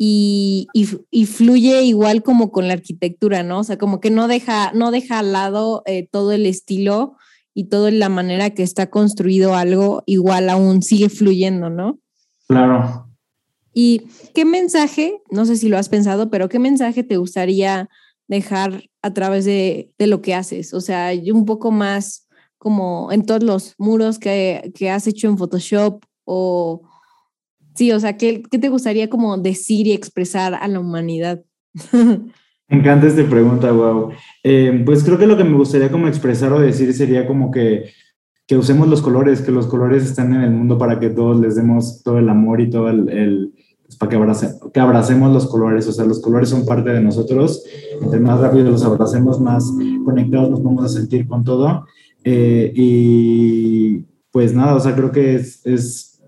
y, 0.00 0.68
y, 0.72 1.26
fluye 1.26 1.82
igual 1.82 2.22
como 2.22 2.52
con 2.52 2.68
la 2.68 2.74
arquitectura, 2.74 3.42
¿no? 3.42 3.58
O 3.58 3.64
sea, 3.64 3.78
como 3.78 4.00
que 4.00 4.10
no 4.10 4.28
deja, 4.28 4.72
no 4.72 4.92
deja 4.92 5.18
al 5.18 5.32
lado 5.32 5.82
eh, 5.86 6.08
todo 6.10 6.30
el 6.30 6.46
estilo 6.46 7.16
y 7.58 7.64
toda 7.64 7.90
la 7.90 8.08
manera 8.08 8.50
que 8.50 8.62
está 8.62 8.88
construido 8.88 9.56
algo, 9.56 10.04
igual 10.06 10.48
aún 10.48 10.80
sigue 10.80 11.08
fluyendo, 11.08 11.70
¿no? 11.70 11.98
Claro. 12.46 13.08
¿Y 13.74 14.02
qué 14.32 14.44
mensaje, 14.44 15.20
no 15.32 15.44
sé 15.44 15.56
si 15.56 15.68
lo 15.68 15.76
has 15.76 15.88
pensado, 15.88 16.30
pero 16.30 16.48
qué 16.48 16.60
mensaje 16.60 17.02
te 17.02 17.16
gustaría 17.16 17.88
dejar 18.28 18.84
a 19.02 19.12
través 19.12 19.44
de, 19.44 19.92
lo 19.98 20.22
que 20.22 20.34
haces? 20.34 20.72
O 20.72 20.80
sea, 20.80 21.10
un 21.34 21.46
poco 21.46 21.72
más 21.72 22.28
como 22.58 23.10
en 23.10 23.26
todos 23.26 23.42
los 23.42 23.74
muros 23.76 24.20
que, 24.20 24.72
has 24.88 25.08
hecho 25.08 25.26
en 25.26 25.36
Photoshop 25.36 26.04
o... 26.24 26.82
Sí, 27.74 27.90
o 27.90 27.98
sea, 27.98 28.16
¿qué, 28.16 28.38
te 28.38 28.68
gustaría 28.68 29.10
como 29.10 29.36
decir 29.36 29.88
y 29.88 29.94
expresar 29.94 30.54
a 30.54 30.68
la 30.68 30.78
humanidad? 30.78 31.42
Encanta 32.70 33.06
esta 33.06 33.24
pregunta, 33.24 33.72
wow. 33.72 34.10
Eh, 34.44 34.82
pues 34.84 35.02
creo 35.02 35.16
que 35.18 35.26
lo 35.26 35.38
que 35.38 35.44
me 35.44 35.56
gustaría 35.56 35.90
como 35.90 36.06
expresar 36.06 36.52
o 36.52 36.60
decir 36.60 36.92
sería 36.92 37.26
como 37.26 37.50
que, 37.50 37.90
que, 38.46 38.58
usemos 38.58 38.88
los 38.88 39.00
colores, 39.00 39.40
que 39.40 39.50
los 39.50 39.66
colores 39.66 40.04
están 40.04 40.34
en 40.34 40.42
el 40.42 40.50
mundo 40.50 40.76
para 40.76 41.00
que 41.00 41.08
todos 41.08 41.40
les 41.40 41.56
demos 41.56 42.02
todo 42.02 42.18
el 42.18 42.28
amor 42.28 42.60
y 42.60 42.68
todo 42.68 42.90
el, 42.90 43.54
para 43.98 44.10
que, 44.10 44.48
que 44.74 44.80
abracemos 44.80 45.32
los 45.32 45.46
colores, 45.46 45.88
o 45.88 45.92
sea, 45.92 46.04
los 46.04 46.20
colores 46.20 46.50
son 46.50 46.66
parte 46.66 46.90
de 46.90 47.00
nosotros, 47.00 47.64
entre 48.02 48.20
más 48.20 48.38
rápido 48.38 48.70
los 48.70 48.84
abracemos, 48.84 49.40
más 49.40 49.72
conectados 50.04 50.50
nos 50.50 50.62
vamos 50.62 50.84
a 50.84 50.88
sentir 50.88 51.26
con 51.26 51.44
todo. 51.44 51.86
Eh, 52.22 52.70
y 52.74 54.04
pues 54.30 54.52
nada, 54.52 54.74
o 54.74 54.80
sea, 54.80 54.94
creo 54.94 55.10
que 55.10 55.36
es, 55.36 55.64
es, 55.64 56.20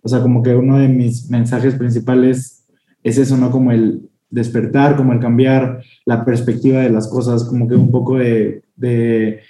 o 0.00 0.08
sea, 0.08 0.22
como 0.22 0.44
que 0.44 0.54
uno 0.54 0.78
de 0.78 0.86
mis 0.86 1.28
mensajes 1.28 1.74
principales 1.74 2.68
es 3.02 3.18
eso, 3.18 3.36
¿no? 3.36 3.50
Como 3.50 3.72
el 3.72 4.11
despertar, 4.32 4.96
como 4.96 5.12
el 5.12 5.20
cambiar 5.20 5.82
la 6.04 6.24
perspectiva 6.24 6.80
de 6.80 6.90
las 6.90 7.06
cosas, 7.06 7.44
como 7.44 7.68
que 7.68 7.76
un 7.76 7.92
poco 7.92 8.18
de, 8.18 8.62
de 8.74 9.40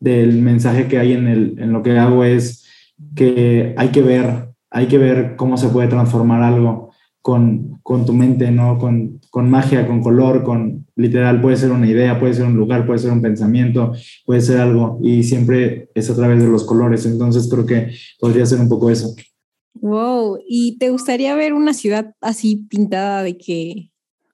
del 0.00 0.40
mensaje 0.40 0.88
que 0.88 0.98
hay 0.98 1.12
en, 1.12 1.28
el, 1.28 1.54
en 1.58 1.72
lo 1.72 1.82
que 1.82 1.98
hago 1.98 2.24
es 2.24 2.66
que 3.14 3.74
hay 3.76 3.88
que 3.88 4.02
ver, 4.02 4.48
hay 4.70 4.86
que 4.86 4.98
ver 4.98 5.36
cómo 5.36 5.56
se 5.56 5.68
puede 5.68 5.88
transformar 5.88 6.42
algo 6.42 6.90
con, 7.22 7.78
con 7.82 8.06
tu 8.06 8.14
mente, 8.14 8.50
¿no? 8.50 8.78
Con, 8.78 9.20
con, 9.30 9.50
magia, 9.50 9.86
con 9.86 10.02
color, 10.02 10.42
con 10.42 10.86
literal, 10.96 11.40
puede 11.42 11.56
ser 11.56 11.70
una 11.70 11.86
idea, 11.86 12.18
puede 12.18 12.32
ser 12.32 12.46
un 12.46 12.56
lugar, 12.56 12.86
puede 12.86 12.98
ser 12.98 13.12
un 13.12 13.20
pensamiento, 13.20 13.92
puede 14.24 14.40
ser 14.40 14.58
algo, 14.58 14.98
y 15.02 15.22
siempre 15.22 15.90
es 15.94 16.08
a 16.08 16.16
través 16.16 16.42
de 16.42 16.48
los 16.48 16.64
colores, 16.64 17.04
entonces 17.04 17.48
creo 17.50 17.66
que 17.66 17.90
podría 18.18 18.46
ser 18.46 18.60
un 18.60 18.68
poco 18.70 18.90
eso. 18.90 19.14
Wow, 19.74 20.38
¿y 20.48 20.78
te 20.78 20.90
gustaría 20.90 21.34
ver 21.34 21.52
una 21.52 21.74
ciudad 21.74 22.14
así 22.20 22.56
pintada 22.68 23.22
de 23.22 23.36
que, 23.36 23.89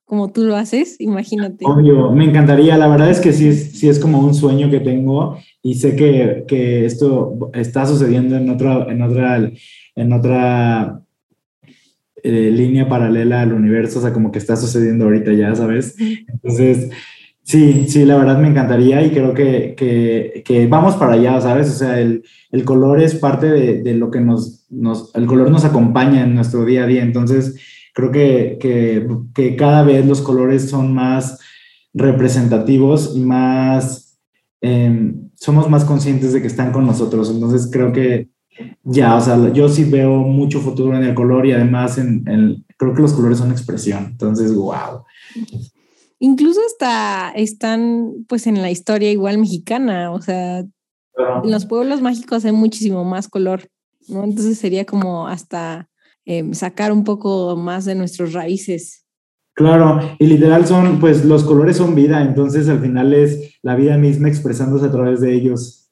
como 0.07 0.31
tú 0.31 0.45
lo 0.45 0.55
haces? 0.55 0.95
Imagínate. 0.99 1.65
Obvio, 1.65 2.11
me 2.13 2.23
encantaría, 2.23 2.77
la 2.77 2.87
verdad 2.87 3.11
es 3.11 3.19
que 3.19 3.33
sí 3.33 3.49
es, 3.49 3.77
sí 3.77 3.89
es 3.89 3.99
como 3.99 4.21
un 4.21 4.33
sueño 4.33 4.71
que 4.71 4.79
tengo 4.79 5.37
y 5.61 5.75
sé 5.75 5.97
que, 5.97 6.45
que 6.47 6.85
esto 6.85 7.51
está 7.53 7.85
sucediendo 7.85 8.37
en 8.37 8.49
otra, 8.49 8.87
en 8.89 9.01
otra, 9.01 9.51
en 9.95 10.13
otra 10.13 11.01
eh, 12.23 12.51
línea 12.53 12.87
paralela 12.87 13.41
al 13.41 13.51
universo, 13.51 13.99
o 13.99 14.01
sea, 14.01 14.13
como 14.13 14.31
que 14.31 14.39
está 14.39 14.55
sucediendo 14.55 15.03
ahorita 15.03 15.33
ya, 15.33 15.53
¿sabes? 15.55 15.97
Entonces, 15.99 16.89
sí, 17.43 17.87
sí, 17.89 18.05
la 18.05 18.15
verdad 18.15 18.39
me 18.39 18.47
encantaría 18.47 19.05
y 19.05 19.09
creo 19.09 19.33
que, 19.33 19.75
que, 19.75 20.41
que 20.45 20.67
vamos 20.67 20.95
para 20.95 21.13
allá, 21.15 21.41
¿sabes? 21.41 21.69
O 21.69 21.73
sea, 21.73 21.99
el, 21.99 22.23
el 22.51 22.63
color 22.63 23.01
es 23.01 23.13
parte 23.13 23.47
de, 23.47 23.83
de, 23.83 23.93
lo 23.93 24.09
que 24.09 24.21
nos, 24.21 24.65
nos, 24.69 25.13
el 25.15 25.25
color 25.25 25.51
nos 25.51 25.65
acompaña 25.65 26.23
en 26.23 26.33
nuestro 26.33 26.63
día 26.63 26.85
a 26.85 26.87
día, 26.87 27.03
entonces 27.03 27.59
creo 27.97 28.11
que, 28.11 28.59
que, 28.61 29.07
que 29.33 29.55
cada 29.55 29.81
vez 29.81 30.05
los 30.05 30.21
colores 30.21 30.69
son 30.69 30.93
más 30.93 31.39
representativos 31.95 33.13
y 33.15 33.21
más, 33.21 34.19
em, 34.61 35.31
somos 35.33 35.67
más 35.67 35.83
conscientes 35.83 36.31
de 36.31 36.39
que 36.39 36.45
están 36.45 36.71
con 36.71 36.85
nosotros, 36.85 37.31
entonces 37.31 37.67
creo 37.71 37.91
que 37.91 38.29
ya, 38.83 39.15
o 39.15 39.21
sea, 39.21 39.51
yo 39.51 39.67
sí 39.67 39.83
veo 39.83 40.19
mucho 40.19 40.59
futuro 40.59 40.95
en 40.95 41.05
el 41.05 41.15
color 41.15 41.47
y 41.47 41.53
además 41.53 41.97
en, 41.97 42.23
creo 42.77 42.93
que 42.93 43.01
los 43.01 43.13
colores 43.13 43.39
son 43.39 43.49
expresión, 43.49 44.09
entonces, 44.11 44.53
wow. 44.53 45.03
Incluso 46.19 46.59
hasta 46.67 47.31
están 47.31 48.13
pues 48.27 48.45
en 48.45 48.61
la 48.61 48.69
historia 48.69 49.11
igual 49.11 49.39
mexicana, 49.39 50.11
o 50.11 50.21
sea, 50.21 50.59
en 50.59 50.69
los 51.51 51.65
pueblos 51.65 52.01
mágicos 52.01 52.45
hay 52.45 52.51
muchísimo 52.51 53.03
más 53.05 53.27
color, 53.27 53.67
¿no? 54.07 54.23
Entonces 54.23 54.59
sería 54.59 54.85
como 54.85 55.27
hasta 55.27 55.89
em, 56.27 56.53
sacar 56.53 56.91
un 56.91 57.05
poco 57.05 57.55
más 57.55 57.85
de 57.85 57.95
nuestras 57.95 58.33
raíces. 58.33 59.05
Claro, 59.55 59.99
y 60.19 60.27
literal 60.27 60.67
son, 60.67 60.99
pues 60.99 61.25
los 61.25 61.43
colores 61.43 61.77
son 61.77 61.95
vida, 61.95 62.21
entonces 62.21 62.69
al 62.69 62.81
final 62.81 63.13
es 63.13 63.55
la 63.63 63.75
vida 63.75 63.97
misma 63.97 64.27
expresándose 64.27 64.85
a 64.85 64.91
través 64.91 65.21
de 65.21 65.33
ellos. 65.33 65.89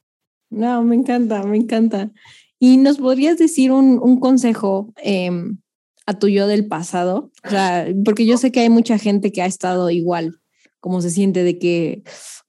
No, 0.52 0.84
me 0.84 0.95
encanta, 0.95 1.41
me 1.43 1.58
encanta. 1.58 2.12
¿Y 2.60 2.78
nos 2.78 2.98
podrías 2.98 3.38
decir 3.38 3.71
un, 3.71 3.98
un 4.04 4.19
consejo 4.19 4.93
em, 4.98 5.58
a 6.06 6.19
tu 6.19 6.28
yo 6.28 6.48
del 6.48 6.67
pasado? 6.67 7.32
O 7.43 7.50
sea, 7.50 7.88
porque 8.04 8.26
yo 8.26 8.38
sé 8.38 8.52
que 8.52 8.60
hay 8.60 8.69
mucha 8.69 8.98
gente 8.98 9.32
que 9.32 9.41
ha 9.41 9.48
estado 9.48 9.89
igual, 9.89 10.39
como 10.80 11.02
se 11.02 11.10
siente 11.10 11.43
de 11.43 11.58
que 11.58 12.04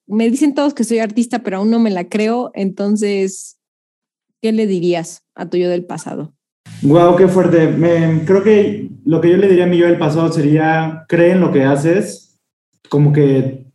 me 0.06 0.28
dicen 0.30 0.54
todos 0.54 0.74
que 0.74 0.84
soy 0.84 0.98
artista, 0.98 1.42
pero 1.42 1.58
aún 1.58 1.70
no 1.70 1.78
me 1.78 1.90
la 1.90 2.08
creo. 2.08 2.50
Entonces, 2.54 3.58
¿qué 4.42 4.52
le 4.52 4.66
dirías 4.66 5.22
a 5.34 5.48
tu 5.48 5.56
yo 5.56 5.70
del 5.70 5.86
pasado? 5.86 6.35
Wow, 6.82 7.16
qué 7.16 7.28
fuerte. 7.28 7.68
Me, 7.68 8.24
creo 8.24 8.42
que 8.42 8.90
lo 9.04 9.20
que 9.20 9.30
yo 9.30 9.36
le 9.36 9.48
diría 9.48 9.64
a 9.64 9.68
mi 9.68 9.78
yo 9.78 9.86
del 9.86 9.98
pasado 9.98 10.32
sería, 10.32 11.04
cree 11.08 11.32
en 11.32 11.40
lo 11.40 11.52
que 11.52 11.64
haces, 11.64 12.38
como 12.88 13.12
que 13.12 13.66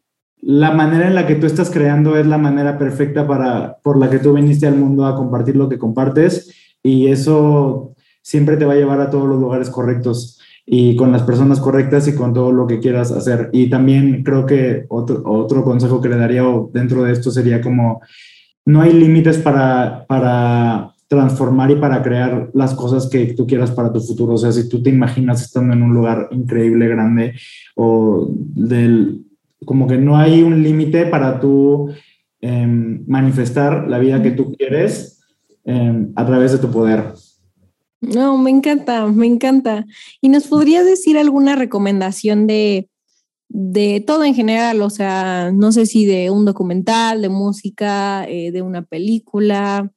la 0.41 0.71
manera 0.71 1.07
en 1.07 1.15
la 1.15 1.27
que 1.27 1.35
tú 1.35 1.45
estás 1.45 1.69
creando 1.69 2.17
es 2.17 2.25
la 2.25 2.37
manera 2.37 2.77
perfecta 2.77 3.27
para, 3.27 3.77
por 3.83 3.97
la 3.97 4.09
que 4.09 4.19
tú 4.19 4.33
viniste 4.33 4.67
al 4.67 4.75
mundo 4.75 5.05
a 5.05 5.15
compartir 5.15 5.55
lo 5.55 5.69
que 5.69 5.77
compartes 5.77 6.53
y 6.83 7.07
eso 7.07 7.95
siempre 8.23 8.57
te 8.57 8.65
va 8.65 8.73
a 8.73 8.77
llevar 8.77 9.01
a 9.01 9.09
todos 9.09 9.27
los 9.27 9.39
lugares 9.39 9.69
correctos 9.69 10.39
y 10.65 10.95
con 10.95 11.11
las 11.11 11.23
personas 11.23 11.59
correctas 11.59 12.07
y 12.07 12.15
con 12.15 12.33
todo 12.33 12.51
lo 12.51 12.65
que 12.65 12.79
quieras 12.79 13.11
hacer. 13.11 13.49
Y 13.51 13.69
también 13.69 14.23
creo 14.23 14.45
que 14.45 14.85
otro, 14.89 15.21
otro 15.25 15.63
consejo 15.63 16.01
que 16.01 16.09
le 16.09 16.17
daría 16.17 16.43
dentro 16.73 17.03
de 17.03 17.13
esto 17.13 17.29
sería 17.31 17.61
como 17.61 18.01
no 18.65 18.81
hay 18.81 18.93
límites 18.93 19.37
para, 19.37 20.05
para 20.07 20.90
transformar 21.12 21.69
y 21.71 21.76
para 21.76 22.02
crear 22.02 22.50
las 22.54 22.74
cosas 22.74 23.10
que 23.10 23.34
tú 23.34 23.45
quieras 23.45 23.69
para 23.69 23.91
tu 23.91 24.00
futuro. 24.00 24.36
O 24.36 24.38
sea, 24.38 24.50
si 24.54 24.69
tú 24.69 24.82
te 24.82 24.91
imaginas 24.91 25.41
estando 25.41 25.74
en 25.74 25.84
un 25.84 25.93
lugar 25.93 26.30
increíble, 26.32 26.88
grande 26.88 27.34
o 27.76 28.30
del 28.32 29.26
como 29.65 29.88
que 29.88 29.97
no 29.97 30.15
hay 30.15 30.41
un 30.41 30.63
límite 30.63 31.08
para 31.08 31.41
tú 31.41 31.89
em, 32.39 33.04
manifestar 33.08 33.89
la 33.89 34.00
vida 34.00 34.24
que 34.24 34.32
tú 34.32 34.54
quieres 34.54 35.19
em, 35.65 36.13
a 36.15 36.26
través 36.26 36.54
de 36.54 36.60
tu 36.60 36.71
poder. 36.71 37.13
No, 38.00 38.38
me 38.38 38.50
encanta, 38.50 39.06
me 39.08 39.28
encanta. 39.28 39.86
¿Y 40.21 40.30
nos 40.30 40.47
podrías 40.47 40.86
decir 40.86 41.17
alguna 41.17 41.58
recomendación 41.58 42.47
de, 42.47 42.89
de 43.50 44.02
todo 44.08 44.24
en 44.24 44.34
general? 44.34 44.82
O 44.82 44.89
sea, 44.89 45.52
no 45.54 45.74
sé 45.74 45.86
si 45.86 46.06
de 46.06 46.32
un 46.32 46.45
documental, 46.45 47.21
de 47.21 47.28
música, 47.28 48.24
eh, 48.30 48.54
de 48.54 48.62
una 48.62 48.82
película, 48.84 49.91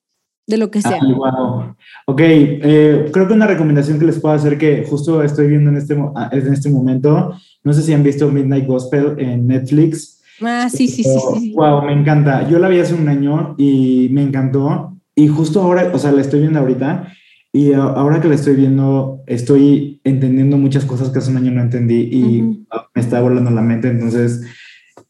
de 0.47 0.59
lo 0.59 0.71
que 0.71 0.83
sea. 0.83 1.01
wow. 1.01 1.75
Ok, 2.07 2.21
eh, 2.21 3.11
creo 3.13 3.27
que 3.27 3.35
una 3.35 3.47
recomendación 3.47 3.99
que 3.99 4.07
les 4.07 4.21
puedo 4.21 4.35
hacer 4.35 4.59
que 4.59 4.85
justo 4.89 5.23
estoy 5.23 5.49
viendo 5.49 5.71
en 5.71 5.77
este, 5.77 5.95
en 5.95 6.53
este 6.53 6.71
momento 6.71 7.35
no 7.65 7.73
sé 7.73 7.83
si 7.83 7.95
han 7.95 8.03
visto 8.03 8.31
Midnight 8.31 8.67
Gospel 8.67 9.15
en 9.19 9.47
Netflix. 9.47 10.23
Ah, 10.43 10.69
sí, 10.71 10.87
sí, 10.87 11.03
sí, 11.03 11.19
sí. 11.35 11.53
Wow, 11.57 11.83
me 11.87 11.95
encanta. 11.95 12.47
Yo 12.49 12.59
la 12.59 12.69
vi 12.69 12.79
hace 12.79 12.95
un 12.95 13.09
año 13.09 13.55
y 13.57 14.09
me 14.13 14.23
encantó. 14.23 14.99
Y 15.15 15.29
justo 15.29 15.63
ahora, 15.63 15.91
o 15.93 15.99
sea, 15.99 16.13
la 16.13 16.21
estoy 16.21 16.41
viendo 16.41 16.59
ahorita. 16.59 17.09
Y 17.53 17.73
ahora 17.73 18.21
que 18.21 18.29
la 18.29 18.35
estoy 18.35 18.57
viendo, 18.57 19.23
estoy 19.27 20.01
entendiendo 20.05 20.59
muchas 20.59 20.85
cosas 20.85 21.09
que 21.09 21.21
hace 21.21 21.31
un 21.31 21.39
año 21.39 21.53
no 21.53 21.63
entendí 21.63 22.09
y 22.13 22.67
me 22.95 23.01
está 23.01 23.21
volando 23.21 23.51
la 23.51 23.63
mente, 23.63 23.89
entonces 23.89 24.43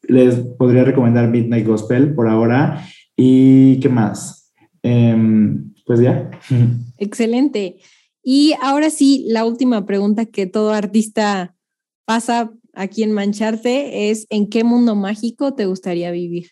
les 0.03 0.35
podría 0.35 0.85
recomendar 0.85 1.29
Midnight 1.29 1.67
Gospel 1.67 2.15
por 2.15 2.29
ahora. 2.29 2.85
¿Y 3.17 3.81
qué 3.81 3.89
más? 3.89 4.44
Em, 4.85 5.73
pues 5.87 6.01
ya. 6.01 6.31
Excelente. 6.99 7.79
Y 8.23 8.55
ahora 8.63 8.91
sí, 8.91 9.25
la 9.29 9.45
última 9.47 9.87
pregunta 9.87 10.27
que 10.27 10.47
todo 10.47 10.73
artista 10.73 11.57
pasa 12.05 12.53
aquí 12.75 13.03
en 13.03 13.13
Mancharte 13.13 14.11
es, 14.11 14.27
¿en 14.29 14.49
qué 14.49 14.63
mundo 14.63 14.95
mágico 14.95 15.55
te 15.55 15.65
gustaría 15.67 16.11
vivir? 16.11 16.51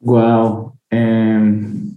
Wow. 0.00 0.74
Em, 0.90 1.96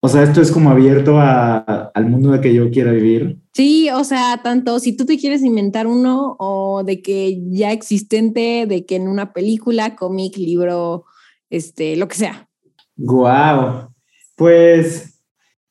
o 0.00 0.08
sea, 0.08 0.24
esto 0.24 0.40
es 0.40 0.50
como 0.50 0.70
abierto 0.70 1.18
al 1.20 2.06
mundo 2.06 2.32
de 2.32 2.40
que 2.40 2.52
yo 2.52 2.70
quiera 2.70 2.90
vivir. 2.90 3.38
Sí, 3.52 3.90
o 3.90 4.02
sea, 4.02 4.40
tanto 4.42 4.80
si 4.80 4.96
tú 4.96 5.04
te 5.04 5.18
quieres 5.18 5.42
inventar 5.42 5.86
uno 5.86 6.36
o 6.40 6.82
de 6.84 7.00
que 7.00 7.40
ya 7.50 7.70
existente, 7.70 8.66
de 8.66 8.86
que 8.86 8.96
en 8.96 9.06
una 9.06 9.32
película, 9.32 9.94
cómic, 9.94 10.36
libro, 10.36 11.04
este, 11.48 11.96
lo 11.96 12.08
que 12.08 12.16
sea. 12.16 12.48
Wow. 12.96 13.92
Pues, 14.38 15.20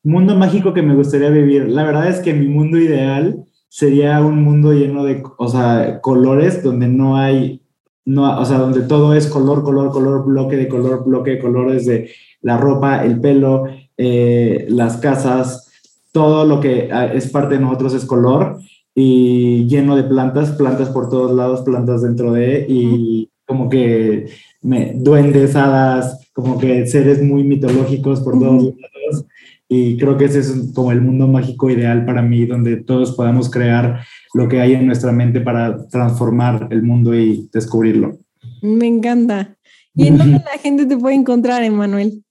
mundo 0.03 0.35
mágico 0.35 0.73
que 0.73 0.81
me 0.81 0.93
gustaría 0.93 1.29
vivir. 1.29 1.69
La 1.69 1.85
verdad 1.85 2.09
es 2.09 2.19
que 2.19 2.33
mi 2.33 2.49
mundo 2.49 2.77
ideal 2.77 3.45
sería 3.69 4.19
un 4.19 4.43
mundo 4.43 4.73
lleno 4.73 5.05
de, 5.05 5.23
o 5.37 5.47
sea, 5.47 6.01
colores 6.01 6.61
donde 6.61 6.89
no 6.89 7.15
hay, 7.15 7.61
no, 8.03 8.37
o 8.37 8.43
sea, 8.43 8.57
donde 8.57 8.81
todo 8.81 9.13
es 9.13 9.27
color, 9.27 9.63
color, 9.63 9.91
color, 9.91 10.25
bloque 10.25 10.57
de 10.57 10.67
color, 10.67 11.05
bloque 11.05 11.31
de 11.31 11.39
colores 11.39 11.85
de 11.85 12.11
la 12.41 12.57
ropa, 12.57 13.05
el 13.05 13.21
pelo, 13.21 13.67
eh, 13.95 14.65
las 14.69 14.97
casas, 14.97 15.71
todo 16.11 16.43
lo 16.43 16.59
que 16.59 16.89
ah, 16.91 17.05
es 17.05 17.29
parte 17.29 17.55
de 17.55 17.61
nosotros 17.61 17.93
es 17.93 18.03
color 18.03 18.59
y 18.93 19.65
lleno 19.67 19.95
de 19.95 20.03
plantas, 20.03 20.51
plantas 20.51 20.89
por 20.89 21.07
todos 21.09 21.31
lados, 21.31 21.61
plantas 21.61 22.01
dentro 22.01 22.33
de, 22.33 22.65
y 22.67 23.29
como 23.45 23.69
que 23.69 24.27
me, 24.61 24.91
duendes, 24.93 25.55
hadas, 25.55 26.26
como 26.37 26.59
que 26.59 26.85
seres 26.85 27.19
muy 27.19 27.43
mitológicos 27.43 28.21
por 28.21 28.37
todos 28.37 28.63
lados. 28.63 29.25
Y 29.67 29.97
creo 29.97 30.19
que 30.19 30.25
ese 30.25 30.41
es 30.41 30.71
como 30.75 30.91
el 30.91 31.01
mundo 31.01 31.27
mágico 31.27 31.67
ideal 31.67 32.05
para 32.05 32.21
mí, 32.21 32.45
donde 32.45 32.77
todos 32.77 33.13
podamos 33.15 33.49
crear 33.49 34.05
lo 34.35 34.47
que 34.47 34.61
hay 34.61 34.75
en 34.75 34.85
nuestra 34.85 35.11
mente 35.11 35.41
para 35.41 35.87
transformar 35.87 36.67
el 36.69 36.83
mundo 36.83 37.15
y 37.15 37.49
descubrirlo. 37.51 38.19
Me 38.61 38.85
encanta. 38.85 39.57
¿Y 39.95 40.09
en 40.09 40.19
dónde 40.19 40.33
la 40.37 40.59
gente 40.61 40.85
te 40.85 40.95
puede 40.95 41.15
encontrar, 41.15 41.63
Emanuel? 41.63 42.23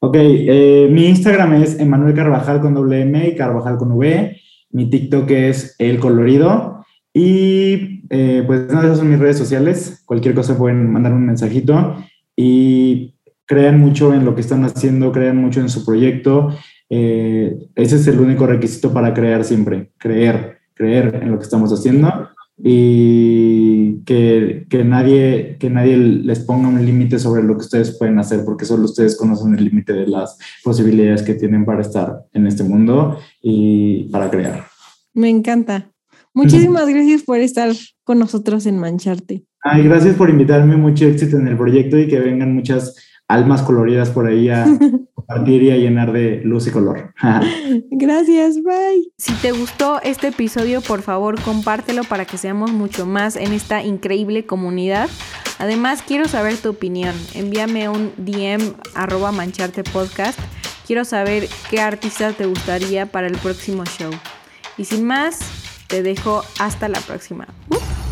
Ok, 0.00 0.16
eh, 0.18 0.90
mi 0.92 1.06
Instagram 1.06 1.62
es 1.62 1.80
Emanuel 1.80 2.14
Carvajal 2.14 2.60
con 2.60 2.74
doble 2.74 3.00
M 3.00 3.26
y 3.26 3.36
Carvajal 3.36 3.78
con 3.78 3.92
V. 3.92 4.36
Mi 4.68 4.90
TikTok 4.90 5.30
es 5.30 5.76
El 5.78 5.98
Colorido. 5.98 6.84
Y 7.14 8.02
eh, 8.10 8.44
pues 8.46 8.68
nada, 8.68 8.84
esas 8.84 8.98
son 8.98 9.08
mis 9.08 9.18
redes 9.18 9.38
sociales. 9.38 10.02
Cualquier 10.04 10.34
cosa 10.34 10.58
pueden 10.58 10.92
mandar 10.92 11.14
un 11.14 11.24
mensajito. 11.24 11.96
Y 12.36 13.14
crean 13.50 13.80
mucho 13.80 14.14
en 14.14 14.24
lo 14.24 14.36
que 14.36 14.42
están 14.42 14.64
haciendo, 14.64 15.10
crean 15.10 15.36
mucho 15.36 15.60
en 15.60 15.68
su 15.68 15.84
proyecto. 15.84 16.56
Eh, 16.88 17.58
ese 17.74 17.96
es 17.96 18.06
el 18.06 18.20
único 18.20 18.46
requisito 18.46 18.92
para 18.92 19.12
crear 19.12 19.42
siempre, 19.42 19.90
creer, 19.98 20.58
creer 20.72 21.18
en 21.20 21.32
lo 21.32 21.36
que 21.36 21.42
estamos 21.42 21.72
haciendo 21.72 22.28
y 22.56 24.04
que, 24.04 24.66
que, 24.70 24.84
nadie, 24.84 25.56
que 25.58 25.68
nadie 25.68 25.96
les 25.96 26.38
ponga 26.38 26.68
un 26.68 26.86
límite 26.86 27.18
sobre 27.18 27.42
lo 27.42 27.54
que 27.54 27.64
ustedes 27.64 27.98
pueden 27.98 28.20
hacer, 28.20 28.44
porque 28.44 28.64
solo 28.64 28.84
ustedes 28.84 29.16
conocen 29.16 29.52
el 29.56 29.64
límite 29.64 29.94
de 29.94 30.06
las 30.06 30.38
posibilidades 30.62 31.22
que 31.24 31.34
tienen 31.34 31.64
para 31.64 31.80
estar 31.80 32.26
en 32.32 32.46
este 32.46 32.62
mundo 32.62 33.18
y 33.42 34.04
para 34.12 34.30
crear. 34.30 34.64
Me 35.12 35.28
encanta. 35.28 35.90
Muchísimas 36.34 36.88
gracias 36.88 37.24
por 37.24 37.38
estar 37.38 37.72
con 38.04 38.20
nosotros 38.20 38.64
en 38.66 38.78
Mancharte. 38.78 39.42
Ay, 39.64 39.82
gracias 39.82 40.14
por 40.14 40.30
invitarme, 40.30 40.76
mucho 40.76 41.06
éxito 41.06 41.36
en 41.36 41.48
el 41.48 41.56
proyecto 41.56 41.98
y 41.98 42.06
que 42.06 42.20
vengan 42.20 42.54
muchas 42.54 42.94
almas 43.30 43.62
coloridas 43.62 44.10
por 44.10 44.26
ahí 44.26 44.48
a 44.48 44.64
compartir 45.14 45.62
y 45.62 45.70
a 45.70 45.76
llenar 45.76 46.12
de 46.12 46.40
luz 46.44 46.66
y 46.66 46.70
color. 46.70 47.14
Gracias, 47.90 48.62
bye. 48.62 49.12
Si 49.16 49.32
te 49.34 49.52
gustó 49.52 50.00
este 50.02 50.28
episodio, 50.28 50.80
por 50.80 51.02
favor, 51.02 51.40
compártelo 51.40 52.02
para 52.04 52.24
que 52.24 52.38
seamos 52.38 52.72
mucho 52.72 53.06
más 53.06 53.36
en 53.36 53.52
esta 53.52 53.82
increíble 53.82 54.44
comunidad. 54.44 55.08
Además, 55.58 56.02
quiero 56.06 56.26
saber 56.26 56.56
tu 56.56 56.70
opinión. 56.70 57.14
Envíame 57.34 57.88
un 57.88 58.12
DM 58.16 58.74
arroba 58.94 59.30
mancharte 59.30 59.84
podcast. 59.84 60.38
Quiero 60.86 61.04
saber 61.04 61.48
qué 61.70 61.80
artista 61.80 62.32
te 62.32 62.46
gustaría 62.46 63.06
para 63.06 63.28
el 63.28 63.36
próximo 63.36 63.84
show. 63.84 64.10
Y 64.76 64.86
sin 64.86 65.04
más, 65.04 65.38
te 65.86 66.02
dejo 66.02 66.42
hasta 66.58 66.88
la 66.88 66.98
próxima. 67.00 67.46
Uh. 67.68 68.09